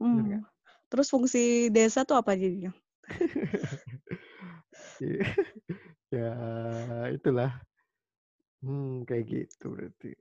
hmm. 0.01 0.41
Terus 0.91 1.07
fungsi 1.07 1.71
desa 1.71 2.03
tuh 2.03 2.19
apa 2.19 2.35
jadinya? 2.35 2.75
Iya. 5.01 5.25
ya 6.13 6.33
itulah. 7.09 7.57
Hmm, 8.61 9.09
kayak 9.09 9.25
gitu 9.33 9.73
berarti. 9.73 10.13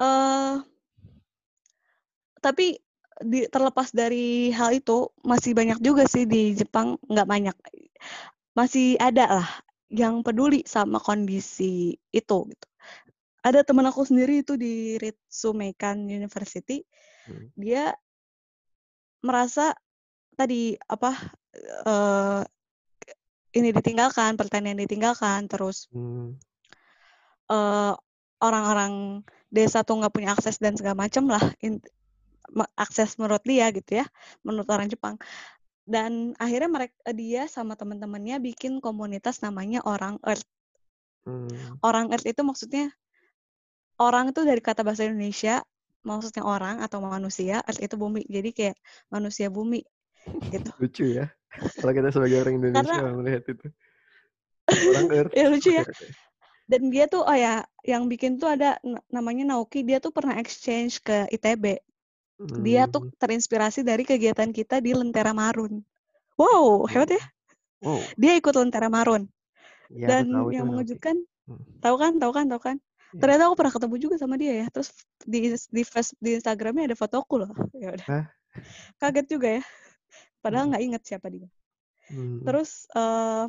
Eh 0.00 0.56
tapi 2.40 2.80
di 3.20 3.44
terlepas 3.50 3.92
dari 3.92 4.48
hal 4.56 4.72
itu 4.72 5.12
masih 5.20 5.52
banyak 5.52 5.78
juga 5.84 6.08
sih 6.08 6.24
di 6.24 6.56
Jepang 6.56 6.96
nggak 7.04 7.28
banyak 7.28 7.56
masih 8.56 8.96
ada 8.96 9.42
lah 9.42 9.48
yang 9.92 10.24
peduli 10.24 10.64
sama 10.64 10.96
kondisi 10.96 12.00
itu 12.12 12.38
gitu. 12.48 12.66
Ada 13.42 13.66
teman 13.66 13.84
aku 13.84 14.06
sendiri 14.06 14.40
itu 14.40 14.56
di 14.56 14.96
Ritsumeikan 14.96 16.08
University, 16.08 16.86
Hmm. 17.22 17.54
dia 17.54 17.94
merasa 19.22 19.70
tadi 20.34 20.74
apa 20.90 21.14
eh 21.86 22.42
ini 23.52 23.68
ditinggalkan, 23.70 24.34
pertanian 24.40 24.80
ditinggalkan, 24.80 25.46
terus 25.46 25.86
Hmm. 25.92 26.40
eh 27.52 27.94
orang-orang 28.42 29.22
desa 29.52 29.84
tuh 29.86 30.00
nggak 30.02 30.14
punya 30.14 30.34
akses 30.34 30.58
dan 30.58 30.74
segala 30.74 31.06
macam 31.06 31.28
lah 31.30 31.44
akses 32.76 33.16
menurut 33.16 33.42
dia 33.44 33.72
gitu 33.72 34.02
ya, 34.02 34.06
menurut 34.44 34.68
orang 34.68 34.88
Jepang. 34.88 35.16
Dan 35.82 36.36
akhirnya 36.38 36.70
mereka 36.70 36.94
dia 37.10 37.50
sama 37.50 37.74
teman-temannya 37.74 38.38
bikin 38.38 38.78
komunitas 38.78 39.42
namanya 39.42 39.82
Orang 39.82 40.22
Earth. 40.22 40.46
Hmm. 41.26 41.78
Orang 41.82 42.14
Earth 42.14 42.26
itu 42.26 42.42
maksudnya 42.46 42.90
orang 43.98 44.30
itu 44.30 44.42
dari 44.46 44.62
kata 44.62 44.82
bahasa 44.86 45.06
Indonesia 45.06 45.62
maksudnya 46.02 46.42
orang 46.42 46.82
atau 46.82 47.02
manusia, 47.02 47.62
Earth 47.66 47.82
itu 47.82 47.94
bumi. 47.98 48.26
Jadi 48.26 48.50
kayak 48.54 48.76
manusia 49.10 49.50
bumi 49.50 49.82
gitu. 50.50 50.70
Lucu 50.82 51.04
ya. 51.18 51.30
Kalau 51.52 51.92
kita 51.92 52.08
sebagai 52.14 52.42
orang 52.42 52.54
Indonesia 52.62 52.86
Karena- 52.86 53.16
melihat 53.18 53.42
itu. 53.50 53.66
Orang 54.70 55.06
Earth. 55.18 55.32
Ya 55.34 55.46
lucu 55.50 55.70
ya. 55.74 55.84
Dan 56.70 56.88
dia 56.94 57.10
tuh 57.10 57.26
oh 57.26 57.36
ya, 57.36 57.66
yang 57.84 58.06
bikin 58.06 58.38
tuh 58.38 58.54
ada 58.54 58.78
namanya 59.10 59.52
Naoki, 59.52 59.82
dia 59.82 59.98
tuh 59.98 60.14
pernah 60.14 60.38
exchange 60.38 61.02
ke 61.02 61.26
ITB. 61.28 61.82
Dia 62.62 62.90
tuh 62.90 63.06
Hmm. 63.06 63.14
terinspirasi 63.18 63.82
dari 63.82 64.02
kegiatan 64.02 64.50
kita 64.50 64.82
di 64.82 64.92
Lentera 64.92 65.30
Marun. 65.30 65.82
Wow, 66.34 66.88
hebat 66.90 67.14
ya. 67.14 67.22
Wow. 67.82 68.00
Dia 68.18 68.32
ikut 68.38 68.54
Lentera 68.56 68.88
Marun. 68.88 69.28
Ya, 69.92 70.08
Dan 70.08 70.32
tahu 70.32 70.48
yang 70.50 70.66
mengejutkan, 70.66 71.20
Hmm. 71.44 71.60
tahu 71.84 71.96
kan, 72.00 72.12
tahu 72.16 72.32
kan, 72.32 72.46
tahu 72.48 72.60
kan. 72.62 72.76
Iya. 73.12 73.20
Ternyata 73.20 73.42
aku 73.50 73.56
pernah 73.60 73.74
ketemu 73.76 73.96
juga 74.00 74.16
sama 74.16 74.34
dia 74.40 74.52
ya. 74.64 74.66
Terus 74.72 74.88
di 75.22 75.52
di 75.52 75.82
face 75.84 76.16
di 76.16 76.40
Instagramnya 76.40 76.88
ada 76.88 76.96
fotoku 76.96 77.44
loh. 77.44 77.52
Ya 77.76 77.92
udah. 77.92 78.06
Hah? 78.08 78.24
Kaget 78.96 79.26
juga 79.28 79.48
ya. 79.60 79.62
Padahal 80.40 80.64
Hmm. 80.66 80.70
nggak 80.72 80.84
inget 80.88 81.02
siapa 81.04 81.26
dia. 81.28 81.48
Hmm. 82.08 82.40
Terus 82.42 82.88
eh 82.96 83.46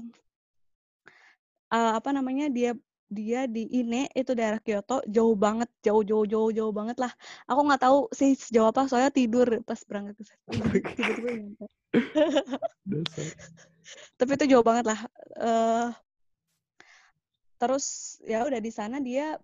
eh, 1.74 1.92
apa 1.98 2.10
namanya 2.14 2.52
dia 2.52 2.76
dia 3.14 3.46
di 3.46 3.64
Ine 3.80 4.10
itu 4.18 4.32
daerah 4.34 4.58
Kyoto 4.58 5.06
jauh 5.06 5.36
banget 5.38 5.70
jauh 5.86 6.02
jauh 6.10 6.26
jauh 6.26 6.50
jauh 6.58 6.74
banget 6.74 6.98
lah. 7.04 7.12
Aku 7.50 7.62
nggak 7.68 7.82
tahu 7.86 7.98
sih 8.20 8.34
sejauh 8.34 8.68
apa 8.74 8.90
soalnya 8.90 9.14
tidur 9.14 9.48
pas 9.64 9.80
berangkat 9.86 10.16
ke 10.20 10.24
sana. 10.28 10.42
Tiba-tiba 10.98 11.30
Dasar. 12.90 13.30
tapi 14.18 14.32
itu 14.36 14.46
jauh 14.52 14.66
banget 14.66 14.86
lah. 14.90 15.00
Eh 15.38 15.88
terus 17.62 18.18
ya 18.28 18.44
udah 18.44 18.60
di 18.60 18.72
sana 18.74 19.00
dia 19.00 19.40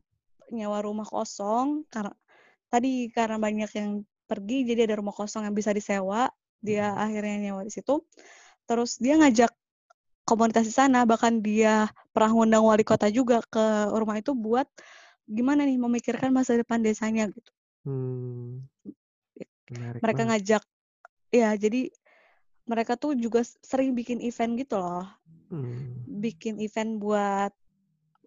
nyewa 0.52 0.82
rumah 0.84 1.08
kosong 1.08 1.88
karena 1.94 2.12
tadi 2.68 3.08
karena 3.14 3.38
banyak 3.40 3.72
yang 3.80 3.92
pergi 4.30 4.68
jadi 4.68 4.90
ada 4.90 5.00
rumah 5.00 5.16
kosong 5.16 5.46
yang 5.48 5.56
bisa 5.56 5.72
disewa. 5.74 6.30
Dia 6.60 6.92
Hmm. 6.92 7.04
akhirnya 7.06 7.36
nyewa 7.40 7.62
di 7.64 7.72
situ. 7.72 8.04
Terus 8.68 9.00
dia 9.02 9.16
ngajak 9.18 9.52
komunitas 10.30 10.70
di 10.70 10.74
sana 10.74 11.10
bahkan 11.10 11.42
dia 11.42 11.90
pernah 12.14 12.30
ngundang 12.38 12.62
wali 12.62 12.86
kota 12.86 13.10
juga 13.10 13.42
ke 13.50 13.66
rumah 13.98 14.22
itu 14.22 14.38
buat 14.38 14.70
gimana 15.26 15.66
nih 15.66 15.82
memikirkan 15.82 16.30
masa 16.30 16.54
depan 16.54 16.86
desanya 16.86 17.26
gitu 17.34 17.50
Hmm. 17.88 18.68
Menarik 19.72 20.04
mereka 20.04 20.22
banget. 20.22 20.30
ngajak 20.30 20.64
ya 21.34 21.50
jadi 21.56 21.82
mereka 22.70 22.94
tuh 23.00 23.16
juga 23.18 23.42
sering 23.66 23.98
bikin 23.98 24.22
event 24.22 24.54
gitu 24.60 24.78
loh 24.78 25.08
Hmm. 25.50 26.06
bikin 26.06 26.62
event 26.62 27.02
buat 27.02 27.50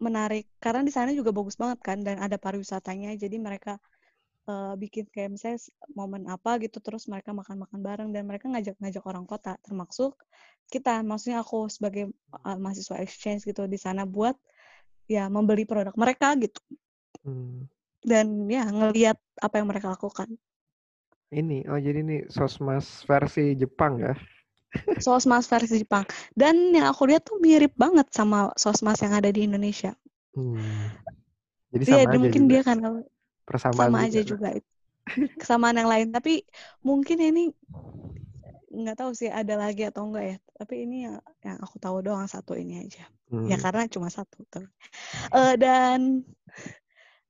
menarik 0.02 0.50
karena 0.58 0.82
di 0.82 0.90
sana 0.90 1.14
juga 1.14 1.30
bagus 1.30 1.54
banget 1.54 1.78
kan 1.78 2.02
dan 2.02 2.18
ada 2.18 2.34
pariwisatanya 2.34 3.14
jadi 3.14 3.38
mereka 3.38 3.78
eh, 4.50 4.74
bikin 4.82 5.04
kayak 5.14 5.30
misalnya 5.34 5.58
momen 5.98 6.22
apa 6.30 6.50
gitu 6.64 6.78
terus 6.84 7.04
mereka 7.12 7.30
makan-makan 7.34 7.80
bareng 7.82 8.08
dan 8.14 8.22
mereka 8.30 8.46
ngajak-ngajak 8.52 9.04
orang 9.06 9.26
kota 9.28 9.56
termasuk 9.66 10.12
kita 10.72 11.02
maksudnya 11.04 11.38
aku 11.44 11.68
sebagai 11.70 12.04
eh, 12.48 12.58
mahasiswa 12.62 12.96
exchange 13.04 13.42
gitu 13.48 13.62
di 13.70 13.78
sana 13.80 14.02
buat 14.08 14.34
ya 15.10 15.28
membeli 15.30 15.64
produk 15.68 15.94
mereka 15.98 16.34
gitu 16.38 16.60
Hmm. 17.22 17.68
dan 18.02 18.26
ya 18.50 18.66
ngelihat 18.66 19.18
apa 19.38 19.54
yang 19.62 19.68
mereka 19.70 19.90
lakukan 19.94 20.28
Ini, 21.32 21.64
oh 21.72 21.80
jadi 21.80 21.98
ini 22.04 22.16
sosmas 22.28 22.86
versi 23.08 23.56
Jepang 23.56 23.94
ya? 24.04 24.12
sosmas 25.06 25.44
versi 25.52 25.74
Jepang 25.82 26.04
dan 26.40 26.54
yang 26.76 26.86
aku 26.92 27.02
lihat 27.08 27.22
tuh 27.28 27.36
mirip 27.44 27.72
banget 27.82 28.06
sama 28.18 28.38
sosmas 28.62 28.98
yang 29.04 29.12
ada 29.18 29.28
di 29.36 29.40
Indonesia 29.48 29.92
Hmm. 30.34 30.88
Jadi 31.72 31.84
Iya, 31.88 31.94
sama 31.96 32.10
dan 32.10 32.18
aja 32.18 32.20
mungkin 32.22 32.42
juga. 32.42 32.50
dia 32.50 32.60
kan 32.68 32.78
Persamaan 33.46 33.90
sama 33.90 33.98
aja 34.06 34.20
juga 34.22 34.48
itu. 34.54 34.68
Kesamaan 35.40 35.76
yang 35.76 35.90
lain. 35.90 36.08
Tapi 36.14 36.46
mungkin 36.86 37.18
ini 37.18 37.50
nggak 38.72 38.96
tahu 38.96 39.12
sih 39.12 39.28
ada 39.28 39.54
lagi 39.60 39.84
atau 39.84 40.08
enggak 40.08 40.24
ya. 40.24 40.36
Tapi 40.56 40.74
ini 40.88 40.96
yang 41.04 41.16
yang 41.44 41.58
aku 41.60 41.76
tahu 41.76 42.00
doang 42.00 42.24
satu 42.30 42.56
ini 42.56 42.82
aja. 42.82 43.04
Hmm. 43.32 43.48
ya 43.48 43.56
karena 43.56 43.88
cuma 43.88 44.12
satu 44.12 44.44
tapi. 44.52 44.68
Eh, 45.32 45.54
dan 45.56 46.20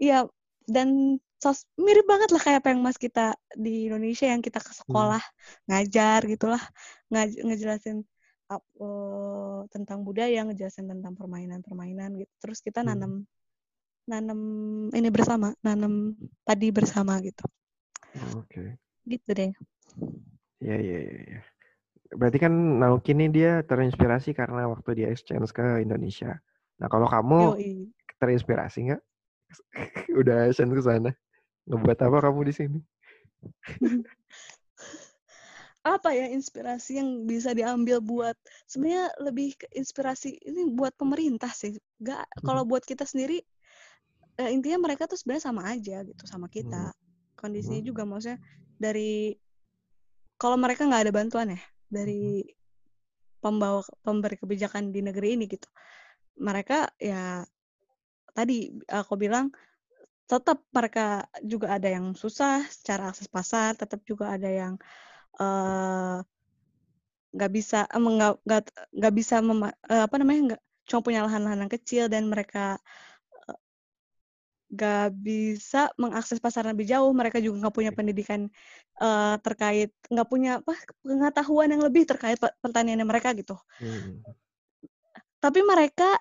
ya 0.02 0.26
dan 0.66 1.18
sos 1.42 1.66
mirip 1.74 2.06
banget 2.06 2.30
lah 2.30 2.42
kayak 2.42 2.58
apa 2.62 2.68
yang 2.74 2.82
mas 2.82 2.98
kita 2.98 3.34
di 3.54 3.90
Indonesia 3.90 4.30
yang 4.30 4.42
kita 4.42 4.58
ke 4.62 4.72
sekolah 4.74 5.22
ngajar 5.70 6.26
gitulah. 6.26 6.62
Ngaj 7.10 7.30
ngejelasin 7.42 8.02
eh, 8.52 9.60
tentang 9.70 9.98
budaya 10.06 10.42
ngejelasin 10.46 10.86
tentang 10.90 11.14
permainan-permainan 11.18 12.18
gitu. 12.18 12.32
Terus 12.42 12.58
kita 12.62 12.82
Hmm. 12.82 13.26
Nanam 14.06 14.40
ini 14.92 15.08
bersama 15.08 15.54
nanam 15.62 16.16
padi 16.42 16.68
bersama 16.74 17.18
gitu 17.22 17.44
Oh, 18.12 18.44
Oke. 18.44 18.76
gitu 19.08 19.30
deh 19.32 19.52
Iya, 20.62 20.76
iya, 20.78 20.98
iya. 21.02 21.20
iya. 21.26 21.40
Berarti 22.14 22.38
kan 22.38 22.52
Naoki 22.54 23.16
ini 23.16 23.26
dia 23.34 23.66
terinspirasi 23.66 24.30
karena 24.30 24.70
waktu 24.70 24.94
dia 24.94 25.08
exchange 25.10 25.50
ke 25.50 25.82
Indonesia. 25.82 26.38
Nah, 26.78 26.86
kalau 26.86 27.10
kamu 27.10 27.58
Yoi. 27.58 27.90
terinspirasi 28.22 28.78
nggak? 28.92 29.02
Udah 30.22 30.46
exchange 30.46 30.78
ke 30.78 30.82
sana. 30.86 31.10
Ngebuat 31.66 31.98
apa 31.98 32.18
kamu 32.22 32.40
di 32.46 32.54
sini? 32.54 32.78
apa 35.82 36.14
ya 36.14 36.30
inspirasi 36.30 37.02
yang 37.02 37.26
bisa 37.26 37.50
diambil 37.58 37.98
buat 37.98 38.38
sebenarnya 38.70 39.10
lebih 39.18 39.58
ke 39.58 39.66
inspirasi 39.74 40.38
ini 40.46 40.70
buat 40.70 40.94
pemerintah 40.94 41.50
sih 41.50 41.74
nggak 41.98 42.46
kalau 42.46 42.62
buat 42.62 42.86
kita 42.86 43.02
sendiri 43.02 43.42
eh, 44.42 44.50
intinya 44.56 44.78
mereka 44.86 45.02
tuh 45.10 45.16
sebenarnya 45.20 45.44
sama 45.48 45.62
aja 45.72 45.96
gitu 46.08 46.24
sama 46.32 46.46
kita. 46.56 46.76
Kondisinya 47.40 47.80
Hmm. 47.80 47.88
juga 47.88 48.02
maksudnya 48.10 48.38
dari 48.84 49.34
kalau 50.40 50.56
mereka 50.64 50.82
nggak 50.88 51.02
ada 51.04 51.12
bantuan 51.18 51.46
ya 51.54 51.60
dari 51.94 52.44
pembawa 53.42 53.80
pemberi 54.04 54.36
kebijakan 54.42 54.84
di 54.94 55.00
negeri 55.06 55.28
ini 55.36 55.44
gitu 55.50 55.68
mereka 56.46 56.78
ya 57.10 57.44
tadi 58.36 58.54
aku 58.88 59.14
bilang 59.22 59.46
tetap 60.30 60.58
mereka 60.76 61.28
juga 61.52 61.66
ada 61.76 61.88
yang 61.96 62.06
susah 62.22 62.64
secara 62.78 63.02
akses 63.12 63.28
pasar 63.36 63.70
tetap 63.80 64.00
juga 64.10 64.26
ada 64.36 64.48
yang 64.60 64.74
eh, 65.40 66.18
nggak 67.36 67.50
bisa 67.56 67.76
em, 67.96 68.04
nggak 68.16 68.32
nggak 68.46 68.60
nggak 68.98 69.12
bisa 69.18 69.34
mema- 69.48 69.76
eh, 69.92 70.02
apa 70.06 70.16
namanya 70.20 70.40
nggak 70.48 70.60
cuma 70.88 71.00
punya 71.06 71.20
lahan-lahan 71.26 71.60
yang 71.64 71.72
kecil 71.76 72.04
dan 72.12 72.22
mereka 72.32 72.58
eh, 72.76 73.11
nggak 74.72 75.12
bisa 75.20 75.92
mengakses 76.00 76.40
pasar 76.40 76.64
lebih 76.64 76.88
jauh 76.88 77.12
mereka 77.12 77.38
juga 77.44 77.68
nggak 77.68 77.76
punya 77.76 77.92
pendidikan 77.92 78.48
eh, 78.98 79.34
terkait 79.44 79.92
nggak 80.08 80.28
punya 80.32 80.50
apa 80.64 80.72
pengetahuan 81.04 81.68
yang 81.76 81.82
lebih 81.84 82.08
terkait 82.08 82.40
pe- 82.40 82.56
pertaniannya 82.64 83.04
mereka 83.04 83.36
gitu 83.36 83.54
Hmm. 83.78 84.24
tapi 85.42 85.60
mereka 85.66 86.16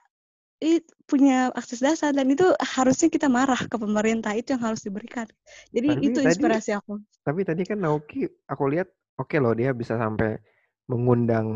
i- 0.62 0.84
punya 1.08 1.49
akses 1.56 1.80
dasar 1.80 2.12
dan 2.12 2.28
itu 2.28 2.43
harusnya 2.60 3.08
kita 3.08 3.28
marah 3.30 3.62
ke 3.70 3.78
pemerintah 3.80 4.34
itu 4.36 4.54
yang 4.58 4.64
harus 4.68 4.82
diberikan 4.84 5.26
jadi 5.72 5.88
Tapi 5.95 6.06
itu 6.12 6.20
tadi- 6.20 6.28
inspirasi 6.30 6.72
aku 6.76 6.99
Tapi 7.22 7.45
tadi 7.45 7.62
kan 7.70 7.78
Naoki, 7.78 8.26
aku 8.49 8.64
lihat 8.66 8.89
oke 9.22 9.38
loh 9.38 9.54
dia 9.54 9.78
bisa 9.78 9.93
sampai 9.93 10.41
mengundang 10.89 11.47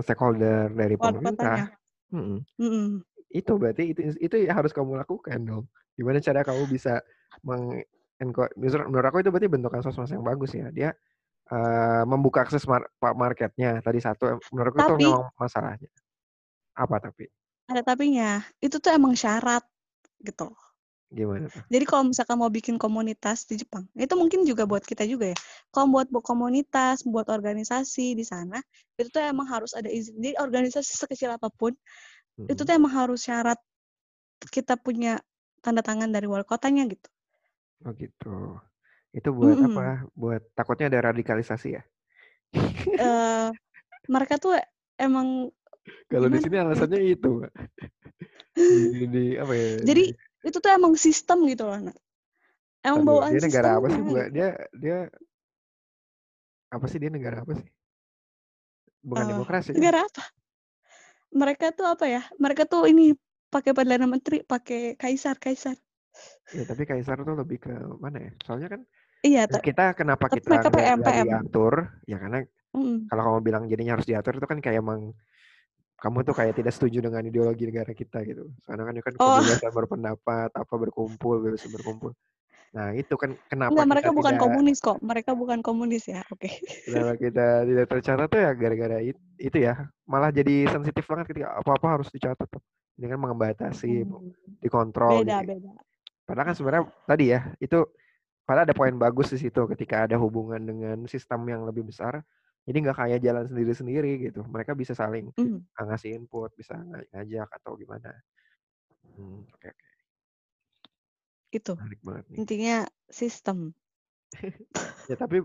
stakeholder 0.00 0.70
dari 0.70 0.94
pemerintah. 0.94 1.34
kotanya 1.34 1.64
Mm-mm. 2.14 2.38
Mm-mm. 2.56 2.86
Itu 3.28 3.60
berarti 3.60 3.92
itu 3.92 4.00
itu 4.18 4.36
yang 4.40 4.56
harus 4.56 4.72
kamu 4.72 4.98
lakukan 5.00 5.38
dong. 5.44 5.64
Gimana 5.94 6.18
cara 6.24 6.40
kamu 6.44 6.64
bisa 6.68 7.00
meng 7.44 7.84
menurut 8.18 8.86
menurut 8.88 9.06
aku 9.06 9.22
itu 9.22 9.30
berarti 9.30 9.48
bentukan 9.48 9.80
sosmed 9.84 10.10
yang 10.10 10.24
bagus 10.24 10.56
ya. 10.56 10.68
Dia 10.72 10.90
eh, 11.48 12.02
membuka 12.04 12.44
akses 12.44 12.64
mar- 12.68 12.88
marketnya 13.00 13.80
tadi 13.80 14.00
satu 14.04 14.36
menurutku 14.52 14.80
itu 14.80 14.92
Tapi- 14.96 15.04
memang 15.08 15.32
masalahnya. 15.36 15.88
Apa 16.76 17.00
tapi? 17.00 17.28
Ada 17.68 17.84
tapinya. 17.84 18.40
Itu 18.60 18.80
tuh 18.80 18.96
emang 18.96 19.12
syarat 19.12 19.64
gitu. 20.24 20.52
Gimana? 21.08 21.48
Jadi 21.72 21.84
kalau 21.88 22.12
misalkan 22.12 22.36
mau 22.36 22.52
bikin 22.52 22.76
komunitas 22.76 23.48
di 23.48 23.56
Jepang, 23.56 23.88
itu 23.96 24.12
mungkin 24.12 24.44
juga 24.44 24.68
buat 24.68 24.84
kita 24.84 25.08
juga 25.08 25.32
ya. 25.32 25.38
Kalau 25.72 25.88
buat 25.88 26.08
komunitas, 26.20 27.00
buat 27.00 27.32
organisasi 27.32 28.12
di 28.12 28.24
sana, 28.28 28.60
itu 29.00 29.08
tuh 29.08 29.24
emang 29.24 29.48
harus 29.48 29.72
ada 29.72 29.88
izin. 29.88 30.20
Jadi 30.20 30.36
organisasi 30.36 31.00
sekecil 31.00 31.32
apa 31.32 31.48
pun, 31.48 31.72
Mhm. 32.38 32.50
itu 32.52 32.62
tuh 32.62 32.74
emang 32.74 32.92
harus 32.94 33.20
syarat 33.26 33.58
kita 34.54 34.78
punya 34.78 35.18
tanda 35.60 35.82
tangan 35.82 36.10
dari 36.14 36.26
wali 36.30 36.46
kotanya 36.46 36.86
gitu. 36.86 37.08
Oh 37.86 37.92
gitu. 37.94 38.58
Itu 39.14 39.28
buat 39.34 39.58
Mhm. 39.58 39.66
apa? 39.68 39.86
Buat 40.14 40.42
takutnya 40.54 40.86
ada 40.90 41.10
radikalisasi 41.10 41.68
ya? 41.78 41.82
Eh, 42.98 43.48
mereka 44.08 44.34
tuh 44.38 44.54
emang 44.98 45.50
Kalau 46.08 46.28
di 46.32 46.38
sini 46.40 46.56
ya? 46.56 46.62
alasannya 46.64 47.00
itu. 47.04 47.32
Di 48.58 49.06
di 49.14 49.24
apa 49.38 49.52
ya, 49.54 49.66
Jadi 49.84 50.02
di 50.06 50.12
itu 50.48 50.58
tuh 50.62 50.70
emang 50.72 50.92
sistem 50.96 51.38
gitu 51.50 51.66
loh, 51.68 51.78
Nak. 51.78 51.96
Emang 52.86 53.02
dulu, 53.02 53.10
bawaan 53.18 53.32
dia 53.34 53.42
negara 53.42 53.68
apa 53.78 53.86
sih, 53.90 54.00
Mbak? 54.00 54.26
gitu. 54.28 54.34
Dia 54.36 54.48
dia 54.78 54.96
apa 56.68 56.86
sih 56.90 56.98
dia 57.00 57.10
negara 57.10 57.36
apa 57.42 57.52
sih? 57.58 57.68
Bukan 59.02 59.24
Eh, 59.24 59.30
demokrasi 59.32 59.70
kan? 59.72 59.80
negara 59.80 59.98
apa? 60.04 60.22
Mereka 61.32 61.76
tuh 61.76 61.86
apa 61.92 62.08
ya? 62.08 62.22
Mereka 62.40 62.64
tuh 62.64 62.88
ini 62.88 63.12
pakai 63.52 63.72
perdana 63.76 64.08
menteri, 64.08 64.40
pakai 64.44 64.96
kaisar, 64.96 65.36
kaisar. 65.36 65.76
Ya 66.56 66.64
tapi 66.64 66.88
kaisar 66.88 67.20
tuh 67.28 67.36
lebih 67.36 67.58
ke 67.60 67.72
mana 68.00 68.18
ya? 68.24 68.30
Soalnya 68.44 68.68
kan 68.72 68.80
Iya, 69.26 69.50
ya 69.50 69.56
ta 69.56 69.58
kita 69.60 69.84
kenapa 69.98 70.26
kita 70.30 70.48
mereka 70.50 70.68
PM 70.74 71.00
PM. 71.06 71.26
diatur, 71.26 71.74
ya 72.10 72.16
karena 72.22 72.38
Mhm. 72.74 73.10
kalau 73.10 73.22
kamu 73.26 73.40
bilang 73.48 73.64
jadinya 73.72 73.92
harus 73.98 74.08
diatur 74.10 74.34
itu 74.38 74.46
kan 74.52 74.58
kayak 74.64 74.78
emang 74.84 75.00
kamu 76.02 76.18
tuh 76.28 76.34
kayak 76.38 76.54
tidak 76.58 76.72
setuju 76.76 76.98
dengan 77.06 77.22
ideologi 77.28 77.64
negara 77.70 77.92
kita 77.96 78.18
gitu. 78.28 78.50
Soalnya 78.64 78.84
kan 78.88 78.94
itu 78.98 79.04
kan 79.08 79.16
Oh. 79.20 79.42
kebebasan 79.42 79.72
berpendapat, 79.74 80.50
apa 80.54 80.74
berkumpul, 80.82 81.36
bebas 81.44 81.64
berkumpul. 81.70 82.12
Nah 82.72 82.92
itu 82.92 83.14
kan 83.16 83.32
kenapa 83.48 83.72
Enggak, 83.72 83.88
mereka 83.88 84.10
bukan 84.12 84.32
tidak 84.36 84.44
komunis 84.44 84.78
kok. 84.78 84.98
Mereka 85.00 85.30
bukan 85.32 85.58
komunis 85.64 86.04
ya. 86.04 86.20
Oke. 86.28 86.48
kenapa 86.84 87.14
kita 87.16 87.46
tidak 87.64 87.86
tercatat 87.88 88.26
tuh 88.28 88.40
ya 88.44 88.50
gara-gara 88.52 88.98
it 89.00 89.16
itu 89.40 89.58
ya. 89.64 89.88
Malah 90.04 90.30
jadi 90.32 90.68
sensitif 90.68 91.04
banget 91.08 91.32
ketika 91.32 91.56
apa-apa 91.56 92.00
harus 92.00 92.08
dicatat 92.12 92.48
tuh. 92.48 92.62
Ini 92.98 93.06
kan 93.14 93.20
membatasi, 93.22 94.02
Hmm. 94.04 94.34
dikontrol 94.58 95.22
Beda, 95.22 95.46
gitu. 95.46 95.54
beda. 95.54 95.72
Padahal 96.26 96.46
kan 96.50 96.54
sebenarnya 96.58 96.84
tadi 97.08 97.24
ya, 97.32 97.40
itu 97.62 97.78
padahal 98.44 98.66
ada 98.68 98.74
poin 98.76 98.92
bagus 98.98 99.32
di 99.32 99.38
situ 99.38 99.62
ketika 99.70 100.04
ada 100.04 100.18
hubungan 100.20 100.60
dengan 100.60 100.98
sistem 101.08 101.46
yang 101.48 101.64
lebih 101.64 101.86
besar. 101.86 102.20
Jadi 102.68 102.84
nggak 102.84 102.98
kayak 103.00 103.20
jalan 103.24 103.48
sendiri-sendiri 103.48 104.28
gitu. 104.28 104.44
Mereka 104.44 104.76
bisa 104.76 104.92
saling 104.92 105.32
uh, 105.40 105.84
ngasih 105.88 106.20
input, 106.20 106.52
bisa 106.52 106.76
nga 106.76 107.00
ngajak 107.16 107.48
atau 107.48 107.72
gimana. 107.80 108.12
Mmm, 109.16 109.48
oke 109.56 109.68
oke. 109.72 109.86
Itu. 111.52 111.80
Menarik 111.80 112.00
banget 112.04 112.26
nih. 112.32 112.42
Intinya 112.42 112.76
sistem. 113.10 113.74
Ya 115.10 115.16
tapi 115.16 115.40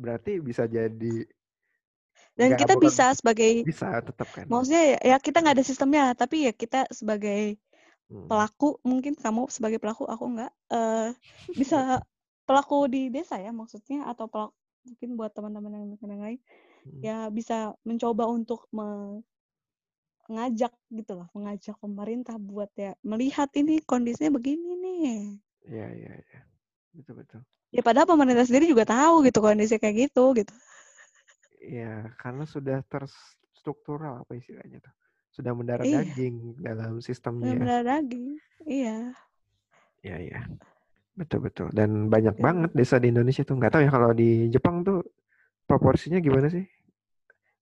berarti 0.00 0.40
bisa 0.40 0.64
jadi 0.70 1.14
Dan 2.38 2.54
nggak 2.54 2.60
kita 2.60 2.74
bukan 2.74 2.78
bisa 2.78 3.10
sebagai 3.16 3.66
bisa 3.66 3.86
tetap 4.04 4.28
kan? 4.32 4.48
maksudnya 4.50 4.82
ya 4.96 4.98
ya 5.14 5.18
kita 5.22 5.42
nggak 5.42 5.56
ada 5.60 5.66
sistemnya, 5.66 6.04
tapi 6.18 6.48
ya 6.50 6.52
kita 6.54 6.86
sebagai 6.92 7.58
Mhm. 8.10 8.30
pelaku, 8.30 8.78
mungkin 8.86 9.14
kamu 9.18 9.48
sebagai 9.52 9.78
pelaku, 9.82 10.06
aku 10.08 10.24
enggak, 10.30 10.52
eee, 10.72 11.14
bisa 11.56 12.00
pelaku 12.48 12.86
di 12.90 13.08
desa 13.14 13.38
ya 13.42 13.50
maksudnya 13.54 14.06
atau 14.10 14.26
pelak 14.30 14.52
mungkin 14.86 15.10
buat 15.18 15.32
teman-teman 15.36 15.72
yang 15.76 15.88
yang 16.00 16.22
lain, 16.24 16.40
Mhm. 16.84 17.04
ya 17.04 17.28
bisa 17.32 17.74
mencoba 17.88 18.26
untuk 18.30 18.66
me 18.74 19.20
ngajak 20.30 20.72
gitu 20.94 21.12
loh, 21.18 21.28
mengajak 21.34 21.74
pemerintah 21.82 22.38
buat 22.38 22.70
ya 22.78 22.94
melihat 23.02 23.50
ini 23.58 23.82
kondisinya 23.82 24.38
begini 24.38 24.78
nih. 24.78 25.42
Iya 25.66 25.86
iya 25.90 26.12
iya. 26.22 26.40
Betul 26.94 27.22
betul. 27.26 27.40
Ya 27.74 27.82
padahal 27.82 28.06
pemerintah 28.06 28.46
sendiri 28.46 28.70
juga 28.70 28.86
tahu 28.86 29.26
gitu 29.26 29.38
kondisi 29.42 29.78
kayak 29.78 30.10
gitu, 30.10 30.24
gitu. 30.38 30.54
Iya, 31.60 32.08
karena 32.18 32.48
sudah 32.48 32.80
terstruktural 32.88 34.24
apa 34.24 34.32
istilahnya 34.34 34.80
tuh, 34.80 34.94
sudah 35.30 35.52
mendarah 35.54 35.84
Iya. 35.86 36.02
daging 36.02 36.58
dalam 36.62 36.98
sistemnya 37.04 37.52
ya. 37.52 37.54
Bener-bener 37.54 37.82
daging. 37.84 38.26
Iya. 38.66 38.96
Iya 40.00 40.16
iya. 40.18 40.38
Betul 41.14 41.44
betul. 41.46 41.68
Dan 41.76 42.08
banyak 42.08 42.38
Iya. 42.38 42.42
banget 42.42 42.70
desa 42.72 42.96
di 42.96 43.12
Indonesia 43.12 43.44
tuh. 43.44 43.60
Nggak 43.60 43.72
tahu 43.76 43.82
ya 43.84 43.90
kalau 43.92 44.10
di 44.16 44.48
Jepang 44.48 44.82
tuh 44.82 45.04
proporsinya 45.68 46.18
gimana 46.18 46.48
sih? 46.48 46.64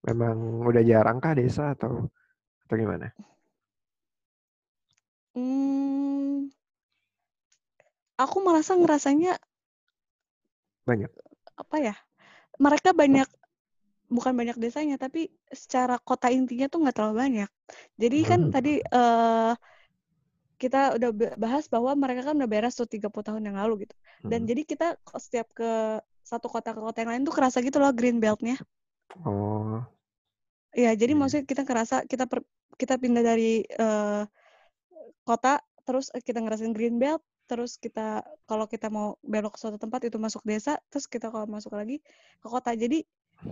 Memang 0.07 0.63
udah 0.63 0.83
jarang 0.87 1.19
kah 1.19 1.35
desa 1.35 1.75
atau 1.75 2.07
atau 2.69 2.77
gimana? 2.77 3.09
Mmm. 5.37 6.49
Aku 8.19 8.43
merasa 8.43 8.75
ngerasanya 8.75 9.39
Banyak? 10.87 11.11
apa 11.59 11.77
ya, 11.83 11.95
mereka 12.61 12.91
banyak 12.95 13.29
bukan 14.11 14.35
banyak 14.37 14.57
desanya, 14.61 14.97
tapi 15.01 15.29
secara 15.53 15.97
kota 16.01 16.29
intinya 16.33 16.67
tuh 16.73 16.81
nggak 16.85 16.97
terlalu 16.97 17.17
banyak. 17.25 17.51
Jadi 18.01 18.19
kan 18.27 18.41
Mmm. 18.49 18.53
tadi, 18.55 18.73
eee, 18.83 19.53
kita 20.63 20.99
udah 20.99 21.11
ba 21.15 21.29
bahas 21.39 21.65
bahwa 21.71 21.93
mereka 21.95 22.23
kan 22.31 22.35
udah 22.39 22.51
beres 22.51 22.75
tuh 22.79 22.89
30 22.91 23.27
tahun 23.29 23.43
yang 23.49 23.57
lalu 23.61 23.87
gitu. 23.87 23.95
Dan 24.27 24.41
Mhm. 24.43 24.49
jadi 24.51 24.63
kita 24.67 24.87
setiap 25.19 25.49
ke 25.55 25.71
satu 26.27 26.47
kota 26.51 26.71
ke 26.77 26.81
kota 26.83 26.99
yang 27.03 27.11
lain 27.15 27.23
tuh 27.29 27.35
kerasa 27.37 27.59
gitu 27.65 27.79
loh 27.83 27.91
green 27.95 28.19
belt-nya. 28.23 28.59
Oh. 29.25 29.87
Iya, 30.77 30.93
jadi 31.01 31.13
Iya. 31.13 31.17
maksudnya 31.17 31.47
kita 31.49 31.63
ngerasa 31.65 31.97
kita 32.05 32.25
per 32.29 32.45
kita 32.77 32.95
pindah 33.01 33.25
dari, 33.25 33.65
eee, 33.65 34.23
kota, 35.29 35.61
terus, 35.87 36.09
eee, 36.15 36.23
kita 36.25 36.41
ngerasain 36.45 36.75
green 36.77 36.97
belt, 37.03 37.23
terus 37.51 37.77
kita 37.81 38.25
kalau 38.49 38.67
kita 38.69 38.89
mau 38.93 39.17
belok 39.25 39.57
ke 39.57 39.61
suatu 39.63 39.79
tempat 39.81 40.01
itu 40.09 40.19
masuk 40.21 40.43
desa, 40.47 40.81
terus 40.93 41.07
kita 41.09 41.29
kalau 41.33 41.47
masuk 41.49 41.73
lagi 41.77 42.01
ke 42.43 42.49
kota. 42.49 42.73
Jadi 42.77 43.05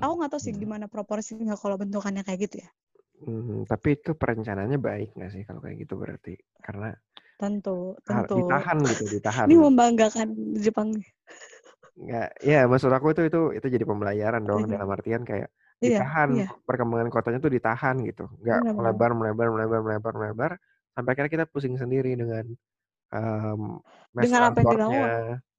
aku 0.02 0.12
nggak 0.20 0.30
tahu 0.36 0.42
sih 0.44 0.54
gimana 0.56 0.86
proporsinya 0.92 1.54
kalau 1.60 1.76
bentukannya 1.80 2.22
kayak 2.26 2.40
gitu 2.50 2.56
ya. 2.66 2.70
Mmm, 3.26 3.64
tapi 3.70 3.88
itu 3.96 4.10
perencanaannya 4.20 4.78
baik 4.88 5.08
nggak 5.16 5.30
sih 5.34 5.42
kalau 5.48 5.60
kayak 5.64 5.78
gitu 5.84 5.94
berarti? 6.02 6.32
Karena 6.66 6.88
Tentu 7.40 7.92
tentu. 8.08 8.34
ditahan 8.36 8.78
gitu, 8.90 9.04
ditahan. 9.14 9.52
Ini 9.52 9.54
membanggakan 9.60 10.28
Jepang. 10.64 10.96
Nggak 12.04 12.28
ya 12.44 12.58
maksud 12.70 12.92
aku 12.92 13.08
tuh 13.16 13.24
itu 13.28 13.38
itu 13.56 13.66
jadi 13.74 13.84
pembelajaran 13.90 14.42
dong 14.48 14.62
Mhm. 14.62 14.72
dalam 14.72 14.88
artian 14.96 15.22
kayak 15.30 15.48
Iya 15.48 15.65
ditahan, 15.82 16.28
iya. 16.32 16.48
perkembangan 16.64 17.08
kotanya 17.12 17.38
tuh 17.42 17.52
ditahan 17.52 17.96
gitu, 18.08 18.24
nggak 18.40 18.60
bener. 18.64 18.74
melebar 18.76 19.10
melebar 19.12 19.46
melebar 19.52 19.80
melebar 19.84 20.12
melebar, 20.16 20.50
sampai 20.96 21.10
akhirnya 21.12 21.32
kita 21.32 21.44
pusing 21.50 21.76
sendiri 21.76 22.16
dengan, 22.16 22.44
mass 24.16 24.24
Dengan 24.28 24.42
apa 24.50 24.60
yang 24.64 25.12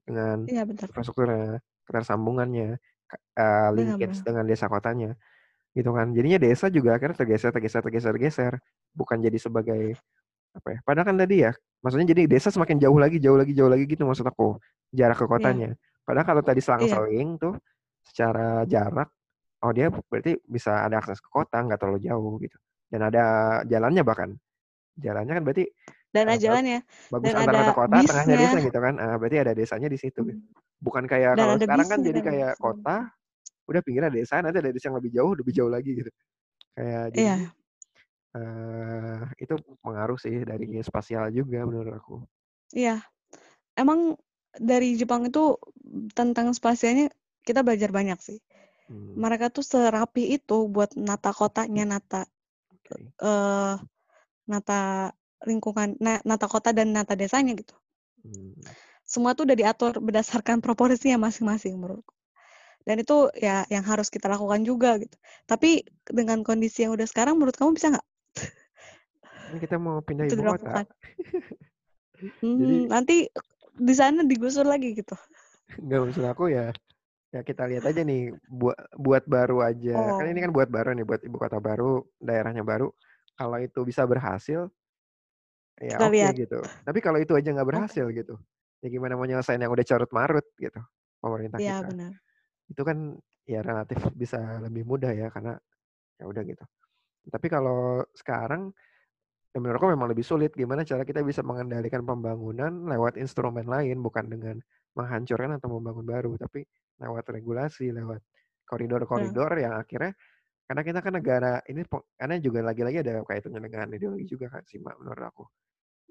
dengan 0.07 0.37
Iya 0.47 0.63
bener. 0.65 0.87
infrastrukturnya, 0.89 1.59
ketersambungannya, 1.85 2.69
Bener 2.77 3.73
linkage 3.77 4.17
bener. 4.19 4.25
dengan 4.25 4.43
desa 4.49 4.65
kotanya, 4.71 5.11
gitu 5.77 5.89
kan. 5.93 6.11
Jadinya 6.17 6.39
desa 6.41 6.67
juga 6.73 6.97
akhirnya 6.97 7.17
tergeser 7.19 7.51
tergeser 7.55 7.81
tergeser 7.85 8.11
tergeser, 8.17 8.53
bukan 8.97 9.17
jadi 9.21 9.37
sebagai 9.37 9.95
apa 10.57 10.67
ya, 10.73 10.79
padahal 10.85 11.05
kan 11.13 11.17
tadi 11.21 11.45
ya, 11.45 11.51
maksudnya 11.85 12.07
jadi 12.17 12.23
desa 12.25 12.49
semakin 12.49 12.81
jauh 12.81 12.97
lagi 12.97 13.21
jauh 13.21 13.37
lagi 13.37 13.53
jauh 13.53 13.69
lagi 13.69 13.85
gitu 13.85 14.03
maksud 14.09 14.25
aku, 14.25 14.57
jarak 14.93 15.17
ke 15.21 15.25
Iya. 15.25 15.31
kotanya. 15.31 15.69
Padahal 16.07 16.25
kalau 16.25 16.41
tadi 16.45 16.61
Iya. 16.63 16.65
selang-seling 16.65 17.37
tuh 17.41 17.53
secara 18.05 18.65
jarak, 18.69 19.09
oh 19.67 19.73
dia 19.75 19.91
berarti 19.91 20.39
bisa 20.47 20.87
ada 20.87 20.97
akses 21.03 21.19
ke 21.19 21.29
kota, 21.31 21.59
nggak 21.65 21.79
terlalu 21.81 21.99
jauh 22.07 22.33
gitu, 22.43 22.57
dan 22.93 23.01
ada 23.11 23.23
jalannya 23.67 24.03
bahkan. 24.07 24.31
Jalannya 24.99 25.33
kan 25.41 25.43
berarti, 25.47 25.65
Dan 26.15 26.27
ada 26.27 26.37
ba 26.43 26.43
jalannya, 26.43 26.79
bagus 27.13 27.33
dan 27.33 27.35
antara 27.37 27.61
ada 27.61 27.73
kota, 27.75 28.03
tengahnya 28.07 28.37
desa 28.39 28.57
bisnya. 28.57 28.65
gitu 28.65 28.79
kan, 28.81 28.95
eee, 28.99 29.15
berarti 29.21 29.37
ada 29.43 29.53
desanya 29.57 29.89
di 29.91 29.99
situ 30.01 30.21
gitu. 30.29 30.39
Mhm. 30.39 30.53
Bukan 30.83 31.05
kayak 31.11 31.37
Dan 31.37 31.45
kalau 31.45 31.57
sekarang 31.61 31.87
kan 31.91 31.99
bisnya 31.99 32.07
jadi 32.07 32.19
kan 32.19 32.25
kayak 32.25 32.51
maksudnya. 32.57 32.61
kota, 32.61 33.09
udah 33.69 33.81
pinggirnya 33.85 34.11
desa, 34.13 34.39
nanti 34.43 34.59
ada 34.63 34.71
desa 34.75 34.89
yang 34.93 34.99
lebih 35.01 35.13
jauh, 35.17 35.33
lebih 35.39 35.53
jauh 35.57 35.71
lagi 35.73 35.91
gitu. 35.99 36.11
Kayak 36.77 37.05
jadinya, 37.15 37.45
Iya. 37.45 37.55
eee, 38.37 39.21
itu 39.43 39.55
pengaruh 39.85 40.17
sih 40.21 40.35
dari 40.47 40.67
spasial 40.85 41.29
juga 41.35 41.59
menurut 41.69 41.93
aku. 41.99 42.15
Iya. 42.75 43.03
Emang 43.77 44.17
dari 44.57 44.95
Jepang 44.99 45.27
itu 45.29 45.57
tentang 46.15 46.51
spasialnya 46.55 47.11
kita 47.47 47.61
belajar 47.65 47.91
banyak 47.93 48.19
sih. 48.21 48.39
Mmm. 48.87 49.19
Mereka 49.19 49.51
tuh 49.51 49.65
serapi 49.65 50.35
itu 50.39 50.67
buat 50.71 50.95
nata 50.95 51.35
kotanya, 51.35 51.83
nata, 51.83 52.23
Oke. 52.71 53.11
eee, 53.19 53.73
nata 54.47 55.11
lingkungan, 55.43 55.99
na 55.99 56.23
nata 56.23 56.47
kota 56.47 56.71
dan 56.71 56.95
nata 56.95 57.13
desanya 57.19 57.51
gitu. 57.53 57.75
Mmm. 58.23 58.55
Semua 59.07 59.31
tuh 59.35 59.47
udah 59.47 59.55
diatur 59.55 60.03
berdasarkan 60.03 60.59
proporsinya 60.59 61.27
masing-masing 61.31 61.79
menurutku. 61.79 62.11
Dan 62.87 63.03
itu 63.03 63.27
ya 63.35 63.67
yang 63.67 63.83
harus 63.83 64.07
kita 64.07 64.31
lakukan 64.31 64.63
juga 64.63 64.95
gitu. 64.99 65.15
Tapi 65.43 65.83
dengan 66.07 66.39
kondisi 66.43 66.87
yang 66.87 66.95
udah 66.95 67.07
sekarang 67.07 67.35
menurut 67.35 67.55
kamu 67.59 67.75
bisa 67.75 67.91
nggak? 67.91 68.07
Kan 69.47 69.57
kita 69.63 69.75
mau 69.79 69.99
pindah 70.03 70.27
ibu 70.27 70.39
kota. 70.39 70.43
dilakukan. 70.43 70.85
Jadi 72.59 72.77
nanti 72.87 73.15
di 73.77 73.93
sana 73.95 74.23
digusur 74.23 74.63
lagi 74.67 74.95
gitu? 74.95 75.15
Nggak, 75.83 75.99
maksud 76.03 76.25
aku 76.25 76.43
ya, 76.49 76.71
ya 77.35 77.41
kita 77.43 77.63
lihat 77.67 77.83
aja 77.89 78.01
nih 78.07 78.31
bua 78.47 78.73
buat 78.95 79.23
baru 79.27 79.59
aja, 79.63 80.15
kan 80.15 80.25
ini 80.31 80.39
Oh. 80.39 80.47
kan 80.47 80.51
buat 80.55 80.69
baru 80.71 80.95
nih, 80.95 81.05
buat 81.07 81.21
ibu 81.27 81.37
kota 81.39 81.59
baru, 81.59 82.03
daerahnya 82.23 82.63
baru, 82.63 82.87
kalau 83.35 83.57
itu 83.59 83.79
bisa 83.83 84.03
berhasil, 84.07 84.71
ya 85.77 85.97
oke 86.01 86.13
lihat. 86.13 86.33
gitu. 86.33 86.59
Tapi 86.87 86.99
kalau 87.03 87.19
itu 87.21 87.33
aja 87.37 87.49
nggak 87.53 87.69
berhasil 87.69 88.05
gitu, 88.15 88.35
ya 88.83 88.87
gimana 88.89 89.13
mau 89.19 89.27
nyelesain 89.27 89.59
yang 89.61 89.71
udah 89.73 89.85
carut 89.85 90.11
marut 90.15 90.45
gitu, 90.57 90.79
pemerintah 91.21 91.59
Iya, 91.61 91.75
kita. 91.75 91.87
benar. 91.91 92.11
Itu 92.71 92.81
kan 92.87 92.97
ya 93.47 93.61
relatif 93.63 93.99
bisa 94.15 94.39
lebih 94.63 94.83
mudah 94.87 95.11
ya 95.15 95.27
karena 95.33 95.55
ya 96.19 96.25
udah 96.29 96.43
gitu. 96.47 96.63
Tapi 97.31 97.47
kalau 97.51 98.03
sekarang 98.15 98.71
ya 99.55 99.59
menurutku 99.63 99.89
memang 99.91 100.09
lebih 100.11 100.23
sulit 100.27 100.53
gimana 100.55 100.83
cara 100.85 101.03
kita 101.07 101.23
bisa 101.25 101.41
mengendalikan 101.43 102.03
pembangunan 102.05 102.71
lewat 102.87 103.17
instrumen 103.19 103.65
lain 103.67 103.99
bukan 104.05 104.25
dengan 104.29 104.55
menghancurkan 104.97 105.57
atau 105.59 105.67
membangun 105.79 106.05
baru, 106.07 106.31
tapi 106.39 106.65
lewat 107.01 107.25
regulasi, 107.33 107.93
lewat 107.93 108.21
Benar. 108.21 108.67
koridor-koridor 108.67 109.51
yang 109.57 109.73
akhirnya 109.79 110.11
karena 110.67 110.81
kita 110.83 110.99
kan 110.99 111.13
negara 111.15 111.63
ini 111.71 111.87
karena 112.19 112.35
juga 112.43 112.59
lagi-lagi 112.59 112.99
ada 112.99 113.23
kaitannya 113.23 113.63
dengan 113.63 113.87
ideologi 113.95 114.27
juga 114.27 114.51
kan 114.51 114.67
sih, 114.67 114.83
Mbak, 114.83 114.95
menurut 114.99 115.23
aku. 115.23 115.43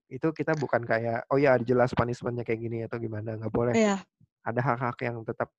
Itu 0.09 0.33
kita 0.33 0.57
bukan 0.57 0.87
kayak, 0.87 1.29
oh 1.29 1.37
ya 1.37 1.61
jelas 1.61 1.93
punishment-nya 1.93 2.47
kayak 2.47 2.61
gini 2.65 2.79
atau 2.89 2.97
gimana, 2.97 3.37
nggak 3.37 3.53
boleh. 3.53 3.75
Iya. 3.77 4.01
Ada 4.47 4.61
hak-hak 4.65 4.97
yang 5.05 5.21
tetap 5.29 5.53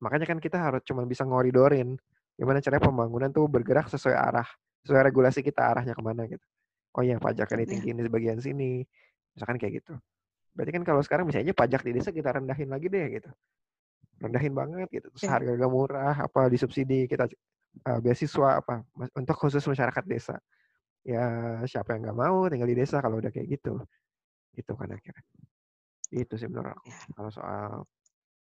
makanya 0.00 0.24
kan 0.28 0.40
kita 0.40 0.56
harus 0.56 0.80
cuma 0.88 1.04
bisa 1.04 1.28
ngoridorin 1.28 1.92
gimana 2.40 2.56
caranya 2.64 2.88
pembangunan 2.88 3.28
tuh 3.28 3.44
bergerak 3.48 3.88
sesuai 3.92 4.16
arah, 4.16 4.48
sesuai 4.84 5.12
regulasi 5.12 5.44
kita 5.44 5.60
arahnya 5.60 5.92
ke 5.92 6.02
mana 6.04 6.24
gitu. 6.24 6.44
Oh 6.96 7.04
ya 7.04 7.16
pajaknya 7.20 7.56
Iya. 7.56 7.64
ditinggiin 7.68 7.96
di 8.00 8.10
bagian 8.12 8.40
sini, 8.40 8.84
misalkan 9.36 9.56
kayak 9.60 9.84
gitu. 9.84 9.94
Berarti 10.56 10.72
kan 10.76 10.82
kalau 10.84 11.00
sekarang 11.04 11.24
bisa 11.28 11.40
aja 11.40 11.52
pajak 11.56 11.84
di 11.84 11.92
desa 11.96 12.10
kita 12.12 12.32
rendahin 12.36 12.68
lagi 12.68 12.88
deh 12.88 13.06
gitu. 13.20 13.30
Rendahin 14.20 14.52
banget 14.52 14.86
gitu, 14.92 15.08
terus 15.08 15.24
harga-harga 15.32 15.66
murah, 15.72 16.12
apa 16.28 16.52
disubsidi 16.52 17.08
kita 17.08 17.24
eee, 17.88 17.98
beasiswa 18.04 18.60
apa, 18.60 18.84
untuk 19.16 19.36
khusus 19.40 19.64
masyarakat 19.64 20.04
desa. 20.04 20.36
Ya 21.06 21.24
siapa 21.68 21.96
yang 21.96 22.02
nggak 22.10 22.18
mau 22.18 22.46
tinggal 22.52 22.68
di 22.70 22.76
desa 22.78 23.00
kalau 23.04 23.18
udah 23.22 23.32
kayak 23.34 23.48
gitu. 23.60 23.80
Itu 24.56 24.72
kan 24.78 24.90
akhirnya. 24.96 25.24
Itu 26.14 26.34
sih 26.40 26.48
menurut 26.50 26.76
aku, 26.78 26.86
Iya. 26.86 27.10
kalau 27.16 27.30
soal 27.34 27.70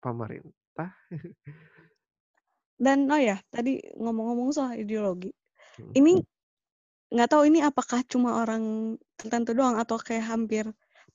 pemerintah. 0.02 0.90
Dan 2.78 3.08
oh 3.08 3.16
ya, 3.16 3.40
tadi 3.48 3.80
ngomong-ngomong 3.96 4.52
soal 4.52 4.76
ideologi, 4.76 5.32
Mhm. 5.78 5.96
ini 5.98 6.20
nggak 7.12 7.28
tahu 7.32 7.42
ini 7.50 7.60
apakah 7.64 8.02
cuma 8.08 8.42
orang 8.42 8.96
tertentu 9.20 9.52
doang 9.56 9.76
atau 9.80 9.96
kayak 10.00 10.26
hampir 10.32 10.66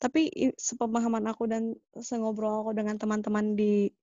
tapi 0.02 0.34
sepemahaman 0.58 1.26
aku 1.32 1.44
dan 1.52 1.64
sengobrol 2.10 2.66
aku 2.66 2.72
dengan 2.80 2.98
teman-teman 3.02 3.54
di, 3.60 3.94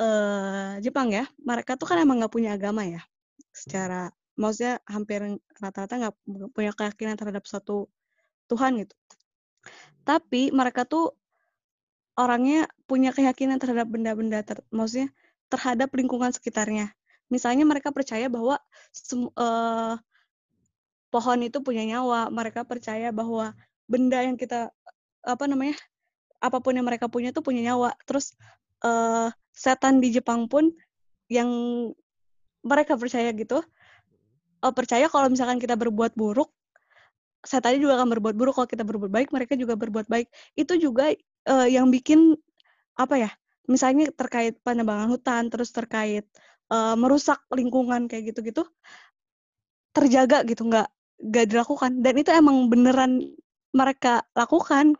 eee, 0.00 0.72
Jepang 0.84 1.08
ya, 1.12 1.24
mereka 1.42 1.76
tuh 1.80 1.86
kan 1.90 1.98
emang 2.04 2.16
nggak 2.20 2.32
punya 2.32 2.50
agama 2.56 2.82
ya, 2.86 3.02
secara 3.52 4.08
maksudnya 4.40 4.80
hampir 4.88 5.20
rata-rata 5.60 5.94
nggak 6.00 6.14
punya 6.56 6.72
keyakinan 6.78 7.16
terhadap 7.20 7.44
suatu 7.50 7.88
Tuhan 8.50 8.72
gitu. 8.82 8.94
Tapi 10.08 10.50
mereka 10.50 10.82
tuh 10.86 11.14
orangnya 12.18 12.68
punya 12.84 13.10
keyakinan 13.16 13.56
terhadap 13.56 13.88
benda-benda 13.88 14.44
ter 14.44 14.60
maksudnya 14.68 15.08
terhadap 15.48 15.88
lingkungan 15.96 16.32
sekitarnya. 16.32 16.92
Misalnya 17.32 17.64
mereka 17.64 17.88
percaya 17.96 18.28
bahwa 18.28 18.60
eee, 19.12 19.94
pohon 21.12 21.40
itu 21.44 21.58
punya 21.60 21.84
nyawa, 21.84 22.32
mereka 22.32 22.64
percaya 22.64 23.12
bahwa 23.12 23.52
benda 23.90 24.20
yang 24.24 24.36
kita 24.40 24.70
apa 25.26 25.44
namanya, 25.50 25.76
apa 26.42 26.58
pun 26.62 26.74
yang 26.78 26.86
mereka 26.88 27.08
punya 27.10 27.30
tuh 27.34 27.44
punya 27.46 27.62
nyawa. 27.72 27.94
Terus, 28.08 28.34
eee, 28.84 29.30
setan 29.54 30.00
di 30.02 30.12
Jepang 30.14 30.46
pun 30.50 30.70
yang 31.32 31.50
mereka 32.66 32.94
percaya 32.98 33.30
gitu, 33.34 33.62
eee, 34.64 34.72
percaya 34.74 35.06
kalau 35.10 35.28
misalkan 35.32 35.58
kita 35.62 35.74
berbuat 35.78 36.14
buruk, 36.18 36.50
setannya 37.46 37.80
juga 37.82 37.98
akan 38.00 38.10
berbuat 38.18 38.34
buruk, 38.38 38.54
kalau 38.58 38.68
kita 38.70 38.84
berbuat 38.86 39.10
baik, 39.12 39.28
mereka 39.34 39.54
juga 39.58 39.74
berbuat 39.78 40.06
baik. 40.10 40.28
Itu 40.58 40.78
juga, 40.80 41.12
eee, 41.48 41.68
yang 41.76 41.90
bikin 41.94 42.36
apa 42.98 43.16
ya, 43.28 43.30
misalnya 43.70 44.10
terkait 44.14 44.58
penebangan 44.66 45.08
hutan, 45.12 45.48
terus 45.52 45.70
terkait, 45.74 46.26
eee, 46.72 46.94
merusak 47.00 47.40
lingkungan 47.54 48.06
kayak 48.10 48.34
gitu-gitu 48.34 48.66
terjaga 49.96 50.40
gitu, 50.48 50.64
nggak 50.68 50.88
nggak 51.22 51.46
dilakukan 51.52 52.02
dan 52.02 52.14
itu 52.18 52.30
emang 52.34 52.66
beneran 52.72 53.22
mereka 53.76 54.24
lakukan. 54.36 54.96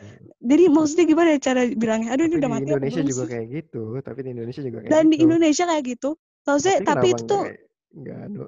Mmm. 0.00 0.30
Jadi 0.40 0.64
maksudnya 0.72 1.04
gimana 1.10 1.28
ya 1.36 1.40
cara 1.40 1.60
bilangnya, 1.82 2.08
aduh 2.16 2.24
ini 2.28 2.36
udah 2.40 2.50
di 2.50 2.56
mati 2.56 2.70
Indonesia 2.70 3.02
juga 3.04 3.22
sih? 3.26 3.30
kayak 3.30 3.46
gitu 3.52 3.82
tapi 4.06 4.20
di 4.24 4.30
Indonesia 4.34 4.62
juga 4.64 4.80
kayak 4.84 4.92
Dan 4.92 5.02
di 5.12 5.16
gitu. 5.18 5.24
Indonesia 5.24 5.64
kayak 5.68 5.84
gitu. 5.86 6.10
Maksudnya 6.48 6.78
Tapi 6.80 6.86
tapi 6.88 7.06
itu 7.12 7.22
tuh 7.28 7.42
nggak 7.90 8.18
anu 8.26 8.42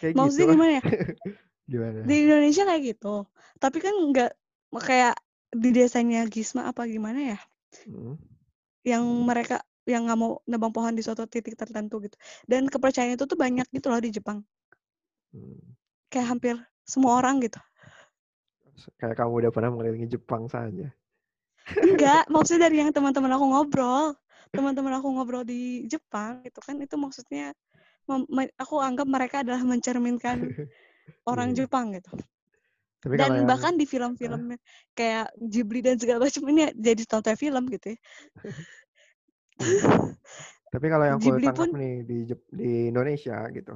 kayak 0.00 0.14
gitu 0.20 0.20
maksudnya 0.22 0.46
ah. 0.46 0.52
gimana 0.54 0.72
ya, 0.80 0.84
Gimana? 1.72 2.00
di 2.08 2.14
Indonesia 2.26 2.62
kayak 2.68 2.82
gitu, 2.94 3.14
tapi 3.62 3.78
kan 3.84 3.94
nggak 3.94 4.30
kayak 4.88 5.14
di 5.54 5.70
desanya 5.74 6.20
Gisma 6.28 6.68
apa 6.70 6.84
gimana 6.88 7.36
ya, 7.36 7.38
Mhm. 7.86 8.14
yang 8.84 9.04
mereka 9.28 9.62
yang 9.86 10.06
nggak 10.06 10.18
mau 10.18 10.42
nebang 10.50 10.72
pohon 10.74 10.94
di 10.98 11.02
suatu 11.06 11.24
titik 11.30 11.54
tertentu 11.58 12.02
gitu. 12.04 12.16
Dan 12.50 12.66
kepercayaan 12.72 13.14
itu 13.16 13.24
tuh 13.30 13.38
banyak 13.38 13.66
gitu 13.70 13.86
loh 13.92 14.00
di 14.02 14.10
Jepang. 14.14 14.42
Mmm. 15.34 15.76
Kayak 16.10 16.26
hampir 16.38 16.54
semua 16.86 17.18
orang 17.18 17.42
gitu. 17.42 17.58
Kayak 19.00 19.16
kamu 19.18 19.32
udah 19.46 19.50
pernah 19.52 19.70
mengelilingi 19.72 20.08
Jepang 20.18 20.46
saja. 20.46 20.92
Enggak, 21.82 22.24
maksudnya 22.34 22.68
dari 22.68 22.82
yang 22.84 22.92
teman-teman 22.92 23.32
aku 23.34 23.44
ngobrol. 23.50 24.14
Teman-teman 24.54 24.94
aku 25.00 25.08
ngobrol 25.10 25.42
di 25.42 25.84
Jepang 25.90 26.40
gitu 26.46 26.62
kan, 26.62 26.78
itu 26.78 26.94
maksudnya 26.96 27.52
aku 28.56 28.78
anggap 28.78 29.08
mereka 29.10 29.42
adalah 29.42 29.60
mencerminkan 29.66 30.38
orang 31.30 31.52
iya. 31.52 31.66
Jepang 31.66 31.92
gitu. 31.96 32.14
Tapi 33.02 33.14
Dan 33.18 33.42
yang 33.42 33.46
bahkan 33.46 33.74
di 33.78 33.84
heeh? 33.84 33.90
film-film 33.90 34.56
kayak 34.96 35.30
Ghibli 35.38 35.80
dan 35.84 35.98
segala 35.98 36.26
macam 36.26 36.42
ini 36.50 36.72
jadi 36.74 37.02
tonton 37.06 37.36
film 37.38 37.64
gitu 37.70 37.94
ya. 37.94 37.98
Iya. 39.62 39.90
Tapi 40.70 40.86
kalau 40.90 41.04
yang 41.06 41.18
aku 41.18 41.22
Ghibli 41.22 41.46
tangkap 41.46 41.56
pun 41.56 41.68
nih 41.78 41.94
di 42.02 42.18
di 42.50 42.70
Indonesia 42.90 43.46
gitu, 43.54 43.74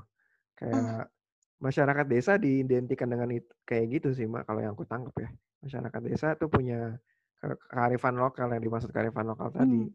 kayak 0.58 1.10
masyarakat 1.60 2.06
desa 2.08 2.40
diidentikan 2.40 3.08
dengan 3.12 3.28
it 3.36 3.46
kayak 3.68 4.00
gitu 4.00 4.08
sih, 4.16 4.24
Mbak, 4.26 4.48
kalau 4.48 4.60
yang 4.64 4.72
aku 4.74 4.88
tangkap 4.88 5.14
ya. 5.20 5.28
Masyarakat 5.60 6.00
desa 6.08 6.28
tuh 6.40 6.48
punya 6.48 6.96
ke 7.40 7.48
kearifan 7.72 8.16
lokal, 8.16 8.48
yang 8.52 8.64
dimaksud 8.64 8.90
kearifan 8.92 9.28
lokal 9.28 9.52
tadi. 9.52 9.84
Mmm. 9.86 9.92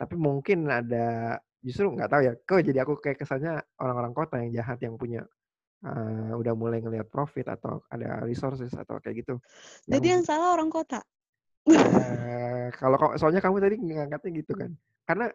Tapi 0.00 0.14
mungkin 0.18 0.66
ada 0.68 1.38
justru 1.62 1.92
nggak 1.92 2.10
tahu 2.10 2.22
ya, 2.26 2.32
kok 2.44 2.60
jadi 2.64 2.78
aku 2.84 2.98
kayak 3.00 3.20
kesannya 3.24 3.62
orang-orang 3.80 4.12
kota 4.16 4.34
yang 4.42 4.50
jahat 4.52 4.78
yang 4.84 4.96
punya, 5.00 5.22
eee, 5.84 6.32
udah 6.36 6.52
mulai 6.56 6.80
ngelihat 6.84 7.08
profit 7.08 7.48
atau 7.48 7.80
ada 7.88 8.20
resources 8.24 8.72
atau 8.74 9.00
kayak 9.00 9.24
gitu. 9.24 9.40
Jadi 9.88 10.06
yang 10.12 10.20
Yang 10.24 10.28
salah 10.28 10.52
orang 10.56 10.68
kota? 10.72 11.00
Eee, 11.68 12.68
kalau 12.76 12.96
soalnya 13.16 13.40
kamu 13.40 13.56
tadi 13.64 13.76
ngangkatnya 13.80 14.30
gitu 14.44 14.52
kan. 14.56 14.70
Karena 15.08 15.26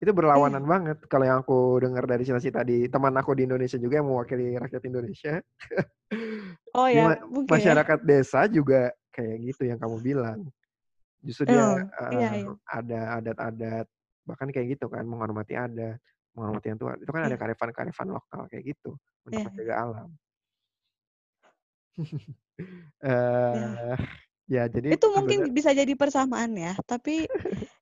itu 0.00 0.12
berlawanan 0.16 0.60
Iya. 0.60 0.70
banget 0.72 0.98
kalau 1.12 1.24
yang 1.28 1.38
aku 1.44 1.78
dengar 1.84 2.04
dari 2.08 2.24
cita-cita 2.24 2.64
di 2.64 2.88
teman 2.88 3.12
aku 3.20 3.36
di 3.36 3.44
Indonesia 3.48 3.76
juga 3.80 4.00
yang 4.00 4.08
mewakili 4.08 4.56
rakyat 4.56 4.82
Indonesia. 4.88 5.34
Oh 6.74 6.86
ma 6.92 7.12
ya, 7.12 7.18
ya. 7.50 7.50
masyarakat 7.50 8.00
desa 8.06 8.46
juga 8.50 8.92
kayak 9.14 9.36
gitu 9.54 9.62
yang 9.70 9.78
kamu 9.82 9.98
bilang. 10.02 10.40
Justru 11.24 11.56
dia 11.56 11.64
Oh, 11.64 11.80
iya 12.10 12.34
iya. 12.36 12.60
ada 12.68 13.20
adat-adat, 13.20 13.86
bahkan 14.28 14.48
kayak 14.54 14.78
gitu 14.78 14.86
kan, 14.92 15.04
menghormati 15.08 15.54
adat, 15.58 15.98
menghormati 16.36 16.66
yang 16.72 16.78
tua, 16.80 16.94
itu 17.00 17.10
kan 17.12 17.28
ada 17.28 17.36
Iya. 17.36 17.40
kearifan-kearifan 17.40 18.08
lokal 18.12 18.46
kayak 18.52 18.64
gitu, 18.76 18.96
untuk 19.26 19.40
iya. 19.40 19.50
menjaga 19.50 19.74
alam. 19.84 20.10
Iya. 23.52 23.80
Eee, 23.82 23.96
ya 24.50 24.64
jadi 24.70 24.90
Itu 24.90 25.06
mungkin 25.14 25.54
bisa 25.54 25.70
jadi 25.70 25.94
persamaan 25.94 26.50
ya, 26.58 26.74
tapi 26.82 27.30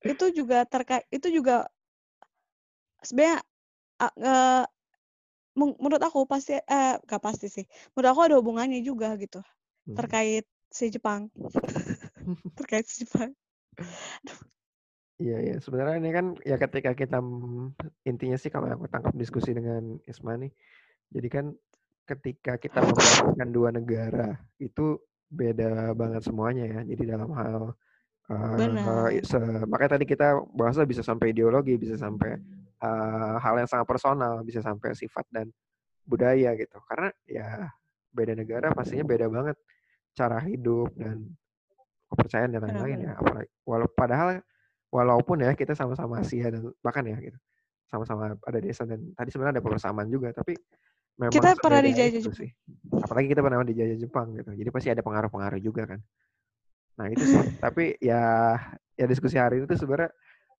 itu 0.05 0.25
juga 0.33 0.65
terkai 0.69 1.05
itu 1.09 1.27
juga 1.33 1.65
sebenarnya, 3.03 3.39
meng 5.59 5.71
menurut 5.83 6.03
aku 6.03 6.23
pasti 6.29 6.55
eee, 6.59 6.95
nggak 7.05 7.21
pasti 7.23 7.47
sih, 7.51 7.65
menurut 7.95 8.09
aku 8.13 8.21
ada 8.27 8.35
hubungannya 8.39 8.79
juga 8.85 9.15
gitu, 9.19 9.39
Mmm. 9.87 9.95
terkait 9.97 10.45
si 10.71 10.89
Jepang. 10.93 11.29
Terkait 12.57 12.85
si 12.87 13.05
Jepang. 13.05 13.33
Iya 15.19 15.37
iya, 15.43 15.55
sebenarnya 15.59 15.95
ini 15.99 16.09
kan 16.15 16.25
ya 16.47 16.55
ketika 16.55 16.91
kita, 16.95 17.19
intinya 18.07 18.37
sih 18.39 18.47
kalau 18.47 18.71
aku 18.71 18.87
tangkap 18.87 19.11
diskusi 19.19 19.51
dengan 19.51 19.99
Isma 20.07 20.39
nih, 20.39 20.51
jadi 21.11 21.27
kan 21.27 21.45
ketika 22.07 22.53
kita 22.55 22.79
membandingkan 22.87 23.49
2 23.51 23.69
negara, 23.75 24.39
itu 24.63 24.95
beda 25.31 25.91
banget 25.99 26.23
semuanya 26.23 26.63
ya. 26.71 26.79
Jadi 26.87 27.03
dalam 27.03 27.31
hal, 27.35 27.75
Benar. 28.57 29.11
se 29.23 29.39
makanya 29.71 29.91
tadi 29.99 30.05
kita 30.07 30.39
bahasnya 30.55 30.85
bisa 30.87 31.03
sampai 31.03 31.35
ideologi, 31.35 31.75
bisa 31.75 31.95
sampai, 31.99 32.39
eee, 32.79 33.35
hal 33.43 33.55
yang 33.59 33.69
sangat 33.69 33.87
personal, 33.87 34.41
bisa 34.43 34.63
sampai 34.63 34.95
sifat 34.95 35.25
dan 35.31 35.47
budaya 36.07 36.55
gitu. 36.57 36.79
Karena 36.87 37.11
ya 37.27 37.69
beda 38.09 38.33
negara 38.33 38.73
pastinya 38.73 39.05
beda 39.05 39.29
banget 39.29 39.57
cara 40.17 40.41
hidup 40.41 40.89
dan 40.97 41.29
kepercayaan 42.09 42.49
dan 42.55 42.61
lain-lain 42.65 43.05
ya. 43.05 43.13
Apala 43.19 43.45
walau 43.67 43.87
padahal 43.91 44.41
walaupun 44.89 45.45
ya 45.45 45.53
kita 45.53 45.77
sama-sama 45.77 46.19
Asia 46.25 46.49
dan 46.49 46.65
bahkan 46.81 47.05
ya 47.05 47.13
gitu, 47.21 47.37
sama-sama 47.85 48.33
ada 48.33 48.59
desa 48.59 48.89
dan 48.89 49.13
tadi 49.13 49.29
sebenarnya 49.29 49.61
ada 49.61 49.63
persamaan 49.63 50.09
juga, 50.09 50.33
tapi 50.33 50.57
memang 51.21 51.35
Kita 51.37 51.53
pernah 51.61 51.81
dijajah 51.85 52.21
Jepang. 52.25 52.33
sih. 52.33 52.49
Apalagi 52.97 53.27
kita 53.29 53.41
pernah 53.45 53.61
dijajah 53.61 53.97
Jepang 54.01 54.33
gitu. 54.33 54.49
Jadi 54.57 54.69
pasti 54.73 54.89
ada 54.89 55.05
pengaruh-pengaruh 55.05 55.61
juga 55.61 55.85
kan. 55.85 55.99
Nah 56.97 57.05
itu 57.13 57.23
sih. 57.29 57.43
Tapi 57.61 58.01
ya 58.01 58.55
ya 58.97 59.05
diskusi 59.05 59.37
hari 59.37 59.61
ini 59.61 59.69
tuh 59.69 59.77
sebenarnya 59.77 60.09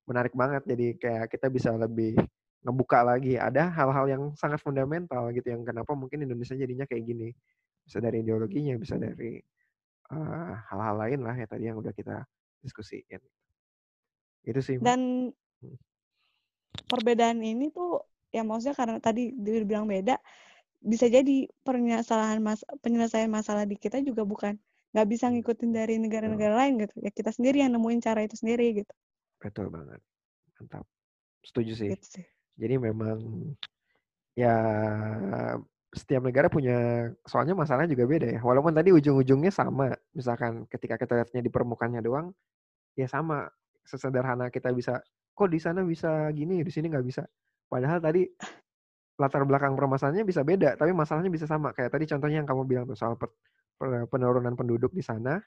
menarik 0.09 0.33
banget. 0.37 0.63
Jadi 0.65 0.87
kayak 0.97 1.27
kita 1.33 1.47
bisa 1.49 1.73
lebih 1.75 2.17
ngebuka 2.65 3.01
lagi. 3.05 3.41
Ada 3.41 3.73
hal-hal 3.73 4.07
yang 4.09 4.23
sangat 4.37 4.61
fundamental 4.61 5.33
gitu 5.33 5.49
yang 5.49 5.65
kenapa 5.65 5.93
mungkin 5.97 6.25
Indonesia 6.25 6.57
jadinya 6.57 6.85
kayak 6.85 7.05
gini. 7.05 7.29
Bisa 7.85 7.99
dari 7.99 8.21
ideologinya, 8.21 8.77
bisa 8.77 9.01
dari 9.01 9.41
hal-hal 10.69 10.95
lain 10.99 11.21
lah 11.23 11.35
ya 11.39 11.47
tadi 11.47 11.71
yang 11.71 11.79
udah 11.79 11.95
kita 11.95 12.27
diskusiin. 12.61 13.23
Itu 14.45 14.61
sih. 14.61 14.77
Dan 14.81 15.33
Hmm. 15.61 15.77
perbedaan 16.89 17.45
ini 17.45 17.69
tuh 17.69 18.01
ya 18.33 18.41
maksudnya 18.41 18.73
karena 18.73 18.97
tadi 18.97 19.29
dibilang 19.37 19.85
beda 19.85 20.17
bisa 20.81 21.05
jadi 21.13 21.45
permasalahan 21.61 22.41
mas 22.41 22.65
penyelesaian 22.81 23.29
masalah 23.29 23.69
di 23.69 23.77
kita 23.77 24.01
juga 24.01 24.25
bukan 24.25 24.57
nggak 24.97 25.07
bisa 25.13 25.29
Hmm. 25.29 25.37
ngikutin 25.37 25.71
dari 25.77 26.01
negara-negara 26.01 26.57
lain 26.65 26.81
gitu 26.81 26.97
ya 27.05 27.13
kita 27.13 27.29
sendiri 27.37 27.61
yang 27.61 27.77
nemuin 27.77 28.01
cara 28.01 28.25
itu 28.25 28.41
sendiri 28.41 28.73
gitu 28.81 28.93
Betul 29.41 29.73
banget. 29.73 30.01
Mantap. 30.61 30.85
Setuju 31.41 31.73
sih. 31.73 31.89
gitu 31.97 32.21
sih 32.21 32.27
Jadi 32.61 32.77
memang 32.77 33.19
ya 34.37 34.55
setiap 35.91 36.23
negara 36.23 36.47
punya 36.47 37.11
soalnya 37.27 37.57
masalahnya 37.57 37.97
juga 37.97 38.05
beda 38.07 38.29
ya. 38.37 38.41
Walaupun 38.45 38.77
tadi 38.77 38.93
ujung-ujungnya 38.93 39.51
sama. 39.51 39.97
Misalkan 40.13 40.69
ketika 40.69 41.01
kita 41.01 41.19
lihatnya 41.19 41.41
di 41.41 41.51
permukaannya 41.51 42.05
doang 42.05 42.31
ya 42.95 43.09
sama. 43.09 43.49
Sesederhana 43.81 44.53
kita 44.53 44.71
bisa 44.77 45.01
kok 45.35 45.49
di 45.49 45.57
sana 45.57 45.81
bisa 45.83 46.29
gini, 46.37 46.61
di 46.61 46.69
sini 46.69 46.93
nggak 46.93 47.07
bisa. 47.09 47.25
Padahal 47.67 47.99
tadi 47.99 48.29
latar 49.17 49.43
belakang 49.49 49.73
permasalahannya 49.73 50.29
bisa 50.29 50.45
beda, 50.45 50.77
tapi 50.77 50.93
masalahnya 50.93 51.33
bisa 51.33 51.49
sama. 51.49 51.73
Kayak 51.73 51.97
tadi 51.97 52.05
contohnya 52.07 52.45
yang 52.45 52.49
kamu 52.49 52.63
bilang 52.69 52.85
tuh 52.85 52.95
soal 52.95 53.17
penurunan 53.81 54.53
penduduk 54.53 54.93
di 54.93 55.01
sana, 55.01 55.41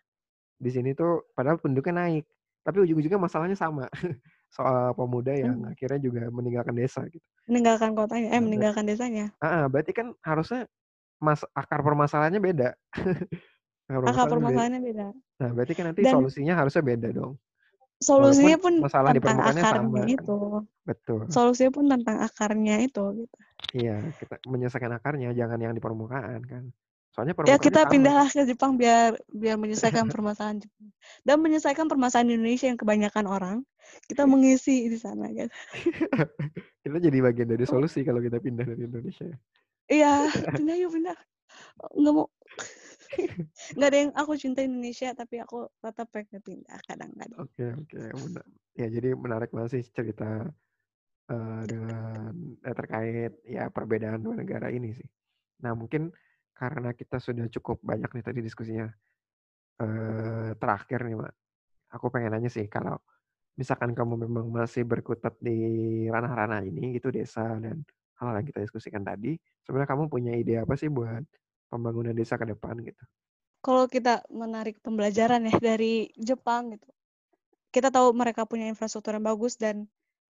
di 0.57 0.69
sini 0.73 0.97
tuh 0.97 1.29
padahal 1.37 1.61
penduduknya 1.61 2.05
naik, 2.05 2.25
tapi 2.63 2.77
ujung-ujungnya 2.83 3.19
masalahnya 3.19 3.57
sama. 3.59 3.85
soal 4.53 4.93
pemuda 4.93 5.33
yang 5.33 5.57
Hmm. 5.65 5.73
akhirnya 5.73 5.97
juga 5.97 6.29
meninggalkan 6.29 6.77
desa 6.77 7.01
gitu. 7.09 7.25
meninggalkan 7.49 7.97
kotanya 7.97 8.29
eh 8.29 8.37
Nah, 8.37 8.43
meninggalkan 8.45 8.85
desanya 8.85 9.33
Ah, 9.41 9.65
berarti 9.65 9.91
kan 9.97 10.13
harusnya 10.21 10.69
mas 11.17 11.41
akar 11.57 11.81
permasalahannya 11.81 12.37
beda. 12.37 12.69
akar 13.89 14.01
akar 14.13 14.27
permasalahannya 14.29 14.81
beda. 14.85 15.09
beda 15.09 15.41
Nah, 15.41 15.49
berarti 15.57 15.73
kan 15.73 15.85
nanti 15.89 16.01
dan 16.05 16.13
solusinya 16.13 16.53
harusnya 16.53 16.85
beda 16.85 17.09
dong. 17.09 17.33
Walaupun 17.33 18.05
solusinya 18.05 18.57
pun 18.61 18.73
masalah 18.77 19.09
di 19.09 19.17
tentang 19.17 19.25
permukaannya 19.41 19.63
akarnya 19.65 20.03
sama. 20.05 20.13
itu 20.13 20.39
Betul. 20.85 21.19
solusinya 21.33 21.71
pun 21.73 21.85
tentang 21.89 22.17
akarnya 22.21 22.75
itu 22.85 23.03
gitu 23.25 23.37
Iya, 23.73 23.95
kita 24.21 24.35
menyelesaikan 24.45 24.93
akarnya, 25.01 25.33
jangan 25.33 25.57
yang 25.57 25.73
di 25.73 25.81
permukaan 25.81 26.45
kan. 26.45 26.69
Soalnya 27.13 27.37
ya 27.45 27.61
kita 27.61 27.85
sama. 27.85 27.91
pindahlah 27.93 28.25
ke 28.25 28.41
Jepang 28.49 28.73
biar 28.73 29.13
biar 29.29 29.55
menyelesaikan 29.61 30.09
permasalahan 30.13 30.65
Jepang 30.65 30.89
dan 31.21 31.37
menyelesaikan 31.39 31.85
permasalahan 31.85 32.33
Indonesia 32.33 32.65
yang 32.67 32.79
kebanyakan 32.81 33.25
orang 33.29 33.57
kita 34.09 34.25
mengisi 34.25 34.89
di 34.89 34.97
sana 34.97 35.29
gitu 35.29 35.53
kita 36.83 36.97
jadi 36.97 37.17
bagian 37.21 37.49
dari 37.53 37.65
solusi 37.69 38.01
kalau 38.01 38.19
kita 38.23 38.41
pindah 38.41 38.65
dari 38.65 38.89
Indonesia. 38.89 39.29
iya 39.85 40.25
pindah 40.57 40.75
yuk 40.81 40.91
pindah 40.97 41.17
nggak 41.93 42.13
mau 42.17 42.25
nggak 43.77 43.89
ada 43.93 43.97
yang 43.97 44.11
aku 44.17 44.33
cinta 44.41 44.65
Indonesia 44.65 45.13
tapi 45.13 45.37
aku 45.37 45.69
tetap 45.77 46.09
pengen 46.09 46.41
pindah 46.41 46.79
kadang-kadang 46.89 47.39
Oke, 47.45 47.65
oke. 47.77 47.97
mena- 48.17 48.49
Ya, 48.73 48.89
jadi 48.89 49.13
menarik 49.13 49.53
banget 49.53 49.77
sih 49.77 49.83
cerita 49.93 50.49
eh, 51.29 51.61
dengan 51.69 52.33
eh, 52.65 52.73
terkait 52.73 53.31
ya 53.45 53.69
perbedaan 53.69 54.25
dua 54.25 54.33
negara 54.41 54.73
ini 54.73 54.97
sih. 54.97 55.05
Nah, 55.61 55.77
mungkin 55.77 56.09
karena 56.53 56.93
kita 56.93 57.17
sudah 57.17 57.45
cukup 57.49 57.81
banyak 57.81 58.09
nih 58.13 58.23
tadi 58.23 58.39
diskusinya 58.45 58.87
eh, 59.81 60.51
terakhir 60.57 60.99
nih, 61.05 61.15
Mak. 61.19 61.33
Aku 61.97 62.09
pengen 62.13 62.33
nanya 62.33 62.49
sih 62.49 62.65
kalau 62.69 62.97
misalkan 63.59 63.93
kamu 63.93 64.25
memang 64.25 64.49
masih 64.49 64.81
berkutat 64.85 65.37
di 65.37 65.57
ranah-ranah 66.09 66.65
ini 66.65 66.97
gitu 66.97 67.13
desa 67.13 67.45
dan 67.61 67.85
hal 68.17 68.33
yang 68.37 68.47
kita 68.47 68.65
diskusikan 68.65 69.05
tadi, 69.05 69.37
sebenarnya 69.65 69.89
kamu 69.93 70.03
punya 70.09 70.31
ide 70.33 70.61
apa 70.61 70.73
sih 70.73 70.89
buat 70.89 71.21
pembangunan 71.69 72.13
desa 72.13 72.37
ke 72.37 72.45
depan 72.49 72.81
gitu? 72.81 73.03
kalau 73.63 73.87
kita 73.87 74.27
menarik 74.27 74.75
pembelajaran 74.83 75.47
ya 75.47 75.55
dari 75.57 76.11
Jepang 76.19 76.75
gitu 76.75 76.91
kita 77.71 77.89
tahu 77.89 78.11
mereka 78.11 78.43
punya 78.43 78.67
infrastruktur 78.67 79.15
yang 79.17 79.25
bagus 79.25 79.55
dan 79.55 79.87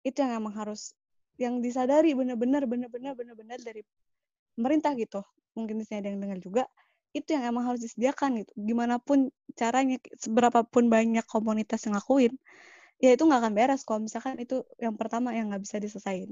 itu 0.05 0.21
yang 0.21 0.39
emang 0.39 0.55
harus 0.55 0.93
yang 1.41 1.59
disadari 1.65 2.13
benar-benar 2.15 2.69
benar-benar 2.69 3.17
benar-benar 3.17 3.59
dari 3.65 3.83
pemerintah 4.57 4.93
gitu 4.99 5.21
mungkin 5.59 5.83
sini 5.87 6.03
ada 6.03 6.09
yang 6.13 6.21
dengar 6.25 6.39
juga 6.43 6.63
itu 7.15 7.31
yang 7.31 7.47
emang 7.47 7.63
harus 7.71 7.79
disediakan 7.79 8.43
gitu. 8.43 8.51
Gimana 8.59 8.99
pun 8.99 9.31
caranya 9.55 10.03
seberapa 10.19 10.67
pun 10.67 10.91
banyak 10.91 11.23
komunitas 11.31 11.87
yang 11.87 11.95
ngakuin 11.95 12.35
ya 13.03 13.11
itu 13.15 13.23
nggak 13.27 13.41
akan 13.43 13.55
beres 13.59 13.83
kalau 13.87 14.01
misalkan 14.07 14.37
itu 14.41 14.63
yang 14.79 14.95
pertama 15.01 15.35
yang 15.37 15.51
nggak 15.51 15.63
bisa 15.67 15.77
diselesain 15.83 16.31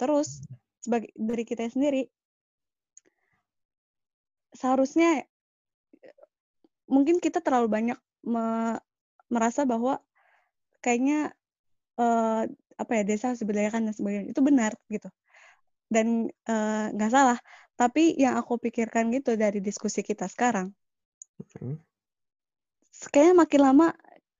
terus 0.00 0.44
sebagai 0.84 1.10
dari 1.16 1.44
kita 1.46 1.66
sendiri 1.66 2.06
seharusnya 4.52 5.24
mungkin 6.86 7.16
kita 7.24 7.40
terlalu 7.40 7.68
banyak 7.72 7.98
me- 8.26 8.80
merasa 9.32 9.64
bahwa 9.64 9.98
kayaknya 10.84 11.32
eh, 12.00 12.42
apa 12.82 12.92
ya 12.98 13.02
desa 13.08 13.24
harus 13.32 13.40
diberdayakan 13.42 13.88
dan 13.90 13.94
sebagainya. 13.96 14.28
Itu 14.34 14.42
benar 14.44 14.72
gitu. 14.92 15.08
Dan 15.94 16.28
eh, 16.48 16.86
nggak 16.94 17.10
salah 17.12 17.38
tapi 17.80 18.02
yang 18.22 18.34
aku 18.40 18.54
pikirkan 18.64 19.04
gitu 19.16 19.30
dari 19.42 19.58
diskusi 19.68 20.00
kita 20.08 20.26
sekarang 20.34 20.66
Hmm. 21.58 21.74
kayaknya 23.12 23.34
makin 23.42 23.60
lama 23.66 23.86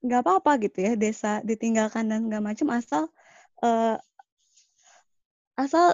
nggak 0.05 0.21
apa-apa 0.23 0.51
gitu 0.63 0.77
ya 0.87 0.91
desa 1.03 1.27
ditinggalkan 1.49 2.03
dan 2.11 2.19
nggak 2.27 2.43
macam 2.49 2.67
asal 2.77 3.03
eh, 3.63 3.95
asal 5.63 5.85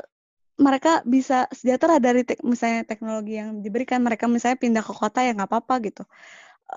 mereka 0.60 1.04
bisa 1.16 1.48
sejahtera 1.60 1.98
dari 2.08 2.22
tek- 2.28 2.44
misalnya 2.54 2.82
teknologi 2.92 3.34
yang 3.42 3.50
diberikan 3.66 4.00
mereka 4.08 4.26
misalnya 4.30 4.60
pindah 4.64 4.84
ke 4.88 4.94
kota 5.02 5.20
ya 5.26 5.32
nggak 5.38 5.50
apa-apa 5.52 5.76
gitu. 5.88 6.04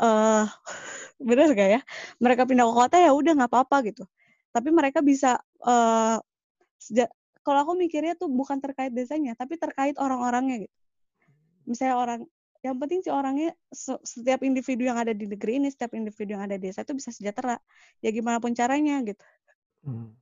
Eh 0.02 0.44
bener 1.28 1.48
gak 1.60 1.68
ya? 1.76 1.80
Mereka 2.24 2.42
pindah 2.48 2.66
ke 2.70 2.74
kota 2.80 2.96
ya 3.04 3.10
udah 3.20 3.32
nggak 3.38 3.50
apa-apa 3.52 3.76
gitu. 3.88 4.02
Tapi 4.54 4.68
mereka 4.78 5.00
bisa 5.10 5.28
eh 5.68 6.16
seja- 6.86 7.12
kalau 7.42 7.58
aku 7.66 7.72
mikirnya 7.78 8.14
tuh 8.14 8.30
bukan 8.30 8.58
terkait 8.62 8.90
desanya 8.94 9.34
tapi 9.34 9.58
terkait 9.58 9.94
orang-orangnya 9.98 10.66
gitu. 10.66 10.74
Misalnya 11.66 11.96
orang 11.98 12.20
yang 12.62 12.78
penting 12.78 13.02
si 13.02 13.10
orangnya 13.10 13.50
se- 13.74 14.02
setiap 14.06 14.46
individu 14.46 14.86
yang 14.86 14.94
ada 14.94 15.10
di 15.10 15.26
negeri 15.26 15.58
ini 15.58 15.68
setiap 15.74 15.98
individu 15.98 16.38
yang 16.38 16.46
ada 16.46 16.54
di 16.54 16.70
desa 16.70 16.86
itu 16.86 16.94
bisa 16.94 17.10
sejahtera. 17.10 17.58
Ya 17.98 18.14
gimana 18.14 18.38
pun 18.38 18.54
caranya 18.54 19.02
gitu. 19.02 19.22
Hmm. 19.82 20.14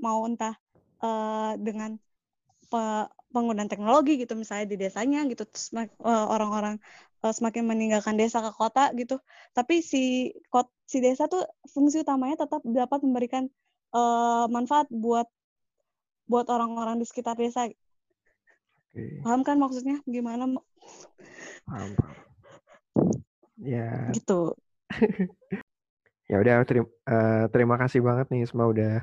mau 0.00 0.20
entah 0.28 0.56
eh, 1.04 1.52
dengan 1.60 1.96
pe- 2.68 3.08
penggunaan 3.32 3.70
teknologi 3.72 4.20
gitu 4.20 4.36
misalnya 4.36 4.66
di 4.72 4.76
desanya 4.76 5.24
gitu 5.28 5.44
eh, 5.80 6.26
orang-orang 6.34 6.76
eh, 7.24 7.32
semakin 7.32 7.64
meninggalkan 7.64 8.16
desa 8.20 8.44
ke 8.44 8.52
kota 8.52 8.92
gitu. 9.00 9.16
Tapi 9.56 9.80
si 9.80 10.32
kot 10.52 10.68
si 10.84 11.00
desa 11.00 11.24
tuh 11.32 11.48
fungsi 11.72 12.04
utamanya 12.04 12.44
tetap 12.44 12.60
dapat 12.64 13.00
memberikan 13.04 13.44
eh, 13.96 14.44
manfaat 14.52 14.86
buat 14.92 15.28
buat 16.30 16.46
orang-orang 16.46 17.02
di 17.02 17.06
sekitar 17.10 17.34
desa. 17.34 17.66
Oke, 17.66 19.18
paham 19.26 19.42
kan 19.42 19.58
maksudnya? 19.58 19.98
Gimana 20.06 20.46
paham. 21.66 21.90
Ya, 23.58 24.14
gitu. 24.14 24.54
Ya 26.30 26.38
udah 26.38 26.62
terima, 26.62 26.86
eh, 27.10 27.44
terima 27.50 27.74
kasih 27.74 28.06
banget 28.06 28.30
nih 28.30 28.46
semua 28.46 28.70
udah 28.70 29.02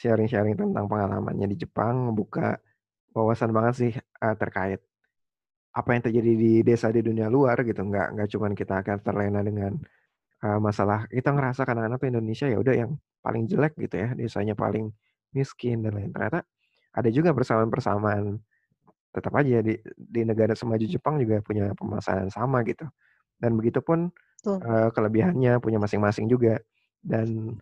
sharing-sharing 0.00 0.56
tentang 0.56 0.88
pengalamannya 0.88 1.52
di 1.52 1.60
Jepang, 1.60 2.08
membuka 2.08 2.56
wawasan 3.12 3.52
banget 3.52 3.74
sih 3.76 3.92
eh, 4.00 4.36
terkait 4.40 4.80
apa 5.76 5.88
yang 5.92 6.02
terjadi 6.08 6.32
di 6.32 6.52
desa 6.64 6.88
di 6.88 7.04
dunia 7.04 7.28
luar 7.28 7.60
gitu. 7.68 7.84
Nggak 7.84 8.16
nggak 8.16 8.28
cuman 8.32 8.52
kita 8.56 8.80
akan 8.80 8.96
terlena 9.04 9.44
dengan 9.44 9.76
eh, 10.40 10.56
masalah 10.56 11.04
kita 11.12 11.36
ngerasa 11.36 11.68
kadang-kadang 11.68 12.00
tuh 12.00 12.08
Indonesia 12.16 12.46
ya 12.48 12.56
udah 12.56 12.74
yang 12.80 12.90
paling 13.20 13.44
jelek 13.44 13.76
gitu 13.76 13.96
ya, 14.00 14.08
desanya 14.16 14.56
paling 14.56 14.88
miskin 15.36 15.84
dan 15.84 16.00
lain. 16.00 16.16
Ternyata 16.16 16.48
ada 16.94 17.08
juga 17.10 17.34
persamaan-persamaan 17.34 18.38
tetap 19.14 19.30
aja 19.38 19.62
di 19.62 19.78
di 19.94 20.22
negara 20.26 20.58
semaju 20.58 20.82
Jepang 20.86 21.22
juga 21.22 21.38
punya 21.42 21.70
permasalahan 21.74 22.30
sama 22.30 22.62
gitu. 22.66 22.86
Dan 23.38 23.58
begitupun 23.58 24.10
tuh 24.42 24.58
eh, 24.58 24.88
kelebihannya 24.90 25.58
punya 25.62 25.78
masing-masing 25.82 26.26
juga. 26.30 26.58
Dan 26.98 27.58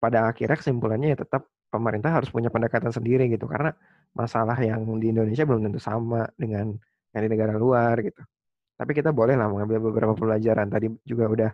pada 0.00 0.28
akhirnya 0.28 0.60
kesimpulannya 0.60 1.16
ya 1.16 1.18
tetap 1.20 1.48
pemerintah 1.72 2.12
harus 2.12 2.28
punya 2.28 2.52
pendekatan 2.52 2.92
sendiri 2.92 3.26
gitu 3.32 3.48
karena 3.48 3.72
masalah 4.14 4.54
yang 4.60 4.84
di 5.00 5.10
Indonesia 5.10 5.42
belum 5.42 5.66
tentu 5.66 5.80
sama 5.80 6.28
dengan 6.36 6.76
yang 7.16 7.22
di 7.24 7.30
negara 7.32 7.56
luar 7.56 7.98
gitu. 8.04 8.20
Tapi 8.74 8.92
kita 8.92 9.14
boleh 9.14 9.38
lah 9.38 9.48
mengambil 9.48 9.78
beberapa 9.90 10.14
pelajaran. 10.18 10.66
Tadi 10.68 10.92
juga 11.06 11.30
udah 11.30 11.50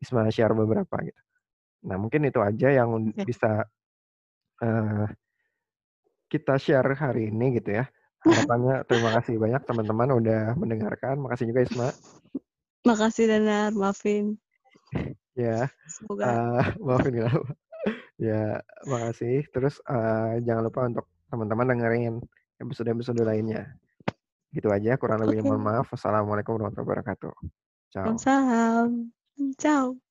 Isma 0.00 0.32
share 0.32 0.56
beberapa 0.56 0.96
gitu. 1.04 1.20
Nah 1.84 1.96
mungkin 2.00 2.24
itu 2.24 2.40
aja 2.40 2.68
yang 2.72 3.12
Oke. 3.12 3.28
bisa 3.28 3.68
eh, 4.64 5.06
kita 6.30 6.56
share 6.56 6.94
hari 6.94 7.28
ini 7.28 7.58
gitu 7.58 7.82
ya. 7.82 7.84
harapannya 8.24 8.84
terima 8.84 9.10
kasih 9.16 9.40
banyak 9.40 9.62
teman-teman 9.64 10.08
udah 10.20 10.42
mendengarkan. 10.54 11.18
Makasih 11.18 11.50
juga 11.50 11.60
Isma. 11.66 11.88
Makasih 12.86 13.24
Danar, 13.28 13.74
maafin. 13.74 14.38
Ya, 15.38 15.72
Semoga 15.88 16.26
uh, 16.26 16.66
maafin 16.84 17.16
kenapa. 17.16 17.54
ya, 18.20 18.60
makasih. 18.84 19.46
Terus 19.54 19.80
uh, 19.88 20.36
jangan 20.44 20.68
lupa 20.68 20.80
untuk 20.84 21.06
teman-teman 21.32 21.70
dengerin 21.70 22.20
episode-episode 22.60 23.24
lainnya. 23.24 23.72
Gitu 24.52 24.68
aja, 24.68 25.00
kurang 25.00 25.24
lebihnya 25.24 25.46
Oke. 25.46 25.50
mohon 25.54 25.64
maaf. 25.64 25.86
Wassalamualaikum 25.88 26.60
warahmatullahi 26.60 26.84
wabarakatuh. 26.84 27.32
Ciao. 27.94 28.04
Waalaikumsalam. 28.04 28.90
Ciao. 29.56 30.09